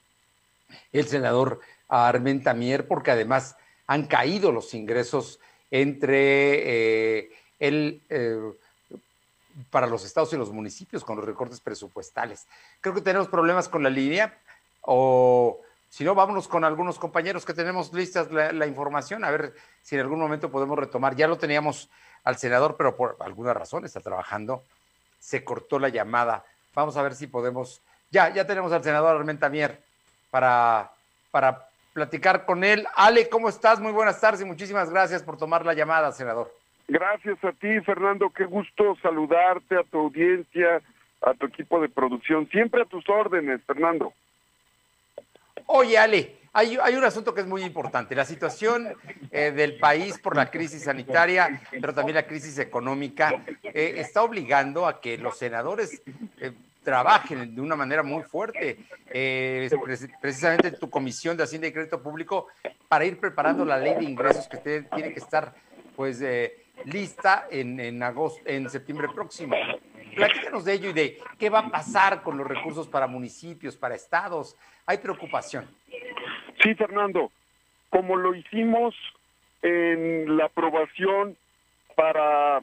el 0.93 1.07
senador 1.07 1.61
Armenta 1.89 2.55
Mier, 2.55 2.89
porque 2.89 3.12
además 3.12 3.57
han 3.87 4.07
caído 4.07 4.51
los 4.51 4.75
ingresos 4.75 5.39
entre 5.70 7.20
eh, 7.20 7.31
el, 7.61 8.03
eh, 8.09 8.37
para 9.70 9.86
los 9.86 10.05
estados 10.05 10.32
y 10.32 10.36
los 10.36 10.50
municipios 10.50 11.05
con 11.05 11.16
los 11.16 11.24
recortes 11.24 11.61
presupuestales. 11.61 12.46
Creo 12.80 12.94
que 12.94 13.00
tenemos 13.00 13.28
problemas 13.28 13.68
con 13.68 13.82
la 13.82 13.90
línea 13.90 14.36
o 14.82 15.61
si 15.94 16.02
no, 16.02 16.16
vámonos 16.16 16.48
con 16.48 16.64
algunos 16.64 16.98
compañeros 16.98 17.44
que 17.44 17.55
tenemos 17.55 17.92
listas 17.92 18.28
la, 18.32 18.66
información, 18.66 19.22
a 19.24 19.30
ver 19.30 19.55
si 19.80 19.94
en 19.94 20.00
algún 20.00 20.18
momento 20.18 20.50
podemos 20.50 20.76
retomar. 20.76 21.14
Ya 21.14 21.28
lo 21.28 21.38
teníamos 21.38 21.88
al 22.24 22.36
senador, 22.36 22.76
pero 22.76 22.96
por 22.96 23.16
alguna 23.20 23.55
razón 23.55 23.84
está 23.84 24.00
trabajando. 24.00 24.64
Se 25.20 25.44
cortó 25.44 25.78
la 25.78 25.90
llamada. 25.90 26.44
Vamos 26.74 26.96
a 26.96 27.02
ver 27.02 27.14
si 27.14 27.28
podemos. 27.28 27.80
Ya, 28.11 28.28
ya 28.30 28.44
tenemos 28.44 28.72
al 28.72 28.82
senador 28.82 29.14
Armenta 29.14 29.48
Mier 29.48 29.80
para, 30.32 30.90
para 31.30 31.68
platicar 31.92 32.44
con 32.44 32.64
él. 32.64 32.88
Ale, 32.96 33.28
¿cómo 33.28 33.48
estás? 33.48 33.78
Muy 33.78 33.92
buenas 33.92 34.20
tardes 34.20 34.40
y 34.40 34.44
muchísimas 34.44 34.90
gracias 34.90 35.22
por 35.22 35.36
tomar 35.36 35.64
la 35.64 35.74
llamada, 35.74 36.11
senador. 36.11 36.52
Gracias 36.89 37.43
a 37.43 37.53
ti, 37.53 37.80
Fernando. 37.80 38.30
Qué 38.30 38.45
gusto 38.45 38.97
saludarte, 39.03 39.76
a 39.76 39.85
tu 39.85 39.99
audiencia, 39.99 40.82
a 41.22 41.35
tu 41.35 41.47
equipo 41.47 41.80
de 41.80 41.89
producción. 41.89 42.49
Siempre 42.51 42.82
a 42.82 42.87
tus 42.87 43.09
órdenes, 43.09 43.62
Fernando. 43.66 44.12
Oye, 45.66 45.97
Ale, 45.97 46.37
hay, 46.53 46.76
un 46.76 47.05
asunto 47.05 47.35
que 47.35 47.41
es 47.41 47.47
muy 47.47 47.62
importante, 47.62 48.14
la 48.14 48.24
situación 48.24 48.95
eh, 49.32 49.51
del 49.51 49.76
país 49.78 50.18
por 50.18 50.37
la 50.37 50.51
crisis 50.51 50.85
sanitaria, 50.85 51.61
pero 51.72 51.93
también 51.95 52.14
la 52.14 52.26
crisis 52.26 52.59
económica, 52.59 53.43
eh, 53.62 53.95
está 53.97 54.22
obligando 54.22 54.87
a 54.87 55.01
que 55.01 55.18
los 55.18 55.37
senadores 55.37 56.03
eh, 56.39 56.53
trabajen 56.85 57.55
de 57.55 57.61
una 57.61 57.74
manera 57.74 58.03
muy 58.03 58.22
fuerte, 58.22 58.78
precisamente 60.20 60.68
en 60.68 60.78
tu 60.78 60.91
comisión 60.91 61.37
de 61.37 61.43
Hacienda 61.43 61.66
y 61.66 61.72
Crédito 61.72 62.03
Público, 62.03 62.49
para 62.87 63.05
ir 63.07 63.18
preparando 63.18 63.64
la 63.64 63.78
ley 63.78 63.95
de 63.95 64.05
ingresos 64.05 64.47
que 64.47 64.59
tiene 64.59 65.12
que 65.12 65.18
estar 65.18 65.55
pues 65.97 66.20
lista 66.85 67.47
en, 67.51 67.80
en, 67.80 68.03
agosto, 68.03 68.43
en 68.47 68.68
septiembre 68.68 69.09
próximo. 69.14 69.57
Platícanos 70.14 70.64
de 70.64 70.72
ello 70.74 70.91
y 70.91 70.93
de 70.93 71.18
qué 71.39 71.51
va 71.51 71.61
a 71.61 71.70
pasar 71.70 72.22
con 72.22 72.39
los 72.39 72.47
recursos 72.47 72.89
para 72.89 73.07
municipios, 73.07 73.76
para 73.76 73.95
estados. 73.95 74.57
Hay 74.87 74.99
preocupación. 74.99 75.66
Sí, 76.62 76.74
Fernando. 76.74 77.30
Como 77.91 78.16
lo 78.16 78.35
hicimos 78.35 78.95
en 79.62 80.37
la 80.37 80.47
aprobación 80.47 81.37
para 81.97 82.62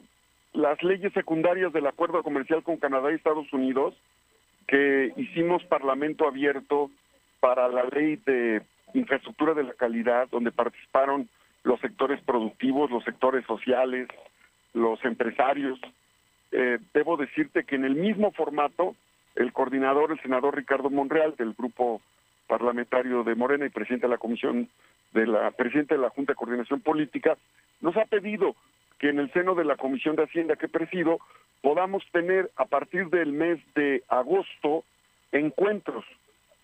las 0.52 0.82
leyes 0.82 1.12
secundarias 1.12 1.72
del 1.72 1.86
acuerdo 1.86 2.22
comercial 2.22 2.62
con 2.62 2.76
Canadá 2.76 3.10
y 3.10 3.14
Estados 3.14 3.50
Unidos, 3.52 3.94
que 4.66 5.12
hicimos 5.16 5.64
parlamento 5.64 6.26
abierto 6.26 6.90
para 7.40 7.68
la 7.68 7.84
ley 7.84 8.16
de 8.24 8.62
infraestructura 8.94 9.54
de 9.54 9.64
la 9.64 9.74
calidad, 9.74 10.28
donde 10.30 10.52
participaron 10.52 11.28
los 11.64 11.80
sectores 11.80 12.20
productivos, 12.22 12.90
los 12.90 13.04
sectores 13.04 13.44
sociales, 13.46 14.08
los 14.74 15.04
empresarios, 15.04 15.78
eh, 16.50 16.78
debo 16.92 17.16
decirte 17.16 17.64
que 17.64 17.76
en 17.76 17.84
el 17.84 17.94
mismo 17.94 18.32
formato, 18.32 18.94
el 19.36 19.52
coordinador, 19.52 20.12
el 20.12 20.20
senador 20.20 20.56
Ricardo 20.56 20.90
Monreal, 20.90 21.34
del 21.36 21.54
grupo 21.54 22.00
parlamentario 22.46 23.24
de 23.24 23.34
Morena 23.34 23.66
y 23.66 23.70
presidente 23.70 24.06
de 24.06 24.12
la 24.12 24.18
comisión 24.18 24.68
de 25.12 25.26
la 25.26 25.50
de 25.50 25.98
la 25.98 26.10
Junta 26.10 26.32
de 26.32 26.36
Coordinación 26.36 26.80
Política, 26.80 27.36
nos 27.80 27.96
ha 27.96 28.04
pedido 28.04 28.54
que 28.98 29.08
en 29.08 29.18
el 29.18 29.32
seno 29.32 29.54
de 29.54 29.64
la 29.64 29.76
Comisión 29.76 30.16
de 30.16 30.24
Hacienda 30.24 30.56
que 30.56 30.68
presido 30.68 31.18
podamos 31.60 32.04
tener 32.12 32.50
a 32.56 32.66
partir 32.66 33.08
del 33.08 33.32
mes 33.32 33.58
de 33.74 34.02
agosto 34.08 34.84
encuentros 35.32 36.04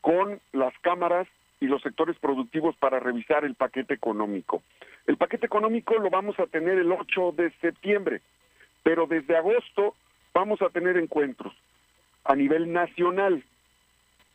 con 0.01 0.41
las 0.53 0.73
cámaras 0.81 1.27
y 1.61 1.67
los 1.67 1.83
sectores 1.83 2.17
productivos 2.19 2.77
para 2.77 3.01
revisar 3.01 3.45
el 3.45 3.55
paquete 3.55 3.95
económico. 3.95 4.63
El 5.07 5.17
paquete 5.17 5.47
económico 5.47 5.95
lo 5.99 6.11
vamos 6.11 6.39
a 6.39 6.47
tener 6.47 6.79
el 6.79 6.93
8 6.93 7.33
de 7.37 7.51
septiembre 7.61 8.21
pero 8.89 9.07
desde 9.07 9.37
agosto 9.37 9.95
vamos 10.33 10.63
a 10.63 10.71
tener 10.71 10.97
encuentros 10.97 11.53
a 12.25 12.35
nivel 12.35 12.73
nacional. 12.73 13.45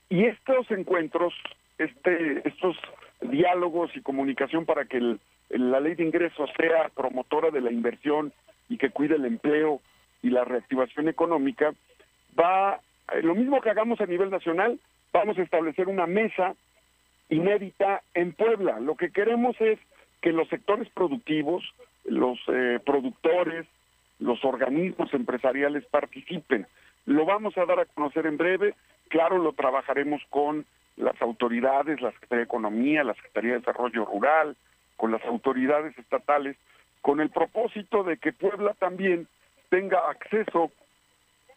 Y 0.09 0.25
estos 0.25 0.69
encuentros, 0.69 1.33
este, 1.79 2.47
estos 2.47 2.77
diálogos 3.21 3.89
y 3.95 4.01
comunicación 4.01 4.65
para 4.67 4.85
que 4.85 5.17
la 5.49 5.79
ley 5.79 5.95
de 5.95 6.03
ingresos 6.03 6.51
sea 6.55 6.89
promotora 6.89 7.49
de 7.49 7.61
la 7.61 7.71
inversión 7.71 8.31
y 8.69 8.77
que 8.77 8.91
cuide 8.91 9.15
el 9.15 9.25
empleo 9.25 9.81
y 10.21 10.29
la 10.29 10.45
reactivación 10.45 11.09
económica, 11.09 11.73
va, 12.39 12.79
lo 13.23 13.33
mismo 13.33 13.59
que 13.59 13.71
hagamos 13.71 14.01
a 14.01 14.05
nivel 14.05 14.29
nacional, 14.29 14.79
vamos 15.11 15.37
a 15.39 15.41
establecer 15.41 15.87
una 15.87 16.05
mesa 16.05 16.53
inédita 17.33 18.01
en 18.13 18.33
Puebla. 18.33 18.79
Lo 18.79 18.95
que 18.95 19.11
queremos 19.11 19.59
es 19.59 19.79
que 20.21 20.31
los 20.31 20.47
sectores 20.49 20.89
productivos, 20.89 21.63
los 22.05 22.39
eh, 22.47 22.79
productores, 22.85 23.65
los 24.19 24.43
organismos 24.45 25.13
empresariales 25.13 25.85
participen. 25.85 26.65
Lo 27.05 27.25
vamos 27.25 27.57
a 27.57 27.65
dar 27.65 27.79
a 27.79 27.85
conocer 27.85 28.25
en 28.25 28.37
breve, 28.37 28.75
claro, 29.09 29.37
lo 29.37 29.53
trabajaremos 29.53 30.21
con 30.29 30.65
las 30.95 31.19
autoridades, 31.21 32.01
la 32.01 32.11
Secretaría 32.11 32.39
de 32.39 32.45
Economía, 32.45 33.03
la 33.03 33.15
Secretaría 33.15 33.53
de 33.53 33.59
Desarrollo 33.59 34.05
Rural, 34.05 34.55
con 34.95 35.11
las 35.11 35.23
autoridades 35.25 35.97
estatales, 35.97 36.55
con 37.01 37.19
el 37.19 37.29
propósito 37.29 38.03
de 38.03 38.17
que 38.17 38.31
Puebla 38.31 38.73
también 38.79 39.27
tenga 39.69 40.09
acceso 40.09 40.71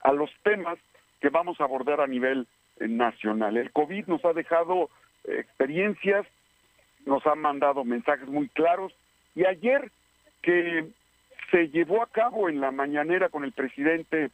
a 0.02 0.12
los 0.12 0.30
temas 0.42 0.78
que 1.20 1.28
vamos 1.28 1.60
a 1.60 1.64
abordar 1.64 2.00
a 2.00 2.06
nivel 2.06 2.46
nacional. 2.80 3.56
El 3.56 3.72
COVID 3.72 4.06
nos 4.06 4.24
ha 4.24 4.32
dejado 4.32 4.90
experiencias, 5.28 6.26
nos 7.04 7.26
ha 7.26 7.34
mandado 7.34 7.84
mensajes 7.84 8.28
muy 8.28 8.48
claros. 8.48 8.92
Y 9.34 9.44
ayer 9.44 9.90
que 10.42 10.86
se 11.50 11.68
llevó 11.68 12.02
a 12.02 12.10
cabo 12.10 12.48
en 12.48 12.60
la 12.60 12.70
mañanera 12.70 13.28
con 13.28 13.44
el 13.44 13.52
presidente 13.52 14.30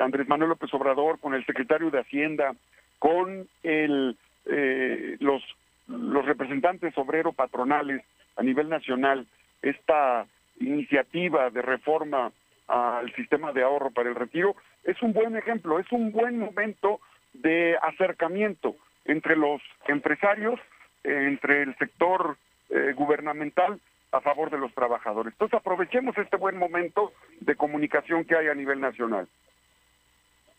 Andrés 0.00 0.28
Manuel 0.28 0.50
López 0.50 0.72
Obrador, 0.74 1.18
con 1.20 1.34
el 1.34 1.44
secretario 1.46 1.90
de 1.90 2.00
Hacienda, 2.00 2.54
con 2.98 3.48
el, 3.62 4.16
eh, 4.46 5.16
los, 5.20 5.42
los 5.86 6.24
representantes 6.26 6.96
obrero 6.98 7.32
patronales 7.32 8.02
a 8.36 8.42
nivel 8.42 8.68
nacional, 8.68 9.26
esta 9.62 10.26
iniciativa 10.60 11.50
de 11.50 11.62
reforma 11.62 12.32
al 12.66 13.12
sistema 13.14 13.52
de 13.52 13.62
ahorro 13.62 13.90
para 13.90 14.10
el 14.10 14.14
retiro, 14.14 14.54
es 14.84 15.00
un 15.02 15.12
buen 15.12 15.36
ejemplo, 15.36 15.78
es 15.78 15.90
un 15.90 16.12
buen 16.12 16.38
momento 16.38 17.00
de 17.32 17.76
acercamiento 17.80 18.76
entre 19.08 19.34
los 19.34 19.60
empresarios, 19.88 20.60
entre 21.02 21.62
el 21.62 21.76
sector 21.78 22.36
eh, 22.70 22.92
gubernamental 22.94 23.80
a 24.12 24.20
favor 24.20 24.50
de 24.50 24.58
los 24.58 24.72
trabajadores. 24.74 25.32
Entonces 25.32 25.58
aprovechemos 25.58 26.16
este 26.16 26.36
buen 26.36 26.56
momento 26.56 27.12
de 27.40 27.56
comunicación 27.56 28.24
que 28.24 28.36
hay 28.36 28.46
a 28.46 28.54
nivel 28.54 28.80
nacional. 28.80 29.26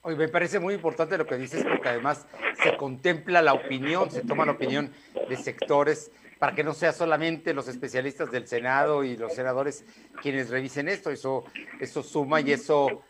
Hoy 0.01 0.15
me 0.15 0.27
parece 0.27 0.59
muy 0.59 0.73
importante 0.73 1.17
lo 1.17 1.25
que 1.25 1.37
dices 1.37 1.65
porque 1.65 1.89
además 1.89 2.27
se 2.63 2.75
contempla 2.77 3.41
la 3.41 3.53
opinión, 3.53 4.09
se 4.09 4.21
toma 4.21 4.45
la 4.45 4.53
opinión 4.53 4.91
de 5.27 5.35
sectores 5.35 6.11
para 6.39 6.55
que 6.55 6.63
no 6.63 6.73
sea 6.73 6.93
solamente 6.93 7.53
los 7.53 7.67
especialistas 7.67 8.31
del 8.31 8.47
Senado 8.47 9.03
y 9.03 9.17
los 9.17 9.35
senadores 9.35 9.85
quienes 10.21 10.49
revisen 10.49 10.87
esto, 10.87 11.11
eso, 11.11 11.43
eso 11.81 12.01
suma 12.01 12.39
y 12.39 12.53
eso 12.53 13.03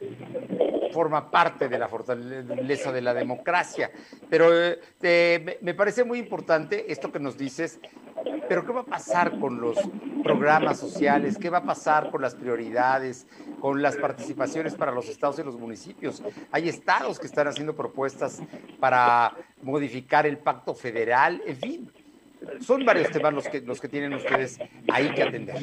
forma 0.91 1.29
parte 1.29 1.69
de 1.69 1.79
la 1.79 1.87
fortaleza 1.87 2.91
de 2.91 3.01
la 3.01 3.13
democracia. 3.13 3.91
Pero 4.29 4.49
eh, 5.01 5.57
me 5.61 5.73
parece 5.73 6.03
muy 6.03 6.19
importante 6.19 6.91
esto 6.91 7.11
que 7.11 7.19
nos 7.19 7.37
dices, 7.37 7.79
pero 8.47 8.65
¿qué 8.65 8.71
va 8.71 8.81
a 8.81 8.85
pasar 8.85 9.39
con 9.39 9.61
los 9.61 9.77
programas 10.23 10.79
sociales? 10.79 11.37
¿Qué 11.37 11.49
va 11.49 11.59
a 11.59 11.63
pasar 11.63 12.09
con 12.11 12.21
las 12.21 12.35
prioridades, 12.35 13.27
con 13.59 13.81
las 13.81 13.95
participaciones 13.97 14.75
para 14.75 14.91
los 14.91 15.07
estados 15.07 15.39
y 15.39 15.43
los 15.43 15.57
municipios? 15.57 16.23
Hay 16.51 16.69
estados 16.69 17.19
que 17.19 17.27
están 17.27 17.47
haciendo 17.47 17.75
propuestas 17.75 18.41
para 18.79 19.33
modificar 19.61 20.25
el 20.25 20.37
pacto 20.37 20.73
federal, 20.73 21.41
en 21.45 21.57
fin 21.57 21.91
son 22.61 22.85
varios 22.85 23.11
temas 23.11 23.33
los 23.33 23.47
que 23.47 23.61
los 23.61 23.81
que 23.81 23.89
tienen 23.89 24.13
ustedes 24.13 24.59
ahí 24.89 25.09
que 25.13 25.23
atender. 25.23 25.57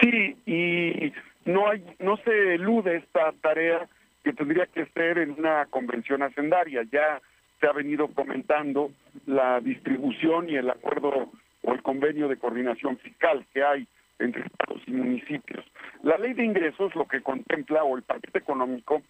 Sí, 0.00 0.36
y 0.46 1.12
no 1.44 1.68
hay 1.68 1.84
no 1.98 2.16
se 2.18 2.54
elude 2.54 2.96
esta 2.96 3.32
tarea 3.40 3.88
que 4.22 4.32
tendría 4.32 4.66
que 4.66 4.86
ser 4.86 5.18
en 5.18 5.32
una 5.38 5.66
convención 5.66 6.22
hacendaria. 6.22 6.82
Ya 6.90 7.20
se 7.60 7.66
ha 7.66 7.72
venido 7.72 8.08
comentando 8.08 8.90
la 9.26 9.60
distribución 9.60 10.48
y 10.48 10.56
el 10.56 10.70
acuerdo 10.70 11.30
o 11.62 11.72
el 11.72 11.82
convenio 11.82 12.28
de 12.28 12.36
coordinación 12.36 12.98
fiscal 12.98 13.44
que 13.52 13.62
hay 13.62 13.86
entre 14.18 14.42
estados 14.42 14.82
y 14.86 14.92
municipios. 14.92 15.64
La 16.02 16.16
ley 16.18 16.32
de 16.34 16.44
ingresos 16.44 16.94
lo 16.94 17.06
que 17.06 17.22
contempla, 17.22 17.84
o 17.84 17.96
el 17.96 18.02
paquete 18.02 18.38
económico, 18.38 19.02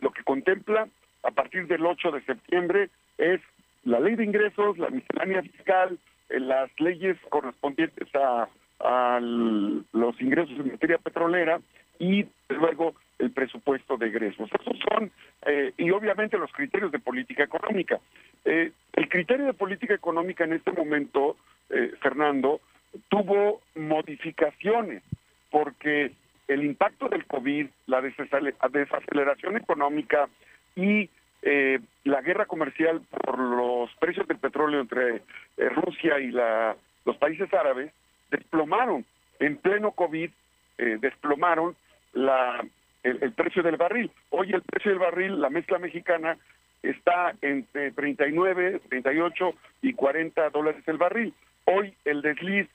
lo 0.00 0.10
que 0.10 0.22
contempla 0.24 0.88
a 1.22 1.30
partir 1.30 1.66
del 1.66 1.84
8 1.84 2.12
de 2.12 2.22
septiembre 2.22 2.90
es 3.18 3.40
la 3.84 4.00
ley 4.00 4.16
de 4.16 4.24
ingresos, 4.24 4.78
la 4.78 4.90
miscelánea 4.90 5.42
fiscal, 5.42 5.98
las 6.28 6.70
leyes 6.78 7.16
correspondientes 7.28 8.08
a, 8.14 8.48
los 9.20 10.18
ingresos 10.22 10.58
en 10.58 10.72
materia 10.72 10.96
petrolera 10.96 11.60
y 11.98 12.24
luego 12.48 12.94
el 13.20 13.30
presupuesto 13.30 13.96
de 13.96 14.06
egresos. 14.06 14.50
Esos 14.60 14.78
son, 14.88 15.10
eh, 15.46 15.72
y 15.76 15.90
obviamente 15.90 16.38
los 16.38 16.52
criterios 16.52 16.90
de 16.90 16.98
política 16.98 17.44
económica. 17.44 18.00
Eh, 18.44 18.72
el 18.94 19.08
criterio 19.08 19.46
de 19.46 19.54
política 19.54 19.94
económica 19.94 20.44
en 20.44 20.54
este 20.54 20.72
momento, 20.72 21.36
eh, 21.68 21.92
Fernando, 22.00 22.60
tuvo 23.08 23.60
modificaciones 23.74 25.02
porque 25.50 26.12
el 26.48 26.64
impacto 26.64 27.08
del 27.08 27.26
COVID, 27.26 27.68
la 27.86 28.00
desaceleración 28.00 29.56
económica 29.56 30.28
y 30.74 31.08
eh, 31.42 31.78
la 32.04 32.20
guerra 32.22 32.46
comercial 32.46 33.00
por 33.10 33.38
los 33.38 33.90
precios 33.94 34.26
del 34.28 34.38
petróleo 34.38 34.80
entre 34.80 35.16
eh, 35.16 35.68
Rusia 35.70 36.18
y 36.18 36.30
la, 36.30 36.76
los 37.04 37.16
países 37.16 37.52
árabes 37.54 37.92
desplomaron 38.30 39.04
en 39.38 39.56
pleno 39.56 39.92
COVID, 39.92 40.30
eh, 40.78 40.98
desplomaron 41.00 41.76
la, 42.12 42.64
el, 43.02 43.32
precio 43.32 43.62
del 43.62 43.76
barril. 43.76 44.10
Hoy 44.30 44.52
el 44.52 44.62
precio 44.62 44.90
del 44.90 45.00
barril, 45.00 45.40
la 45.40 45.50
mezcla 45.50 45.78
mexicana, 45.78 46.36
está 46.82 47.34
entre 47.42 47.92
39, 47.92 48.80
38 48.88 49.54
y 49.82 49.92
40 49.92 50.50
dólares 50.50 50.82
el 50.86 50.98
barril. 50.98 51.34
Hoy 51.64 51.94
el 52.04 52.22
desliz 52.22 52.68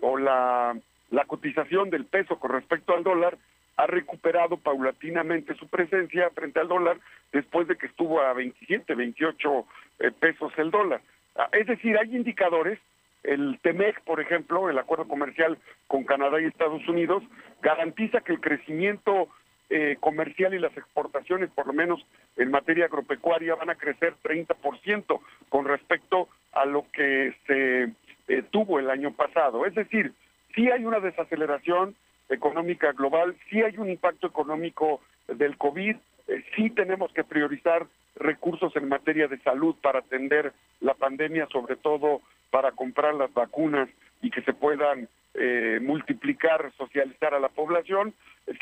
o 0.00 0.18
la, 0.18 0.76
la 1.10 1.24
cotización 1.24 1.90
del 1.90 2.04
peso 2.06 2.38
con 2.38 2.52
respecto 2.52 2.94
al 2.94 3.04
dólar 3.04 3.38
ha 3.76 3.86
recuperado 3.86 4.56
paulatinamente 4.56 5.54
su 5.54 5.66
presencia 5.68 6.30
frente 6.30 6.60
al 6.60 6.68
dólar 6.68 6.98
después 7.32 7.66
de 7.68 7.76
que 7.76 7.86
estuvo 7.86 8.20
a 8.20 8.32
27, 8.32 8.94
28 8.94 9.66
eh, 10.00 10.10
pesos 10.10 10.52
el 10.56 10.70
dólar. 10.70 11.00
Ah, 11.36 11.48
es 11.52 11.66
decir, 11.66 11.96
hay 11.96 12.14
indicadores, 12.14 12.78
el 13.22 13.58
TEMEC, 13.62 14.02
por 14.02 14.20
ejemplo, 14.20 14.68
el 14.68 14.78
acuerdo 14.78 15.08
comercial 15.08 15.58
con 15.86 16.04
Canadá 16.04 16.40
y 16.40 16.46
Estados 16.46 16.86
Unidos, 16.88 17.22
garantiza 17.62 18.20
que 18.20 18.32
el 18.32 18.40
crecimiento 18.40 19.28
eh, 19.74 19.96
comercial 20.00 20.52
y 20.52 20.58
las 20.58 20.76
exportaciones, 20.76 21.48
por 21.50 21.66
lo 21.66 21.72
menos 21.72 22.04
en 22.36 22.50
materia 22.50 22.84
agropecuaria, 22.84 23.54
van 23.54 23.70
a 23.70 23.74
crecer 23.74 24.14
30% 24.22 25.18
con 25.48 25.64
respecto 25.64 26.28
a 26.52 26.66
lo 26.66 26.84
que 26.92 27.34
se 27.46 27.84
eh, 28.28 28.42
tuvo 28.50 28.78
el 28.78 28.90
año 28.90 29.14
pasado. 29.14 29.64
Es 29.64 29.74
decir, 29.74 30.12
sí 30.54 30.70
hay 30.70 30.84
una 30.84 31.00
desaceleración, 31.00 31.96
económica 32.28 32.92
global, 32.92 33.34
sí 33.48 33.62
hay 33.62 33.78
un 33.78 33.88
impacto 33.88 34.26
económico 34.26 35.00
del 35.26 35.56
COVID, 35.56 35.96
eh, 36.28 36.44
sí 36.54 36.68
tenemos 36.68 37.10
que 37.14 37.24
priorizar 37.24 37.86
recursos 38.16 38.76
en 38.76 38.90
materia 38.90 39.26
de 39.26 39.38
salud 39.38 39.74
para 39.80 40.00
atender 40.00 40.52
la 40.80 40.92
pandemia, 40.92 41.48
sobre 41.50 41.76
todo 41.76 42.20
para 42.50 42.72
comprar 42.72 43.14
las 43.14 43.32
vacunas 43.32 43.88
y 44.22 44.30
que 44.30 44.42
se 44.42 44.54
puedan 44.54 45.08
eh, 45.34 45.78
multiplicar, 45.82 46.72
socializar 46.78 47.34
a 47.34 47.40
la 47.40 47.48
población. 47.48 48.14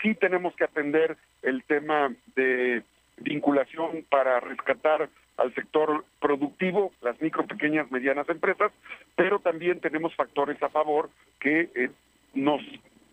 Sí 0.03 0.15
tenemos 0.15 0.55
que 0.57 0.65
atender 0.65 1.17
el 1.43 1.63
tema 1.65 2.13
de 2.35 2.83
vinculación 3.19 4.05
para 4.09 4.41
rescatar 4.41 5.09
al 5.37 5.55
sector 5.55 6.05
productivo, 6.21 6.93
las 7.01 7.21
micro, 7.21 7.47
pequeñas, 7.47 7.91
medianas 7.91 8.29
empresas, 8.29 8.73
pero 9.17 9.39
también 9.39 9.81
tenemos 9.81 10.15
factores 10.15 10.63
a 10.63 10.69
favor 10.69 11.11
que 11.39 11.71
eh, 11.75 11.91
nos 12.35 12.61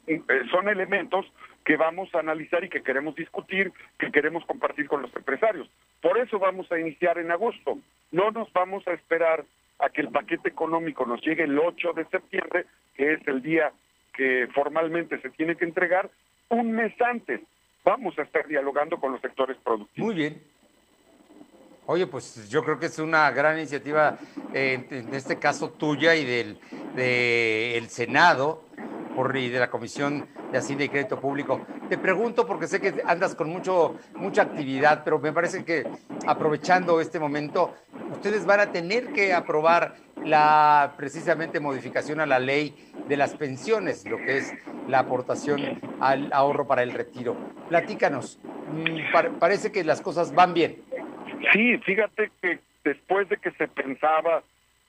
eh, 0.08 0.22
son 0.52 0.70
elementos 0.70 1.26
que 1.66 1.76
vamos 1.76 2.14
a 2.16 2.20
analizar 2.20 2.64
y 2.64 2.70
que 2.70 2.82
queremos 2.82 3.16
discutir, 3.16 3.74
que 4.00 4.12
queremos 4.12 4.46
compartir 4.46 4.88
con 4.88 5.02
los 5.02 5.14
empresarios. 5.16 5.70
Por 6.02 6.18
eso 6.18 6.40
vamos 6.40 6.72
a 6.72 6.80
iniciar 6.80 7.18
en 7.18 7.32
agosto. 7.32 7.78
No 8.12 8.32
nos 8.32 8.52
vamos 8.54 8.88
a 8.88 8.94
esperar 8.94 9.44
a 9.80 9.90
que 9.90 10.02
el 10.02 10.10
paquete 10.10 10.50
económico 10.50 11.06
nos 11.06 11.22
llegue 11.22 11.44
el 11.44 11.58
8 11.58 11.94
de 11.94 12.06
septiembre, 12.06 12.66
que 12.96 13.14
es 13.14 13.28
el 13.28 13.42
día 13.42 13.72
que 14.14 14.48
formalmente 14.54 15.22
se 15.22 15.30
tiene 15.30 15.56
que 15.56 15.66
entregar, 15.66 16.10
un 16.50 16.72
mes 16.72 16.94
antes. 17.02 17.42
Vamos 17.84 18.18
a 18.18 18.24
estar 18.24 18.48
dialogando 18.48 19.00
con 19.00 19.12
los 19.12 19.22
sectores 19.22 19.58
productivos. 19.64 20.08
Muy 20.08 20.16
bien. 20.16 20.42
Oye, 21.86 22.06
pues 22.06 22.50
yo 22.50 22.64
creo 22.64 22.80
que 22.80 22.88
es 22.88 23.00
una 23.00 23.32
gran 23.32 23.58
iniciativa, 23.58 24.18
eh, 24.54 24.86
en 24.90 25.14
este 25.14 25.40
caso 25.40 25.70
tuya 25.70 26.16
y 26.16 26.26
del 26.26 26.60
de 26.96 27.82
Senado, 27.88 28.66
y 29.36 29.50
de 29.50 29.60
la 29.60 29.70
Comisión 29.70 30.28
de 30.52 30.60
Hacienda 30.60 30.86
y 30.86 30.90
Crédito 30.90 31.20
Público. 31.20 31.66
Te 31.90 31.98
pregunto 31.98 32.46
porque 32.46 32.68
sé 32.68 32.80
que 32.80 33.02
andas 33.06 33.34
con 33.34 33.50
mucho, 33.50 33.96
mucha 34.14 34.44
actividad, 34.44 35.04
pero 35.04 35.18
me 35.18 35.34
parece 35.34 35.66
que 35.66 35.86
aprovechando 36.28 37.02
este 37.02 37.20
momento, 37.20 37.74
ustedes 38.12 38.46
van 38.46 38.60
a 38.60 38.72
tener 38.72 39.12
que 39.14 39.34
aprobar 39.34 39.96
la 40.24 40.94
precisamente 40.98 41.60
modificación 41.60 42.20
a 42.20 42.28
la 42.28 42.38
ley 42.38 42.76
de 43.08 43.18
las 43.18 43.36
pensiones, 43.36 44.06
lo 44.08 44.18
que 44.18 44.38
es 44.38 44.54
la 44.88 45.00
aportación 45.00 45.80
al 46.00 46.32
ahorro 46.32 46.68
para 46.68 46.84
el 46.84 46.92
retiro. 46.92 47.36
Platícanos, 47.70 48.40
mm, 48.44 49.40
parece 49.40 49.72
que 49.72 49.84
las 49.84 50.02
cosas 50.02 50.34
van 50.36 50.54
bien. 50.54 50.78
Sí, 51.54 51.78
fíjate 51.80 52.30
que 52.40 52.60
después 52.84 53.28
de 53.30 53.38
que 53.38 53.50
se 53.52 53.68
pensaba, 53.68 54.44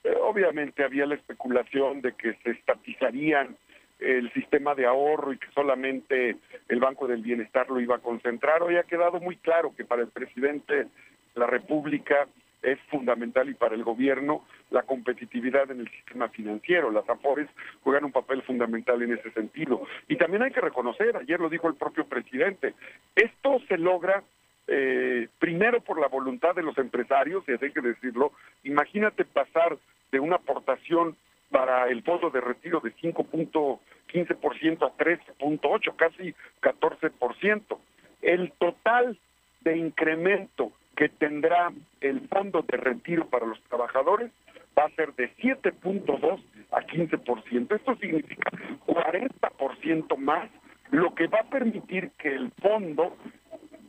eh, 0.05 0.15
obviamente 0.23 0.85
había 0.85 1.07
la 1.07 1.15
especulación 1.15 2.03
de 2.03 2.13
que 2.13 2.35
se 2.45 2.51
estatizarían 2.51 3.57
el 3.99 4.33
sistema 4.33 4.75
de 4.75 4.87
ahorro 4.87 5.33
y 5.33 5.39
que 5.39 5.51
solamente 5.55 6.37
el 6.69 6.81
Banco 6.81 7.07
del 7.07 7.23
Bienestar 7.23 7.69
lo 7.69 7.81
iba 7.81 7.97
a 7.97 8.01
concentrar. 8.01 8.63
Hoy 8.63 8.77
ha 8.77 8.85
quedado 8.85 9.21
muy 9.21 9.37
claro 9.37 9.75
que 9.77 9.85
para 9.85 10.03
el 10.03 10.09
presidente 10.09 10.75
de 10.75 10.89
la 11.35 11.47
República 11.47 12.27
es 12.63 12.79
fundamental 12.91 13.49
y 13.49 13.55
para 13.55 13.75
el 13.75 13.85
gobierno 13.85 14.45
la 14.71 14.83
competitividad 14.83 15.71
en 15.71 15.81
el 15.81 15.91
sistema 15.91 16.29
financiero. 16.29 16.91
Las 16.91 17.09
AFORES 17.09 17.49
juegan 17.83 18.05
un 18.05 18.13
papel 18.13 18.43
fundamental 18.43 19.01
en 19.03 19.13
ese 19.13 19.31
sentido. 19.31 19.83
Y 20.09 20.17
también 20.17 20.43
hay 20.43 20.51
que 20.51 20.61
reconocer, 20.61 21.17
ayer 21.17 21.41
lo 21.41 21.49
dijo 21.49 21.69
el 21.69 21.75
propio 21.75 22.07
presidente, 22.07 22.75
esto 23.15 23.61
se 23.69 23.79
logra 23.79 24.23
eh, 24.67 25.29
primero 25.39 25.81
por 25.81 26.01
la 26.01 26.09
voluntad 26.09 26.55
de 26.55 26.63
los 26.63 26.77
empresarios, 26.79 27.45
y 27.49 27.53
hay 27.53 27.73
que 27.73 27.81
decirlo, 27.81 28.33
imagínate 28.65 29.25
pasar 29.25 29.79
de 30.13 30.21
una 30.21 30.37
aportación 30.37 31.17
para 31.51 31.89
el 31.89 32.03
fondo 32.03 32.31
de 32.31 32.41
retiro 32.41 32.81
de 32.81 32.95
5.15% 32.97 34.87
a 34.87 34.97
13.8, 34.97 35.97
casi 35.97 36.35
14%. 36.61 37.79
El 38.23 38.53
total 38.53 39.19
de 39.63 39.77
incremento 39.77 40.73
que 40.97 41.09
tendrá 41.09 41.73
el 42.01 42.29
fondo 42.29 42.63
de 42.63 42.77
retiro 42.77 43.27
para 43.29 43.47
los 43.47 43.63
trabajadores 43.65 44.31
va 44.79 44.85
a 44.85 44.91
ser 44.91 45.15
de 45.15 45.35
7.2 45.37 46.41
a 46.73 46.81
15%. 46.81 47.77
Esto 47.77 47.97
significa 47.97 48.51
40% 48.87 50.17
más, 50.17 50.51
lo 50.91 51.15
que 51.15 51.27
va 51.27 51.41
a 51.41 51.51
permitir 51.51 52.11
que 52.19 52.35
el 52.35 52.51
fondo 52.61 53.17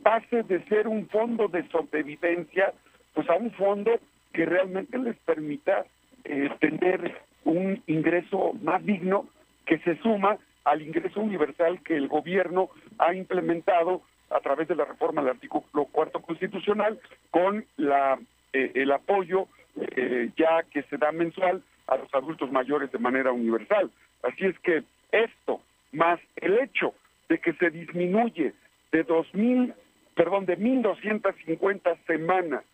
pase 0.02 0.42
de 0.44 0.64
ser 0.64 0.88
un 0.88 1.08
fondo 1.08 1.48
de 1.48 1.66
sobrevivencia 1.68 2.72
pues 3.14 3.28
a 3.28 3.34
un 3.34 3.50
fondo 3.52 3.98
que 4.32 4.46
realmente 4.46 4.98
les 4.98 5.16
permita 5.18 5.84
eh, 6.24 6.48
tener 6.60 7.20
un 7.44 7.82
ingreso 7.86 8.52
más 8.62 8.84
digno 8.84 9.26
que 9.66 9.78
se 9.78 9.96
suma 9.98 10.38
al 10.64 10.82
ingreso 10.82 11.20
universal 11.20 11.80
que 11.82 11.96
el 11.96 12.08
gobierno 12.08 12.68
ha 12.98 13.14
implementado 13.14 14.02
a 14.30 14.40
través 14.40 14.68
de 14.68 14.76
la 14.76 14.84
reforma 14.84 15.22
del 15.22 15.32
artículo 15.32 15.86
cuarto 15.86 16.20
constitucional 16.20 17.00
con 17.30 17.64
la 17.76 18.18
eh, 18.52 18.72
el 18.74 18.92
apoyo 18.92 19.46
eh, 19.76 20.30
ya 20.36 20.64
que 20.70 20.82
se 20.84 20.98
da 20.98 21.12
mensual 21.12 21.62
a 21.86 21.96
los 21.96 22.12
adultos 22.14 22.50
mayores 22.50 22.90
de 22.92 22.98
manera 22.98 23.32
universal. 23.32 23.90
Así 24.22 24.46
es 24.46 24.58
que 24.60 24.82
esto, 25.12 25.60
más 25.92 26.20
el 26.36 26.58
hecho 26.58 26.94
de 27.28 27.38
que 27.38 27.52
se 27.54 27.70
disminuye 27.70 28.52
de 28.92 29.02
dos 29.04 29.32
mil, 29.34 29.72
perdón, 30.14 30.46
de 30.46 30.58
1.250 30.58 31.96
semanas 32.06 32.64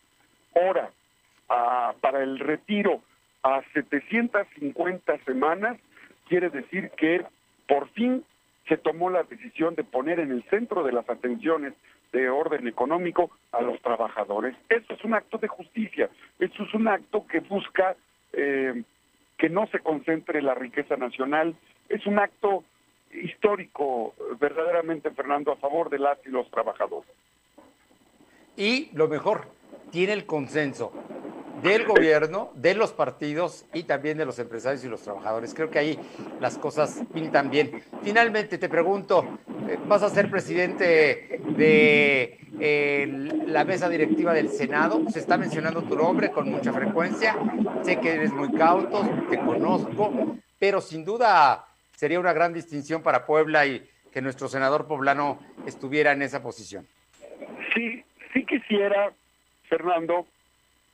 hora 0.53 0.91
para 2.01 2.23
el 2.23 2.39
retiro 2.39 3.01
a 3.43 3.61
750 3.73 5.17
semanas, 5.25 5.77
quiere 6.27 6.49
decir 6.49 6.91
que 6.91 7.25
por 7.67 7.89
fin 7.89 8.23
se 8.67 8.77
tomó 8.77 9.09
la 9.09 9.23
decisión 9.23 9.75
de 9.75 9.83
poner 9.83 10.19
en 10.19 10.31
el 10.31 10.43
centro 10.49 10.83
de 10.83 10.91
las 10.91 11.09
atenciones 11.09 11.73
de 12.11 12.29
orden 12.29 12.67
económico 12.67 13.31
a 13.51 13.61
los 13.61 13.81
trabajadores. 13.81 14.55
Eso 14.69 14.93
es 14.93 15.03
un 15.03 15.13
acto 15.13 15.37
de 15.37 15.47
justicia, 15.47 16.09
eso 16.39 16.63
es 16.63 16.73
un 16.73 16.87
acto 16.87 17.25
que 17.27 17.39
busca 17.41 17.95
eh, 18.33 18.83
que 19.37 19.49
no 19.49 19.67
se 19.67 19.79
concentre 19.79 20.41
la 20.41 20.55
riqueza 20.55 20.97
nacional, 20.97 21.55
es 21.89 22.05
un 22.05 22.19
acto 22.19 22.63
histórico 23.13 24.13
verdaderamente, 24.39 25.11
Fernando, 25.11 25.51
a 25.51 25.57
favor 25.57 25.89
de 25.89 25.99
las 25.99 26.17
y 26.25 26.29
los 26.29 26.49
trabajadores. 26.51 27.09
Y 28.55 28.89
lo 28.93 29.07
mejor, 29.07 29.47
tiene 29.91 30.13
el 30.13 30.25
consenso 30.25 30.91
del 31.61 31.85
gobierno, 31.85 32.51
de 32.55 32.75
los 32.75 32.93
partidos 32.93 33.65
y 33.73 33.83
también 33.83 34.17
de 34.17 34.25
los 34.25 34.39
empresarios 34.39 34.83
y 34.83 34.87
los 34.87 35.01
trabajadores. 35.01 35.53
Creo 35.53 35.69
que 35.69 35.79
ahí 35.79 35.99
las 36.39 36.57
cosas 36.57 37.01
pintan 37.13 37.49
bien. 37.49 37.81
Finalmente 38.03 38.57
te 38.57 38.69
pregunto, 38.69 39.39
eh, 39.67 39.77
¿vas 39.87 40.03
a 40.03 40.09
ser 40.09 40.29
presidente 40.29 41.41
de 41.57 42.39
eh, 42.59 43.07
la 43.47 43.65
mesa 43.65 43.89
directiva 43.89 44.33
del 44.33 44.49
Senado? 44.49 45.01
Se 45.09 45.19
está 45.19 45.37
mencionando 45.37 45.83
tu 45.83 45.95
nombre 45.95 46.31
con 46.31 46.49
mucha 46.49 46.71
frecuencia. 46.71 47.35
Sé 47.83 47.99
que 47.99 48.13
eres 48.13 48.31
muy 48.31 48.51
cauto, 48.51 49.01
te 49.29 49.39
conozco, 49.39 50.37
pero 50.59 50.81
sin 50.81 51.03
duda 51.05 51.65
sería 51.95 52.19
una 52.19 52.33
gran 52.33 52.53
distinción 52.53 53.01
para 53.01 53.25
Puebla 53.25 53.65
y 53.65 53.87
que 54.11 54.21
nuestro 54.21 54.47
senador 54.47 54.87
poblano 54.87 55.39
estuviera 55.65 56.11
en 56.11 56.21
esa 56.21 56.41
posición. 56.41 56.87
Sí, 57.73 58.03
sí 58.33 58.45
quisiera, 58.45 59.11
Fernando, 59.69 60.25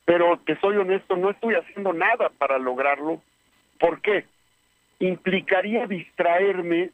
pero 0.04 0.38
te 0.44 0.58
soy 0.60 0.76
honesto, 0.76 1.16
no 1.16 1.30
estoy 1.30 1.54
haciendo 1.54 1.92
nada 1.92 2.30
para 2.38 2.58
lograrlo. 2.58 3.22
¿Por 3.78 4.00
qué? 4.00 4.26
Implicaría 4.98 5.86
distraerme 5.86 6.90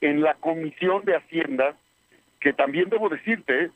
en 0.00 0.22
la 0.22 0.34
Comisión 0.34 1.04
de 1.04 1.16
Hacienda, 1.16 1.74
que 2.40 2.52
también 2.52 2.88
debo 2.88 3.08
decirte, 3.08 3.70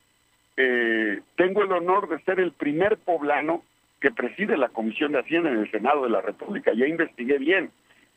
eh, 0.57 1.21
tengo 1.37 1.63
el 1.63 1.73
honor 1.73 2.09
de 2.09 2.21
ser 2.23 2.41
el 2.41 2.53
primer 2.53 2.97
poblano 2.99 3.63
que 4.01 4.11
preside 4.11 4.57
la 4.57 4.69
Comisión 4.69 5.13
de 5.13 5.21
Hacienda 5.21 5.51
en 5.51 5.59
el 5.59 5.71
Senado 5.71 6.05
de 6.05 6.11
la 6.11 6.21
República. 6.21 6.73
Ya 6.75 6.87
investigué 6.87 7.39
bien. 7.39 7.71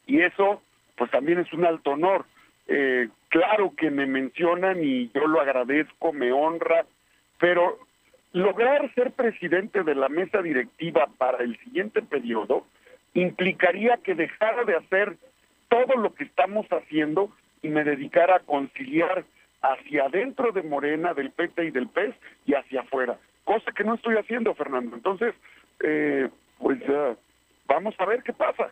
Y 0.05 0.21
eso, 0.21 0.61
pues 0.95 1.11
también 1.11 1.39
es 1.39 1.51
un 1.53 1.65
alto 1.65 1.91
honor. 1.91 2.25
Eh, 2.67 3.09
claro 3.29 3.73
que 3.77 3.89
me 3.89 4.05
mencionan 4.05 4.83
y 4.83 5.09
yo 5.13 5.27
lo 5.27 5.39
agradezco, 5.39 6.11
me 6.11 6.31
honra, 6.31 6.85
pero 7.39 7.79
lograr 8.33 8.93
ser 8.93 9.11
presidente 9.11 9.83
de 9.83 9.95
la 9.95 10.09
mesa 10.09 10.41
directiva 10.41 11.07
para 11.17 11.43
el 11.43 11.57
siguiente 11.59 12.01
periodo 12.01 12.65
implicaría 13.13 13.97
que 13.97 14.15
dejara 14.15 14.63
de 14.63 14.75
hacer 14.75 15.17
todo 15.69 15.95
lo 15.95 16.13
que 16.13 16.25
estamos 16.25 16.65
haciendo 16.67 17.31
y 17.61 17.69
me 17.69 17.83
dedicara 17.83 18.37
a 18.37 18.39
conciliar 18.39 19.25
hacia 19.61 20.05
adentro 20.05 20.51
de 20.51 20.63
Morena, 20.63 21.13
del 21.13 21.31
PT 21.31 21.65
y 21.65 21.71
del 21.71 21.87
PES 21.87 22.15
y 22.45 22.53
hacia 22.53 22.81
afuera, 22.81 23.17
cosa 23.43 23.71
que 23.71 23.83
no 23.83 23.95
estoy 23.95 24.15
haciendo, 24.17 24.53
Fernando. 24.53 24.95
Entonces, 24.95 25.33
eh, 25.79 26.29
pues 26.59 26.79
vamos 27.67 27.95
a 27.97 28.05
ver 28.05 28.23
qué 28.23 28.33
pasa. 28.33 28.69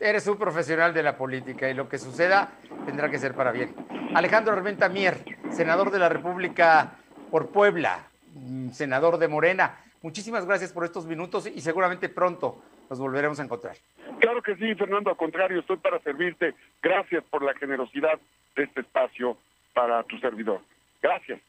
Eres 0.00 0.26
un 0.26 0.38
profesional 0.38 0.92
de 0.92 1.02
la 1.02 1.16
política 1.16 1.68
y 1.70 1.74
lo 1.74 1.88
que 1.88 1.98
suceda 1.98 2.52
tendrá 2.84 3.10
que 3.10 3.18
ser 3.18 3.34
para 3.34 3.52
bien. 3.52 3.74
Alejandro 4.14 4.52
Armenta 4.52 4.88
Mier, 4.88 5.18
senador 5.50 5.90
de 5.90 5.98
la 5.98 6.08
República 6.08 6.98
por 7.34 7.48
Puebla, 7.48 8.06
mm, 8.32 8.70
senador 8.70 9.18
de 9.18 9.26
Morena. 9.26 9.76
Muchísimas 10.02 10.46
gracias 10.46 10.72
por 10.72 10.84
estos 10.84 11.04
minutos 11.04 11.48
y 11.48 11.60
seguramente 11.62 12.08
pronto 12.08 12.62
nos 12.88 13.00
volveremos 13.00 13.40
a 13.40 13.42
encontrar. 13.42 13.76
Claro 14.20 14.40
que 14.40 14.54
sí, 14.54 14.72
Fernando, 14.76 15.10
al 15.10 15.16
contrario, 15.16 15.58
estoy 15.58 15.78
para 15.78 15.98
servirte. 15.98 16.54
Gracias 16.80 17.24
por 17.24 17.42
la 17.42 17.52
generosidad 17.54 18.20
de 18.54 18.62
este 18.62 18.82
espacio 18.82 19.36
para 19.72 20.04
tu 20.04 20.16
servidor. 20.20 20.60
Gracias. 21.02 21.40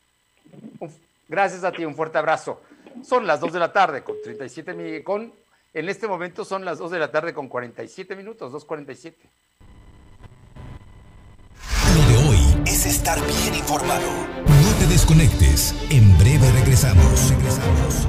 Gracias 1.28 1.64
a 1.64 1.72
ti, 1.72 1.86
un 1.86 1.94
fuerte 1.94 2.18
abrazo. 2.18 2.64
Son 3.04 3.28
las 3.28 3.40
2 3.40 3.54
de 3.54 3.60
la 3.60 3.72
tarde 3.72 4.04
con 4.04 4.16
37 4.24 5.04
con 5.04 5.32
en 5.72 5.88
este 5.88 6.08
momento 6.08 6.44
son 6.44 6.66
las 6.66 6.80
2 6.80 6.90
de 6.90 6.98
la 6.98 7.12
tarde 7.12 7.32
con 7.32 7.48
47 7.48 8.16
minutos, 8.16 8.52
2.47. 8.52 9.14
Lo 11.96 12.10
de 12.10 12.28
hoy 12.28 12.64
es 12.66 12.88
estar 12.88 13.20
bien 13.20 13.54
informado 13.54 14.65
desconectes. 14.96 15.76
En 15.90 16.18
breve 16.18 16.50
regresamos. 16.54 17.30
Regresamos. 17.30 18.08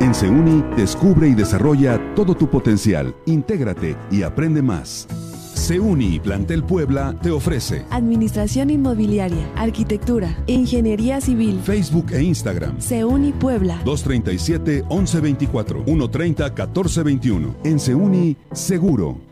En 0.00 0.14
Seuni, 0.14 0.62
descubre 0.76 1.26
y 1.26 1.34
desarrolla 1.34 2.00
todo 2.14 2.36
tu 2.36 2.48
potencial. 2.48 3.12
Intégrate 3.26 3.96
y 4.12 4.22
aprende 4.22 4.62
más. 4.62 5.08
Seuni 5.54 6.20
Plantel 6.20 6.62
Puebla 6.62 7.16
te 7.20 7.32
ofrece 7.32 7.84
Administración 7.90 8.70
Inmobiliaria, 8.70 9.50
Arquitectura, 9.56 10.38
Ingeniería 10.46 11.20
Civil, 11.20 11.58
Facebook 11.64 12.12
e 12.12 12.22
Instagram. 12.22 12.80
Seuni 12.80 13.32
Puebla. 13.32 13.82
237-1124, 13.84 15.84
130-1421. 15.84 17.54
En 17.64 17.80
Seuni, 17.80 18.36
seguro. 18.52 19.31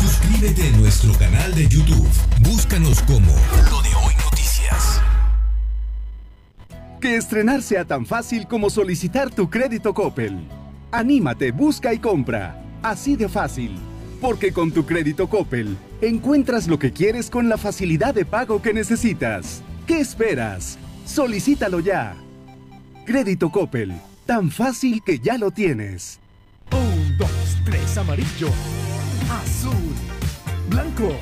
Suscríbete 0.00 0.68
a 0.68 0.76
nuestro 0.78 1.12
canal 1.14 1.54
de 1.54 1.68
YouTube. 1.68 2.08
Búscanos 2.40 3.02
como 3.02 3.32
Lo 3.70 3.82
de 3.82 3.90
Hoy 4.02 4.14
Noticias. 4.24 5.00
Que 7.00 7.16
estrenar 7.16 7.60
sea 7.62 7.84
tan 7.84 8.06
fácil 8.06 8.46
como 8.46 8.70
solicitar 8.70 9.30
tu 9.30 9.50
crédito 9.50 9.92
Coppel. 9.92 10.38
Anímate, 10.90 11.50
busca 11.50 11.92
y 11.92 11.98
compra. 11.98 12.62
Así 12.82 13.16
de 13.16 13.28
fácil. 13.28 13.78
Porque 14.20 14.52
con 14.52 14.72
tu 14.72 14.86
crédito 14.86 15.28
Coppel 15.28 15.76
encuentras 16.00 16.66
lo 16.66 16.78
que 16.78 16.92
quieres 16.92 17.28
con 17.28 17.48
la 17.48 17.58
facilidad 17.58 18.14
de 18.14 18.24
pago 18.24 18.62
que 18.62 18.72
necesitas. 18.72 19.62
¿Qué 19.86 20.00
esperas? 20.00 20.78
Solicítalo 21.04 21.80
ya. 21.80 22.14
Crédito 23.04 23.50
Coppel. 23.50 23.92
Tan 24.24 24.50
fácil 24.50 25.02
que 25.04 25.18
ya 25.18 25.36
lo 25.36 25.50
tienes. 25.50 26.20
Un, 26.72 27.18
dos, 27.18 27.58
tres, 27.64 27.98
amarillo 27.98 28.48
azul, 29.30 29.94
blanco. 30.68 31.16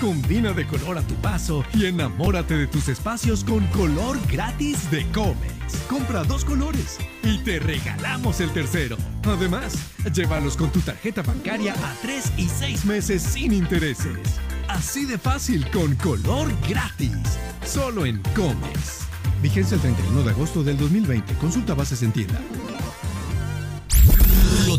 Combina 0.00 0.52
de 0.52 0.66
color 0.66 0.98
a 0.98 1.02
tu 1.02 1.14
paso 1.16 1.64
y 1.74 1.86
enamórate 1.86 2.56
de 2.56 2.66
tus 2.66 2.88
espacios 2.88 3.44
con 3.44 3.64
color 3.68 4.18
gratis 4.28 4.90
de 4.90 5.06
Comex. 5.12 5.76
Compra 5.88 6.24
dos 6.24 6.44
colores 6.44 6.98
y 7.22 7.38
te 7.38 7.60
regalamos 7.60 8.40
el 8.40 8.50
tercero. 8.50 8.96
Además, 9.24 9.74
llévalos 10.12 10.56
con 10.56 10.70
tu 10.72 10.80
tarjeta 10.80 11.22
bancaria 11.22 11.74
a 11.74 11.94
tres 12.02 12.32
y 12.36 12.48
seis 12.48 12.84
meses 12.84 13.22
sin 13.22 13.52
intereses. 13.52 14.18
Así 14.66 15.04
de 15.04 15.18
fácil 15.18 15.64
con 15.70 15.94
color 15.96 16.50
gratis. 16.68 17.38
solo 17.64 18.04
en 18.04 18.20
Comex. 18.34 19.02
Vigencia 19.40 19.76
el 19.76 19.82
31 19.82 20.22
de 20.24 20.30
agosto 20.30 20.64
del 20.64 20.76
2020. 20.78 21.34
Consulta 21.34 21.74
bases 21.74 22.02
en 22.02 22.10
tienda. 22.12 22.40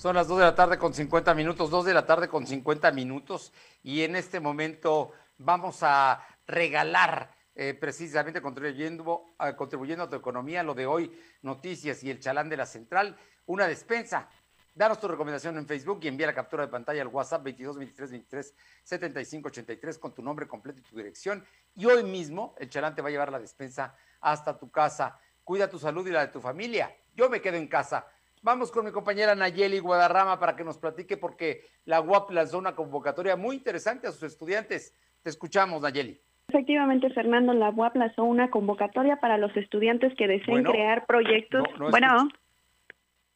Son 0.00 0.16
las 0.16 0.28
2 0.28 0.38
de 0.38 0.44
la 0.46 0.54
tarde 0.54 0.78
con 0.78 0.94
50 0.94 1.34
minutos, 1.34 1.68
2 1.68 1.84
de 1.84 1.92
la 1.92 2.06
tarde 2.06 2.26
con 2.26 2.46
50 2.46 2.90
minutos 2.92 3.52
y 3.82 4.00
en 4.00 4.16
este 4.16 4.40
momento 4.40 5.12
vamos 5.36 5.82
a 5.82 6.26
regalar 6.46 7.30
eh, 7.54 7.74
precisamente 7.74 8.40
contribuyendo, 8.40 9.26
eh, 9.38 9.54
contribuyendo 9.54 10.04
a 10.04 10.08
tu 10.08 10.16
economía, 10.16 10.62
lo 10.62 10.72
de 10.72 10.86
hoy, 10.86 11.12
noticias 11.42 12.02
y 12.02 12.10
el 12.10 12.18
chalán 12.18 12.48
de 12.48 12.56
la 12.56 12.64
central, 12.64 13.14
una 13.44 13.68
despensa. 13.68 14.30
Danos 14.74 14.98
tu 14.98 15.06
recomendación 15.06 15.58
en 15.58 15.66
Facebook 15.66 16.00
y 16.00 16.08
envía 16.08 16.28
la 16.28 16.34
captura 16.34 16.64
de 16.64 16.72
pantalla 16.72 17.02
al 17.02 17.08
WhatsApp 17.08 17.42
22 17.42 17.76
23 17.76 18.10
23 18.10 18.54
75 18.82 19.48
83 19.48 19.98
con 19.98 20.14
tu 20.14 20.22
nombre 20.22 20.48
completo 20.48 20.80
y 20.80 20.82
tu 20.82 20.96
dirección. 20.96 21.44
Y 21.74 21.84
hoy 21.84 22.04
mismo 22.04 22.54
el 22.56 22.70
chalán 22.70 22.94
te 22.94 23.02
va 23.02 23.08
a 23.08 23.10
llevar 23.10 23.30
la 23.30 23.38
despensa 23.38 23.94
hasta 24.22 24.58
tu 24.58 24.70
casa. 24.70 25.20
Cuida 25.44 25.68
tu 25.68 25.78
salud 25.78 26.06
y 26.06 26.10
la 26.10 26.24
de 26.24 26.32
tu 26.32 26.40
familia. 26.40 26.96
Yo 27.14 27.28
me 27.28 27.42
quedo 27.42 27.58
en 27.58 27.68
casa. 27.68 28.06
Vamos 28.42 28.72
con 28.72 28.86
mi 28.86 28.90
compañera 28.90 29.34
Nayeli 29.34 29.78
Guadarrama 29.80 30.38
para 30.40 30.56
que 30.56 30.64
nos 30.64 30.78
platique 30.78 31.18
porque 31.18 31.66
la 31.84 32.00
UAP 32.00 32.30
lanzó 32.30 32.58
una 32.58 32.74
convocatoria 32.74 33.36
muy 33.36 33.56
interesante 33.56 34.06
a 34.06 34.12
sus 34.12 34.22
estudiantes. 34.22 34.96
Te 35.22 35.28
escuchamos, 35.28 35.82
Nayeli. 35.82 36.18
Efectivamente, 36.48 37.10
Fernando, 37.10 37.52
la 37.52 37.68
UAP 37.70 37.96
lanzó 37.96 38.24
una 38.24 38.50
convocatoria 38.50 39.16
para 39.16 39.36
los 39.36 39.54
estudiantes 39.56 40.14
que 40.16 40.26
deseen 40.26 40.64
crear 40.64 41.06
proyectos. 41.06 41.64
bueno, 41.90 42.28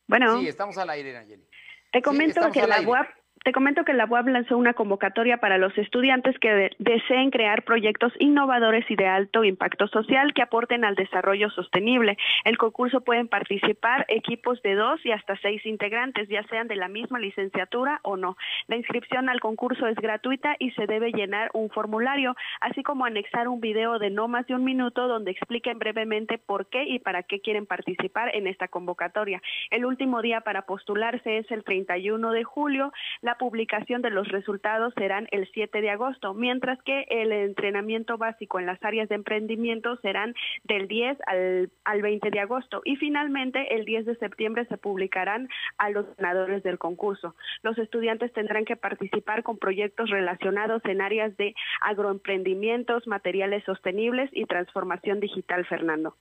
bueno. 0.07 0.41
Sí, 0.41 0.49
estamos 0.49 0.79
al 0.79 0.91
aire, 0.91 1.13
Nayeli. 1.13 1.47
Te 1.93 2.03
comento 2.03 2.51
que 2.51 2.67
la 2.67 2.81
UAP 2.81 3.07
te 3.45 3.53
comento 3.53 3.85
que 3.85 3.93
la 3.93 4.07
UAB 4.07 4.29
lanzó 4.29 4.57
una 4.57 4.73
convocatoria 4.73 5.37
para 5.37 5.59
los 5.59 5.77
estudiantes 5.77 6.39
que 6.39 6.71
deseen 6.79 7.31
crear 7.31 7.63
proyectos 7.63 8.11
innovadores 8.19 8.91
y 8.91 8.97
de 8.97 9.07
alto 9.07 9.45
impacto 9.45 9.87
social 9.89 10.33
que 10.33 10.41
aporten 10.41 10.83
al 10.83 10.95
desarrollo 10.95 11.51
sostenible. 11.51 12.17
El 12.47 12.57
concurso 12.57 13.03
pueden 13.03 13.29
participar 13.29 14.07
equipos 14.09 14.63
de 14.63 14.75
dos 14.75 15.05
y 15.05 15.13
hasta 15.13 15.37
seis 15.43 15.65
integrantes, 15.67 16.27
ya 16.31 16.43
sean 16.45 16.69
de 16.69 16.77
la 16.77 16.89
misma 16.89 17.19
licenciatura 17.19 18.01
o 18.03 18.17
no. 18.17 18.39
La 18.67 18.77
inscripción 18.77 19.29
al 19.29 19.41
concurso 19.41 19.87
es 19.89 19.97
gratuita 19.97 20.57
y 20.59 20.71
se 20.71 20.87
debe 20.87 21.13
llenar 21.13 21.51
un 21.53 21.69
formulario, 21.69 22.35
así 22.63 22.83
como 22.83 23.05
anexar 23.05 23.49
un 23.49 23.61
video 23.61 23.99
de 23.99 24.09
no 24.09 24.27
más 24.27 24.47
de 24.47 24.55
un 24.55 24.65
minuto 24.65 25.07
donde 25.07 25.33
expliquen 25.33 25.79
brevemente 25.79 26.39
por 26.39 26.71
qué 26.71 26.85
y 26.85 26.99
para 26.99 27.23
qué 27.23 27.41
quieren 27.41 27.67
participar 27.67 28.35
en 28.35 28.47
esta 28.47 28.69
convocatoria. 28.69 29.43
El 29.71 29.85
último 29.85 30.23
día 30.23 30.41
para 30.41 30.63
postularse 30.63 31.37
es 31.37 31.51
el 31.51 31.63
31 31.63 32.33
de 32.33 32.45
julio. 32.45 32.91
Publicación 33.39 34.03
de 34.03 34.11
los 34.11 34.29
resultados 34.29 34.95
serán 34.95 35.29
el 35.31 35.49
7 35.53 35.81
de 35.81 35.91
agosto, 35.91 36.35
mientras 36.35 36.81
que 36.83 37.05
el 37.09 37.33
entrenamiento 37.33 38.19
básico 38.19 38.59
en 38.59 38.67
las 38.67 38.83
áreas 38.85 39.09
de 39.09 39.15
emprendimiento 39.17 39.97
serán 39.97 40.35
del 40.65 40.89
10 40.89 41.19
al, 41.27 41.71
al 41.85 42.03
20 42.03 42.31
de 42.31 42.41
agosto 42.41 42.83
y 42.85 42.97
finalmente 42.97 43.75
el 43.75 43.85
10 43.85 44.07
de 44.07 44.17
septiembre 44.17 44.67
se 44.67 44.79
publicarán 44.79 45.49
a 45.79 45.91
los 45.91 46.07
ganadores 46.17 46.63
del 46.63 46.79
concurso. 46.79 47.35
Los 47.63 47.79
estudiantes 47.79 48.33
tendrán 48.33 48.65
que 48.65 48.77
participar 48.77 49.43
con 49.43 49.59
proyectos 49.59 50.11
relacionados 50.11 50.85
en 50.85 51.01
áreas 51.01 51.37
de 51.37 51.55
agroemprendimientos, 51.81 53.07
materiales 53.07 53.65
sostenibles 53.65 54.31
y 54.33 54.47
transformación 54.47 55.21
digital, 55.21 55.65
Fernando. 55.67 56.17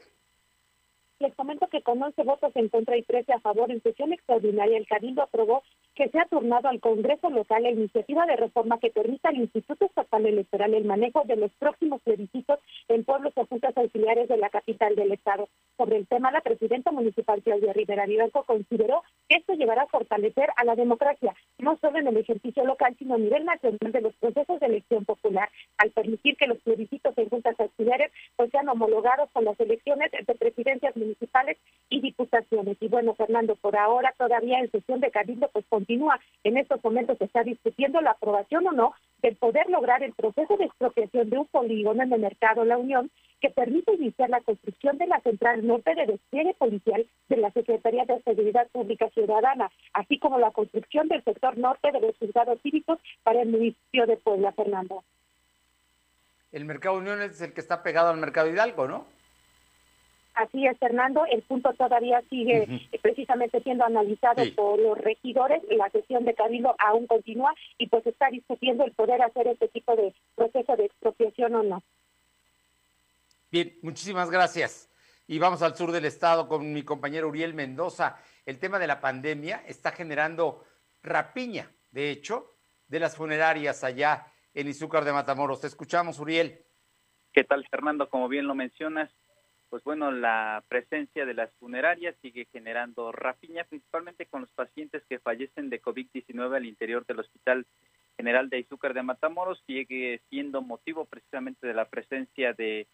Les 1.20 1.34
comento 1.34 1.68
que 1.68 1.82
con 1.82 2.02
11 2.02 2.22
votos 2.22 2.50
en 2.56 2.70
contra 2.70 2.96
y 2.96 3.02
13 3.02 3.34
a 3.34 3.40
favor 3.40 3.70
en 3.70 3.82
sesión 3.82 4.10
extraordinaria, 4.10 4.78
el 4.78 4.86
Cabildo 4.86 5.20
aprobó 5.20 5.62
que 5.94 6.08
se 6.08 6.18
ha 6.18 6.24
turnado 6.24 6.68
al 6.68 6.80
Congreso 6.80 7.28
local 7.28 7.62
la 7.62 7.70
iniciativa 7.70 8.24
de 8.24 8.36
reforma 8.36 8.78
que 8.78 8.88
permita 8.88 9.28
al 9.28 9.36
Instituto 9.36 9.84
Estatal 9.84 10.24
Electoral 10.24 10.72
el 10.72 10.86
manejo 10.86 11.24
de 11.26 11.36
los 11.36 11.52
próximos 11.58 12.00
plebiscitos 12.00 12.58
en 12.88 13.04
pueblos 13.04 13.34
o 13.36 13.44
juntas 13.44 13.76
auxiliares 13.76 14.28
de 14.28 14.38
la 14.38 14.48
capital 14.48 14.96
del 14.96 15.12
Estado. 15.12 15.50
Sobre 15.76 15.98
el 15.98 16.06
tema, 16.06 16.32
la 16.32 16.40
presidenta 16.40 16.90
municipal 16.90 17.42
Claudia 17.42 17.74
Rivera 17.74 18.06
Vivanco 18.06 18.44
consideró 18.44 19.02
que 19.28 19.36
esto 19.36 19.52
llevará 19.52 19.82
a 19.82 19.88
fortalecer 19.88 20.48
a 20.56 20.64
la 20.64 20.74
democracia, 20.74 21.34
no 21.58 21.76
solo 21.82 21.98
en 21.98 22.06
el 22.06 22.16
ejercicio 22.16 22.64
local, 22.64 22.96
sino 22.98 23.16
a 23.16 23.18
nivel 23.18 23.44
nacional 23.44 23.92
de 23.92 24.00
los 24.00 24.14
procesos 24.14 24.58
de 24.58 24.66
elección 24.66 25.04
popular, 25.04 25.50
al 25.76 25.90
permitir 25.90 26.38
que 26.38 26.46
los 26.46 26.58
plebiscitos 26.62 27.12
en 27.18 27.28
juntas 27.28 27.60
auxiliares 27.60 28.10
pues, 28.40 28.52
sean 28.52 28.70
homologados 28.70 29.28
con 29.34 29.44
las 29.44 29.60
elecciones 29.60 30.10
de 30.12 30.34
presidencias 30.34 30.96
municipales 30.96 31.58
y 31.90 32.00
diputaciones. 32.00 32.78
Y 32.80 32.88
bueno, 32.88 33.14
Fernando, 33.14 33.54
por 33.54 33.76
ahora 33.76 34.14
todavía 34.16 34.60
en 34.60 34.70
sesión 34.70 35.00
de 35.00 35.10
Cabildo 35.10 35.50
pues 35.52 35.66
continúa. 35.68 36.18
En 36.42 36.56
estos 36.56 36.82
momentos 36.82 37.18
se 37.18 37.24
está 37.24 37.42
discutiendo 37.42 38.00
la 38.00 38.12
aprobación 38.12 38.66
o 38.66 38.72
no 38.72 38.94
del 39.20 39.36
poder 39.36 39.68
lograr 39.68 40.02
el 40.02 40.14
proceso 40.14 40.56
de 40.56 40.64
expropiación 40.64 41.28
de 41.28 41.36
un 41.36 41.46
polígono 41.48 42.02
en 42.02 42.14
el 42.14 42.20
mercado 42.20 42.64
La 42.64 42.78
Unión 42.78 43.10
que 43.42 43.50
permite 43.50 43.92
iniciar 43.92 44.30
la 44.30 44.40
construcción 44.40 44.96
de 44.96 45.06
la 45.06 45.20
central 45.20 45.66
norte 45.66 45.94
de 45.94 46.06
despliegue 46.06 46.54
policial 46.54 47.06
de 47.28 47.36
la 47.36 47.50
Secretaría 47.50 48.06
de 48.06 48.22
Seguridad 48.22 48.68
Pública 48.72 49.10
Ciudadana, 49.10 49.70
así 49.92 50.18
como 50.18 50.38
la 50.38 50.50
construcción 50.50 51.08
del 51.08 51.22
sector 51.24 51.58
norte 51.58 51.92
de 51.92 52.00
los 52.00 52.16
juzgados 52.16 52.58
cívicos 52.62 52.98
para 53.22 53.42
el 53.42 53.50
municipio 53.50 54.06
de 54.06 54.16
Puebla, 54.16 54.52
Fernando. 54.52 55.04
El 56.52 56.64
mercado 56.64 56.96
Unión 56.96 57.22
es 57.22 57.40
el 57.40 57.52
que 57.52 57.60
está 57.60 57.82
pegado 57.82 58.10
al 58.10 58.18
mercado 58.18 58.50
Hidalgo, 58.50 58.88
¿no? 58.88 59.06
Así 60.34 60.66
es, 60.66 60.78
Fernando. 60.78 61.24
El 61.30 61.42
punto 61.42 61.72
todavía 61.74 62.22
sigue 62.30 62.88
precisamente 63.02 63.62
siendo 63.62 63.84
analizado 63.84 64.42
por 64.54 64.78
los 64.78 64.96
regidores. 64.98 65.62
La 65.70 65.90
sesión 65.90 66.24
de 66.24 66.34
Cabildo 66.34 66.74
aún 66.78 67.06
continúa 67.06 67.52
y 67.78 67.88
pues 67.88 68.06
está 68.06 68.30
discutiendo 68.30 68.84
el 68.84 68.92
poder 68.92 69.22
hacer 69.22 69.48
este 69.48 69.68
tipo 69.68 69.94
de 69.96 70.14
proceso 70.34 70.76
de 70.76 70.86
expropiación 70.86 71.54
o 71.54 71.62
no. 71.62 71.82
Bien, 73.50 73.76
muchísimas 73.82 74.30
gracias. 74.30 74.88
Y 75.26 75.38
vamos 75.38 75.62
al 75.62 75.76
sur 75.76 75.92
del 75.92 76.04
estado 76.04 76.48
con 76.48 76.72
mi 76.72 76.82
compañero 76.84 77.28
Uriel 77.28 77.54
Mendoza. 77.54 78.16
El 78.46 78.58
tema 78.58 78.78
de 78.78 78.86
la 78.86 79.00
pandemia 79.00 79.62
está 79.66 79.92
generando 79.92 80.64
rapiña, 81.02 81.70
de 81.90 82.10
hecho, 82.10 82.54
de 82.88 83.00
las 83.00 83.16
funerarias 83.16 83.84
allá 83.84 84.26
en 84.54 84.68
Izúcar 84.68 85.04
de 85.04 85.12
Matamoros. 85.12 85.60
Te 85.60 85.66
escuchamos, 85.66 86.18
Uriel. 86.18 86.64
¿Qué 87.32 87.44
tal, 87.44 87.66
Fernando? 87.68 88.08
Como 88.08 88.28
bien 88.28 88.46
lo 88.46 88.54
mencionas, 88.54 89.10
pues 89.68 89.84
bueno, 89.84 90.10
la 90.10 90.64
presencia 90.68 91.24
de 91.24 91.34
las 91.34 91.52
funerarias 91.60 92.16
sigue 92.20 92.48
generando 92.52 93.12
rapiña, 93.12 93.64
principalmente 93.64 94.26
con 94.26 94.42
los 94.42 94.50
pacientes 94.50 95.04
que 95.08 95.20
fallecen 95.20 95.70
de 95.70 95.80
COVID-19 95.80 96.56
al 96.56 96.66
interior 96.66 97.06
del 97.06 97.20
Hospital 97.20 97.66
General 98.16 98.50
de 98.50 98.58
Izúcar 98.58 98.94
de 98.94 99.02
Matamoros, 99.02 99.62
sigue 99.66 100.20
siendo 100.28 100.60
motivo 100.60 101.04
precisamente 101.04 101.66
de 101.66 101.74
la 101.74 101.88
presencia 101.88 102.52
de 102.52 102.88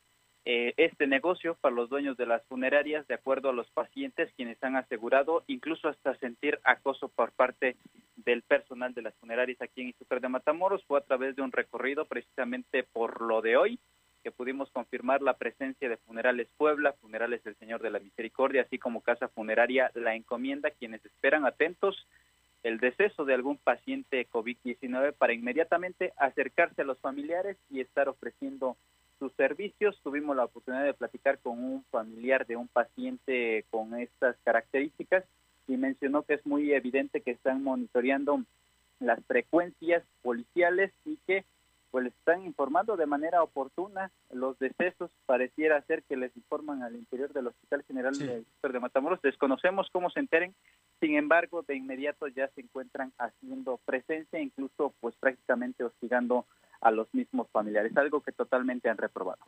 eh, 0.48 0.74
este 0.76 1.08
negocio 1.08 1.56
para 1.60 1.74
los 1.74 1.90
dueños 1.90 2.16
de 2.16 2.24
las 2.24 2.40
funerarias, 2.44 3.04
de 3.08 3.14
acuerdo 3.14 3.48
a 3.48 3.52
los 3.52 3.68
pacientes 3.72 4.32
quienes 4.36 4.62
han 4.62 4.76
asegurado, 4.76 5.42
incluso 5.48 5.88
hasta 5.88 6.16
sentir 6.18 6.60
acoso 6.62 7.08
por 7.08 7.32
parte 7.32 7.74
del 8.14 8.42
personal 8.42 8.94
de 8.94 9.02
las 9.02 9.14
funerarias 9.16 9.60
aquí 9.60 9.80
en 9.80 9.88
Izúcar 9.88 10.20
de 10.20 10.28
Matamoros, 10.28 10.84
fue 10.84 11.00
a 11.00 11.04
través 11.04 11.34
de 11.34 11.42
un 11.42 11.50
recorrido 11.50 12.04
precisamente 12.04 12.84
por 12.84 13.22
lo 13.22 13.42
de 13.42 13.56
hoy, 13.56 13.80
que 14.22 14.30
pudimos 14.30 14.70
confirmar 14.70 15.20
la 15.20 15.34
presencia 15.34 15.88
de 15.88 15.96
Funerales 15.96 16.46
Puebla, 16.56 16.92
Funerales 16.92 17.42
del 17.42 17.56
Señor 17.56 17.82
de 17.82 17.90
la 17.90 17.98
Misericordia, 17.98 18.62
así 18.62 18.78
como 18.78 19.00
Casa 19.00 19.26
Funeraria 19.26 19.90
La 19.94 20.14
Encomienda, 20.14 20.70
quienes 20.70 21.04
esperan 21.04 21.44
atentos 21.44 22.06
el 22.62 22.78
deceso 22.78 23.24
de 23.24 23.34
algún 23.34 23.56
paciente 23.56 24.28
COVID-19 24.28 25.12
para 25.14 25.32
inmediatamente 25.32 26.12
acercarse 26.16 26.82
a 26.82 26.84
los 26.84 27.00
familiares 27.00 27.56
y 27.68 27.80
estar 27.80 28.08
ofreciendo 28.08 28.76
sus 29.18 29.32
servicios. 29.34 29.98
Tuvimos 30.02 30.36
la 30.36 30.44
oportunidad 30.44 30.84
de 30.84 30.94
platicar 30.94 31.38
con 31.38 31.62
un 31.62 31.84
familiar 31.90 32.46
de 32.46 32.56
un 32.56 32.68
paciente 32.68 33.64
con 33.70 33.98
estas 33.98 34.36
características 34.44 35.24
y 35.68 35.76
mencionó 35.76 36.22
que 36.22 36.34
es 36.34 36.46
muy 36.46 36.72
evidente 36.72 37.20
que 37.20 37.32
están 37.32 37.62
monitoreando 37.62 38.42
las 39.00 39.22
frecuencias 39.26 40.02
policiales 40.22 40.92
y 41.04 41.18
que 41.26 41.44
pues 41.90 42.04
les 42.04 42.14
están 42.14 42.44
informando 42.44 42.96
de 42.96 43.06
manera 43.06 43.42
oportuna 43.42 44.10
los 44.32 44.58
decesos 44.58 45.10
pareciera 45.24 45.80
ser 45.82 46.02
que 46.02 46.16
les 46.16 46.36
informan 46.36 46.82
al 46.82 46.96
interior 46.96 47.32
del 47.32 47.46
Hospital 47.46 47.84
General 47.84 48.18
de, 48.18 48.44
de 48.62 48.80
Matamoros 48.80 49.22
desconocemos 49.22 49.88
cómo 49.92 50.10
se 50.10 50.20
enteren 50.20 50.54
sin 51.00 51.16
embargo 51.16 51.62
de 51.62 51.76
inmediato 51.76 52.26
ya 52.28 52.48
se 52.48 52.62
encuentran 52.62 53.12
haciendo 53.18 53.78
presencia 53.84 54.40
incluso 54.40 54.94
pues 55.00 55.14
prácticamente 55.16 55.84
hostigando 55.84 56.46
a 56.80 56.90
los 56.90 57.12
mismos 57.14 57.48
familiares 57.50 57.96
algo 57.96 58.22
que 58.22 58.32
totalmente 58.32 58.88
han 58.88 58.98
reprobado 58.98 59.38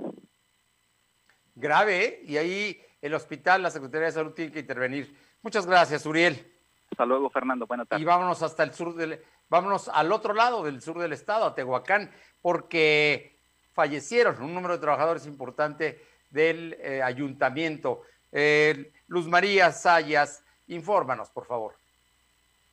grave 1.54 2.04
¿eh? 2.04 2.22
y 2.24 2.36
ahí 2.36 2.80
el 3.00 3.14
hospital 3.14 3.62
la 3.62 3.70
Secretaría 3.70 4.06
de 4.06 4.12
Salud 4.12 4.32
tiene 4.32 4.52
que 4.52 4.60
intervenir 4.60 5.14
muchas 5.42 5.66
gracias 5.66 6.06
Uriel 6.06 6.52
hasta 6.90 7.06
luego 7.06 7.30
Fernando 7.30 7.66
buenas 7.66 7.88
tardes 7.88 8.02
y 8.02 8.06
vámonos 8.06 8.42
hasta 8.42 8.62
el 8.62 8.72
sur 8.72 8.94
del 8.94 9.20
vámonos 9.48 9.88
al 9.88 10.12
otro 10.12 10.34
lado 10.34 10.62
del 10.62 10.80
sur 10.80 10.98
del 10.98 11.12
estado, 11.12 11.46
a 11.46 11.54
Tehuacán, 11.54 12.10
porque 12.40 13.38
fallecieron 13.72 14.42
un 14.42 14.54
número 14.54 14.74
de 14.74 14.80
trabajadores 14.80 15.26
importante 15.26 16.04
del 16.30 16.76
eh, 16.80 17.02
ayuntamiento. 17.02 18.02
Eh, 18.32 18.92
Luz 19.06 19.26
María 19.26 19.72
Sayas, 19.72 20.44
infórmanos, 20.66 21.30
por 21.30 21.46
favor. 21.46 21.76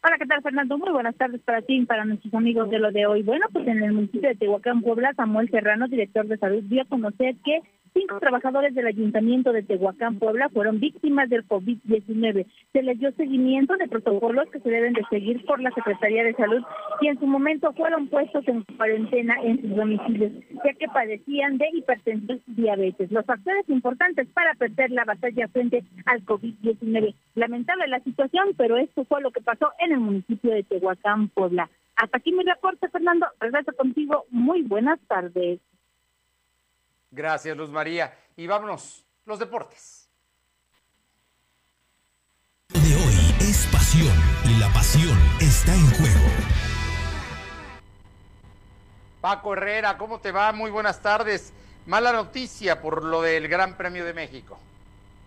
Hola, 0.07 0.19
¿qué 0.19 0.27
tal, 0.27 0.43
Fernando? 0.43 0.77
Muy 0.77 0.91
buenas 0.91 1.15
tardes 1.15 1.41
para 1.41 1.63
ti 1.63 1.77
y 1.77 1.85
para 1.87 2.05
nuestros 2.05 2.31
amigos 2.35 2.69
de 2.69 2.77
lo 2.77 2.91
de 2.91 3.07
hoy. 3.07 3.23
Bueno, 3.23 3.47
pues 3.51 3.67
en 3.67 3.81
el 3.81 3.91
municipio 3.91 4.29
de 4.29 4.35
Tehuacán, 4.35 4.83
Puebla, 4.83 5.11
Samuel 5.15 5.49
Serrano, 5.49 5.87
director 5.87 6.27
de 6.27 6.37
salud, 6.37 6.61
dio 6.65 6.83
a 6.83 6.85
conocer 6.85 7.35
que 7.43 7.61
Cinco 7.97 8.19
trabajadores 8.19 8.75
del 8.75 8.87
Ayuntamiento 8.87 9.53
de 9.53 9.63
Tehuacán, 9.63 10.19
Puebla, 10.19 10.49
fueron 10.49 10.81
víctimas 10.81 11.29
del 11.29 11.47
COVID-19. 11.47 12.45
Se 12.73 12.83
les 12.83 12.99
dio 12.99 13.13
seguimiento 13.13 13.77
de 13.77 13.87
protocolos 13.87 14.49
que 14.51 14.59
se 14.59 14.69
deben 14.69 14.91
de 14.91 15.05
seguir 15.09 15.45
por 15.45 15.61
la 15.61 15.71
Secretaría 15.71 16.25
de 16.25 16.33
Salud 16.33 16.61
y 16.99 17.07
en 17.07 17.17
su 17.17 17.25
momento 17.25 17.71
fueron 17.71 18.09
puestos 18.09 18.45
en 18.49 18.63
cuarentena 18.75 19.35
en 19.41 19.61
sus 19.61 19.77
domicilios, 19.77 20.33
ya 20.65 20.73
que 20.73 20.89
padecían 20.89 21.57
de 21.57 21.69
hipertensión 21.71 22.41
y 22.47 22.53
diabetes. 22.63 23.09
Los 23.13 23.25
factores 23.25 23.63
importantes 23.69 24.27
para 24.33 24.55
perder 24.55 24.91
la 24.91 25.05
batalla 25.05 25.47
frente 25.47 25.85
al 26.05 26.25
COVID-19. 26.25 27.15
Lamentable 27.35 27.87
la 27.87 28.01
situación, 28.01 28.49
pero 28.57 28.75
esto 28.75 29.05
fue 29.05 29.21
lo 29.21 29.31
que 29.31 29.39
pasó 29.39 29.71
en 29.79 29.93
el 29.93 30.01
municipio 30.01 30.51
de 30.51 30.63
Tehuacán, 30.63 31.29
Puebla. 31.29 31.69
Hasta 31.95 32.17
aquí 32.17 32.33
mi 32.33 32.43
reporte, 32.43 32.89
Fernando. 32.89 33.25
Regreso 33.39 33.71
contigo. 33.71 34.25
Muy 34.31 34.63
buenas 34.63 34.99
tardes. 35.07 35.61
Gracias, 37.15 37.55
Luz 37.55 37.69
María. 37.69 38.13
Y 38.35 38.45
vámonos, 38.45 39.05
los 39.25 39.39
deportes. 39.39 40.09
De 42.73 42.79
hoy 42.79 43.35
es 43.39 43.65
pasión 43.71 44.13
y 44.43 44.59
la 44.59 44.67
pasión 44.73 45.17
está 45.39 45.73
en 45.73 45.89
juego. 45.91 46.29
Paco 49.21 49.53
Herrera, 49.53 49.97
¿cómo 49.97 50.19
te 50.19 50.33
va? 50.33 50.51
Muy 50.51 50.69
buenas 50.69 51.01
tardes. 51.01 51.53
Mala 51.85 52.11
noticia 52.11 52.81
por 52.81 53.05
lo 53.05 53.21
del 53.21 53.47
Gran 53.47 53.77
Premio 53.77 54.03
de 54.03 54.13
México. 54.13 54.59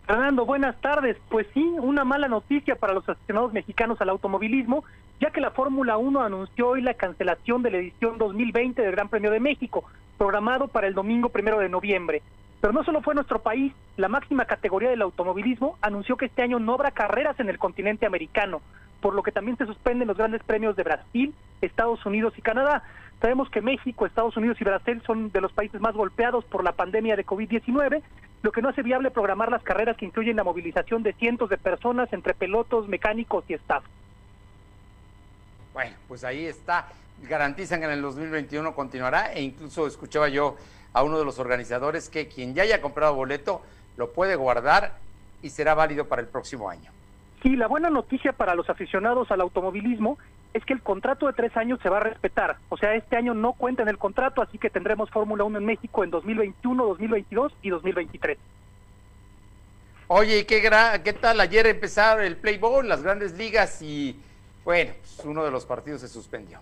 Fernando, 0.06 0.44
buenas 0.44 0.78
tardes. 0.82 1.16
Pues 1.30 1.46
sí, 1.54 1.62
una 1.62 2.04
mala 2.04 2.28
noticia 2.28 2.76
para 2.76 2.92
los 2.92 3.08
aficionados 3.08 3.54
mexicanos 3.54 3.98
al 4.02 4.10
automovilismo, 4.10 4.84
ya 5.20 5.30
que 5.30 5.40
la 5.40 5.52
Fórmula 5.52 5.96
1 5.96 6.20
anunció 6.20 6.68
hoy 6.68 6.82
la 6.82 6.94
cancelación 6.94 7.62
de 7.62 7.70
la 7.70 7.78
edición 7.78 8.18
2020 8.18 8.82
del 8.82 8.92
Gran 8.92 9.08
Premio 9.08 9.30
de 9.30 9.40
México 9.40 9.84
programado 10.18 10.68
para 10.68 10.88
el 10.88 10.94
domingo 10.94 11.30
primero 11.30 11.60
de 11.60 11.68
noviembre. 11.68 12.22
Pero 12.60 12.72
no 12.72 12.82
solo 12.84 13.00
fue 13.00 13.14
nuestro 13.14 13.38
país, 13.38 13.72
la 13.96 14.08
máxima 14.08 14.44
categoría 14.44 14.90
del 14.90 15.02
automovilismo 15.02 15.78
anunció 15.80 16.16
que 16.16 16.26
este 16.26 16.42
año 16.42 16.58
no 16.58 16.74
habrá 16.74 16.90
carreras 16.90 17.38
en 17.38 17.48
el 17.48 17.58
continente 17.58 18.04
americano, 18.04 18.60
por 19.00 19.14
lo 19.14 19.22
que 19.22 19.30
también 19.30 19.56
se 19.56 19.66
suspenden 19.66 20.08
los 20.08 20.16
grandes 20.16 20.42
premios 20.42 20.74
de 20.74 20.82
Brasil, 20.82 21.32
Estados 21.60 22.04
Unidos 22.04 22.34
y 22.36 22.42
Canadá. 22.42 22.82
Sabemos 23.20 23.48
que 23.48 23.60
México, 23.60 24.06
Estados 24.06 24.36
Unidos 24.36 24.60
y 24.60 24.64
Brasil 24.64 25.00
son 25.06 25.30
de 25.30 25.40
los 25.40 25.52
países 25.52 25.80
más 25.80 25.94
golpeados 25.94 26.44
por 26.46 26.64
la 26.64 26.72
pandemia 26.72 27.14
de 27.14 27.24
COVID-19, 27.24 28.02
lo 28.42 28.52
que 28.52 28.62
no 28.62 28.68
hace 28.68 28.82
viable 28.82 29.10
programar 29.12 29.50
las 29.50 29.62
carreras 29.62 29.96
que 29.96 30.06
incluyen 30.06 30.36
la 30.36 30.44
movilización 30.44 31.04
de 31.04 31.12
cientos 31.12 31.48
de 31.48 31.58
personas 31.58 32.12
entre 32.12 32.34
pilotos, 32.34 32.88
mecánicos 32.88 33.44
y 33.48 33.54
staff. 33.54 33.84
Bueno, 35.72 35.94
pues 36.08 36.24
ahí 36.24 36.46
está 36.46 36.88
garantizan 37.22 37.80
que 37.80 37.86
en 37.86 37.92
el 37.92 38.02
2021 38.02 38.74
continuará 38.74 39.32
e 39.32 39.42
incluso 39.42 39.86
escuchaba 39.86 40.28
yo 40.28 40.56
a 40.92 41.02
uno 41.02 41.18
de 41.18 41.24
los 41.24 41.38
organizadores 41.38 42.08
que 42.08 42.28
quien 42.28 42.54
ya 42.54 42.62
haya 42.62 42.80
comprado 42.80 43.14
boleto 43.14 43.62
lo 43.96 44.12
puede 44.12 44.36
guardar 44.36 44.98
y 45.42 45.50
será 45.50 45.74
válido 45.74 46.06
para 46.06 46.22
el 46.22 46.28
próximo 46.28 46.70
año. 46.70 46.90
Sí, 47.42 47.56
la 47.56 47.68
buena 47.68 47.90
noticia 47.90 48.32
para 48.32 48.54
los 48.54 48.68
aficionados 48.68 49.30
al 49.30 49.40
automovilismo 49.40 50.18
es 50.54 50.64
que 50.64 50.72
el 50.72 50.82
contrato 50.82 51.26
de 51.26 51.34
tres 51.34 51.56
años 51.56 51.78
se 51.82 51.88
va 51.88 51.98
a 51.98 52.00
respetar. 52.00 52.56
O 52.68 52.76
sea, 52.76 52.94
este 52.94 53.16
año 53.16 53.34
no 53.34 53.52
cuenta 53.52 53.82
en 53.82 53.88
el 53.88 53.98
contrato, 53.98 54.42
así 54.42 54.58
que 54.58 54.70
tendremos 54.70 55.10
Fórmula 55.10 55.44
1 55.44 55.58
en 55.58 55.64
México 55.64 56.02
en 56.02 56.10
2021, 56.10 56.84
2022 56.84 57.52
y 57.62 57.70
2023. 57.70 58.38
Oye, 60.08 60.38
¿y 60.38 60.44
qué, 60.44 60.62
qué 61.04 61.12
tal? 61.12 61.40
Ayer 61.40 61.66
empezaron 61.66 62.24
el 62.24 62.36
Playboy, 62.36 62.86
las 62.86 63.02
grandes 63.02 63.36
ligas 63.36 63.82
y, 63.82 64.18
bueno, 64.64 64.92
pues 65.00 65.26
uno 65.26 65.44
de 65.44 65.50
los 65.50 65.66
partidos 65.66 66.00
se 66.00 66.08
suspendió. 66.08 66.60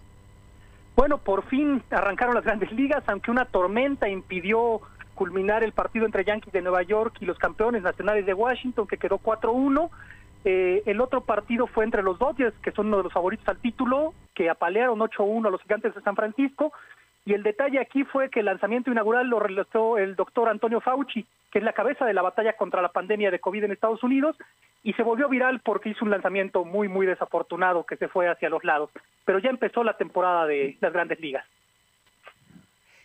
Bueno, 0.97 1.19
por 1.19 1.45
fin 1.45 1.83
arrancaron 1.91 2.35
las 2.35 2.45
grandes 2.45 2.73
ligas, 2.73 3.05
aunque 3.07 3.31
una 3.31 3.45
tormenta 3.45 4.09
impidió 4.09 4.81
culminar 5.15 5.63
el 5.63 5.73
partido 5.73 6.07
entre 6.07 6.25
Yankees 6.25 6.55
de 6.55 6.63
Nueva 6.63 6.83
York 6.83 7.19
y 7.21 7.27
los 7.27 7.39
campeones 7.39 7.83
nacionales 7.83 8.25
de 8.25 8.33
Washington, 8.33 8.87
que 8.87 8.97
quedó 8.97 9.19
4-1. 9.19 9.91
Eh, 10.47 10.83
el 10.87 11.01
otro 11.03 11.21
partido 11.21 11.67
fue 11.67 11.85
entre 11.85 12.03
los 12.03 12.19
Dodgers, 12.19 12.55
que 12.63 12.73
son 12.73 12.87
uno 12.87 12.99
de 12.99 13.03
los 13.05 13.13
favoritos 13.13 13.47
al 13.47 13.59
título, 13.59 14.15
que 14.35 14.49
apalearon 14.49 14.99
8-1 14.99 15.47
a 15.47 15.51
los 15.51 15.61
gigantes 15.63 15.95
de 15.95 16.01
San 16.01 16.17
Francisco. 16.17 16.73
Y 17.27 17.35
el 17.35 17.43
detalle 17.43 17.81
aquí 17.81 18.05
fue 18.05 18.31
que 18.31 18.39
el 18.41 18.47
lanzamiento 18.47 18.93
inaugural 18.93 19.27
lo 19.27 19.41
realizó 19.41 19.99
el 19.99 20.15
doctor 20.15 20.49
Antonio 20.49 20.81
Fauci, 20.81 21.27
que 21.51 21.59
es 21.59 21.65
la 21.65 21.73
cabeza 21.73 22.07
de 22.07 22.15
la 22.15 22.23
batalla 22.23 22.57
contra 22.57 22.81
la 22.81 22.93
pandemia 22.93 23.33
de 23.33 23.41
COVID 23.41 23.65
en 23.65 23.73
Estados 23.73 24.05
Unidos, 24.05 24.37
y 24.85 24.93
se 24.93 25.03
volvió 25.03 25.29
viral 25.29 25.61
porque 25.61 25.89
hizo 25.89 26.05
un 26.05 26.13
lanzamiento 26.13 26.65
muy, 26.65 26.87
muy 26.87 27.05
desafortunado 27.05 27.85
que 27.85 27.97
se 27.97 28.07
fue 28.07 28.29
hacia 28.29 28.49
los 28.49 28.63
lados. 28.63 28.91
Pero 29.25 29.41
ya 29.41 29.51
empezó 29.51 29.83
la 29.83 29.97
temporada 29.97 30.47
de 30.47 30.79
las 30.81 30.93
grandes 30.93 31.19
ligas. 31.19 31.45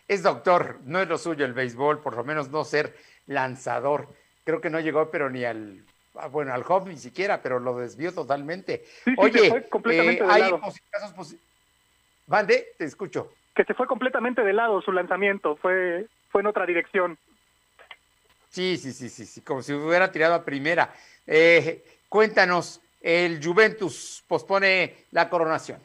Es 0.07 0.21
doctor, 0.21 0.77
no 0.85 1.01
es 1.01 1.09
lo 1.09 1.17
suyo 1.17 1.43
el 1.43 1.53
béisbol, 1.53 2.03
por 2.03 2.15
lo 2.15 2.23
menos 2.23 2.51
no 2.51 2.63
ser 2.63 2.95
lanzador. 3.25 4.07
Creo 4.43 4.61
que 4.61 4.69
no 4.69 4.79
llegó, 4.79 5.09
pero 5.09 5.31
ni 5.31 5.45
al, 5.45 5.83
ah, 6.13 6.27
bueno, 6.27 6.53
al 6.53 6.63
home 6.67 6.91
ni 6.91 6.97
siquiera, 6.97 7.41
pero 7.41 7.59
lo 7.59 7.75
desvió 7.75 8.13
totalmente. 8.13 8.85
Oye, 9.17 9.49
fue 9.49 9.67
completamente 9.67 10.23
eh, 10.23 10.27
hay 10.29 10.41
lado. 10.41 10.61
casos 10.91 11.35
Vande, 12.27 12.67
te 12.77 12.85
escucho. 12.85 13.31
Que 13.61 13.65
se 13.65 13.73
fue 13.75 13.85
completamente 13.85 14.43
de 14.43 14.53
lado 14.53 14.81
su 14.81 14.91
lanzamiento, 14.91 15.55
fue, 15.55 16.07
fue 16.31 16.41
en 16.41 16.47
otra 16.47 16.65
dirección. 16.65 17.15
Sí, 18.49 18.75
sí, 18.75 18.91
sí, 18.91 19.07
sí, 19.07 19.23
sí, 19.23 19.41
como 19.41 19.61
si 19.61 19.71
hubiera 19.71 20.11
tirado 20.11 20.33
a 20.33 20.43
primera. 20.43 20.91
Eh, 21.27 21.83
cuéntanos, 22.09 22.81
el 22.99 23.39
Juventus 23.39 24.23
pospone 24.27 25.05
la 25.11 25.29
coronación. 25.29 25.79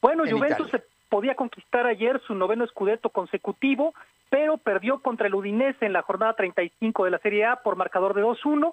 Bueno, 0.00 0.22
Juventus 0.24 0.70
se 0.70 0.84
podía 1.08 1.34
conquistar 1.34 1.84
ayer 1.84 2.20
su 2.28 2.36
noveno 2.36 2.62
escudeto 2.62 3.10
consecutivo, 3.10 3.92
pero 4.28 4.56
perdió 4.56 5.00
contra 5.00 5.26
el 5.26 5.34
Udinese 5.34 5.86
en 5.86 5.92
la 5.92 6.02
jornada 6.02 6.34
35 6.34 7.06
de 7.06 7.10
la 7.10 7.18
Serie 7.18 7.44
A 7.44 7.56
por 7.56 7.74
marcador 7.74 8.14
de 8.14 8.22
2-1. 8.22 8.72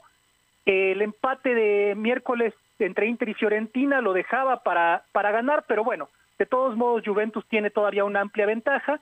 El 0.67 1.01
empate 1.01 1.55
de 1.55 1.95
miércoles 1.95 2.53
entre 2.77 3.07
Inter 3.07 3.29
y 3.29 3.33
Fiorentina 3.33 3.99
lo 3.99 4.13
dejaba 4.13 4.61
para, 4.61 5.05
para 5.11 5.31
ganar, 5.31 5.65
pero 5.67 5.83
bueno, 5.83 6.07
de 6.37 6.45
todos 6.45 6.75
modos 6.75 7.03
Juventus 7.05 7.45
tiene 7.47 7.69
todavía 7.69 8.03
una 8.03 8.21
amplia 8.21 8.45
ventaja 8.45 8.99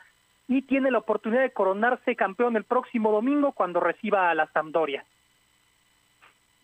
y 0.47 0.61
tiene 0.61 0.91
la 0.91 0.99
oportunidad 0.99 1.41
de 1.41 1.51
coronarse 1.51 2.15
campeón 2.15 2.55
el 2.55 2.63
próximo 2.63 3.11
domingo 3.11 3.51
cuando 3.51 3.79
reciba 3.79 4.29
a 4.29 4.35
la 4.35 4.47
Sampdoria. 4.47 5.03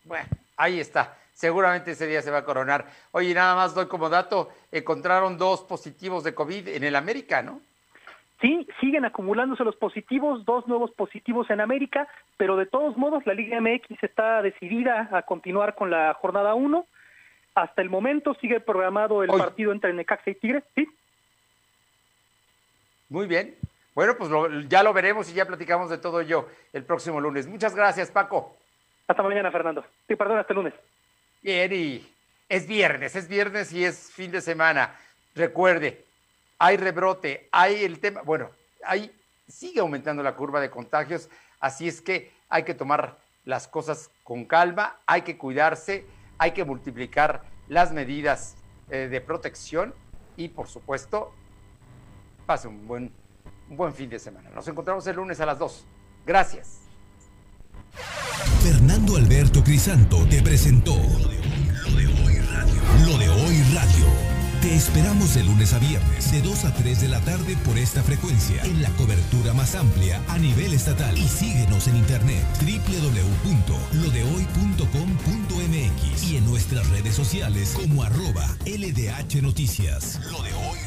Bueno, 0.04 0.30
ahí 0.58 0.80
está. 0.80 1.18
Seguramente 1.34 1.92
ese 1.92 2.08
día 2.08 2.22
se 2.22 2.32
va 2.32 2.40
a 2.40 2.46
coronar. 2.46 2.86
Oye, 3.12 3.34
nada 3.34 3.56
más 3.56 3.74
doy 3.74 3.88
como 3.88 4.10
dato, 4.10 4.50
encontraron 4.72 5.38
dos 5.38 5.62
positivos 5.62 6.24
de 6.24 6.36
COVID 6.36 6.68
en 6.68 6.84
el 6.84 6.96
América, 6.96 7.42
¿no? 7.42 7.62
Sí, 8.42 8.68
siguen 8.80 9.06
acumulándose 9.06 9.64
los 9.64 9.76
positivos, 9.76 10.46
dos 10.46 10.68
nuevos 10.68 10.92
positivos 10.92 11.50
en 11.52 11.62
América, 11.62 12.08
pero 12.38 12.58
de 12.58 12.66
todos 12.66 12.98
modos 12.98 13.26
la 13.28 13.36
Liga 13.36 13.62
MX 13.62 14.04
está 14.04 14.42
decidida 14.42 15.10
a 15.12 15.22
continuar 15.22 15.76
con 15.76 15.92
la 15.92 16.16
jornada 16.16 16.56
1. 16.56 16.86
Hasta 17.56 17.82
el 17.82 17.90
momento 17.90 18.34
sigue 18.36 18.60
programado 18.60 19.24
el 19.24 19.30
partido 19.30 19.72
entre 19.72 19.94
Necaxa 19.94 20.30
y 20.30 20.36
Tigres, 20.36 20.64
¿sí? 20.76 20.88
Muy 23.10 23.28
bien. 23.28 23.56
Bueno, 23.94 24.16
pues 24.18 24.32
ya 24.70 24.84
lo 24.84 24.94
veremos 24.94 25.30
y 25.30 25.34
ya 25.34 25.46
platicamos 25.46 25.90
de 25.90 25.98
todo 25.98 26.22
ello 26.22 26.48
el 26.72 26.84
próximo 26.84 27.20
lunes. 27.20 27.46
Muchas 27.48 27.76
gracias, 27.76 28.10
Paco. 28.10 28.56
Hasta 29.08 29.22
mañana, 29.22 29.52
Fernando. 29.52 29.84
Sí, 30.08 30.16
perdón, 30.16 30.40
hasta 30.40 30.54
el 30.54 30.58
lunes. 30.58 30.74
Bien, 31.42 31.72
y 31.74 32.08
es 32.48 32.68
viernes, 32.68 33.16
es 33.16 33.28
viernes 33.28 33.74
y 33.74 33.84
es 33.84 34.12
fin 34.12 34.32
de 34.32 34.40
semana. 34.40 34.96
Recuerde, 35.36 36.06
hay 36.58 36.78
rebrote, 36.78 37.50
hay 37.52 37.84
el 37.84 38.00
tema, 38.00 38.22
bueno, 38.22 38.52
hay, 38.86 39.12
sigue 39.48 39.80
aumentando 39.80 40.22
la 40.24 40.36
curva 40.36 40.62
de 40.62 40.70
contagios, 40.70 41.30
así 41.60 41.88
es 41.88 42.02
que 42.02 42.32
hay 42.50 42.64
que 42.64 42.74
tomar 42.74 43.18
las 43.46 43.68
cosas 43.68 44.12
con 44.24 44.46
calma, 44.46 44.98
hay 45.06 45.24
que 45.24 45.38
cuidarse, 45.38 46.06
hay 46.42 46.52
que 46.54 46.66
multiplicar 46.66 47.44
las 47.70 47.94
medidas 47.94 48.56
eh, 48.90 49.08
de 49.08 49.22
protección 49.22 49.94
y 50.36 50.48
por 50.48 50.68
supuesto, 50.68 51.32
pase 52.48 52.68
un 52.68 52.88
buen, 52.88 53.12
un 53.70 53.78
buen 53.78 53.94
fin 53.94 54.10
de 54.10 54.18
semana. 54.18 54.50
Nos 54.50 54.68
encontramos 54.68 55.06
el 55.06 55.18
lunes 55.18 55.40
a 55.40 55.46
las 55.46 55.60
2. 55.60 55.86
Gracias. 56.26 56.80
Fernando 58.64 59.18
Alberto 59.18 59.64
Crisanto 59.64 60.26
te 60.28 60.42
presentó 60.42 60.96
Lo 60.96 61.30
de 61.96 62.08
Hoy 62.08 62.40
Radio. 62.40 62.82
Lo 63.06 63.20
de 63.20 63.30
Hoy 63.30 63.62
Radio. 63.76 64.08
Te 64.64 64.76
esperamos 64.76 65.36
de 65.36 65.44
lunes 65.44 65.74
a 65.74 65.80
viernes, 65.80 66.32
de 66.32 66.42
2 66.42 66.66
a 66.66 66.74
3 66.74 67.02
de 67.02 67.08
la 67.08 67.22
tarde 67.22 67.56
por 67.66 67.78
esta 67.78 68.02
frecuencia, 68.02 68.64
en 68.64 68.82
la 68.82 68.90
cobertura 68.92 69.54
más 69.54 69.76
amplia 69.76 70.20
a 70.28 70.40
nivel 70.40 70.74
estatal. 70.74 71.16
Y 71.16 71.28
síguenos 71.28 71.88
en 71.88 71.98
internet 71.98 72.44
www.lodehoy.com.mx 72.62 75.41
y 76.30 76.38
en 76.38 76.46
nuestras 76.46 76.90
redes 76.90 77.16
sociales 77.16 77.74
como 77.76 78.04
arroba 78.04 78.48
LDH 78.66 79.42
Noticias. 79.42 80.20
Lo 80.32 80.42
de 80.42 80.54
Hoy 80.54 80.80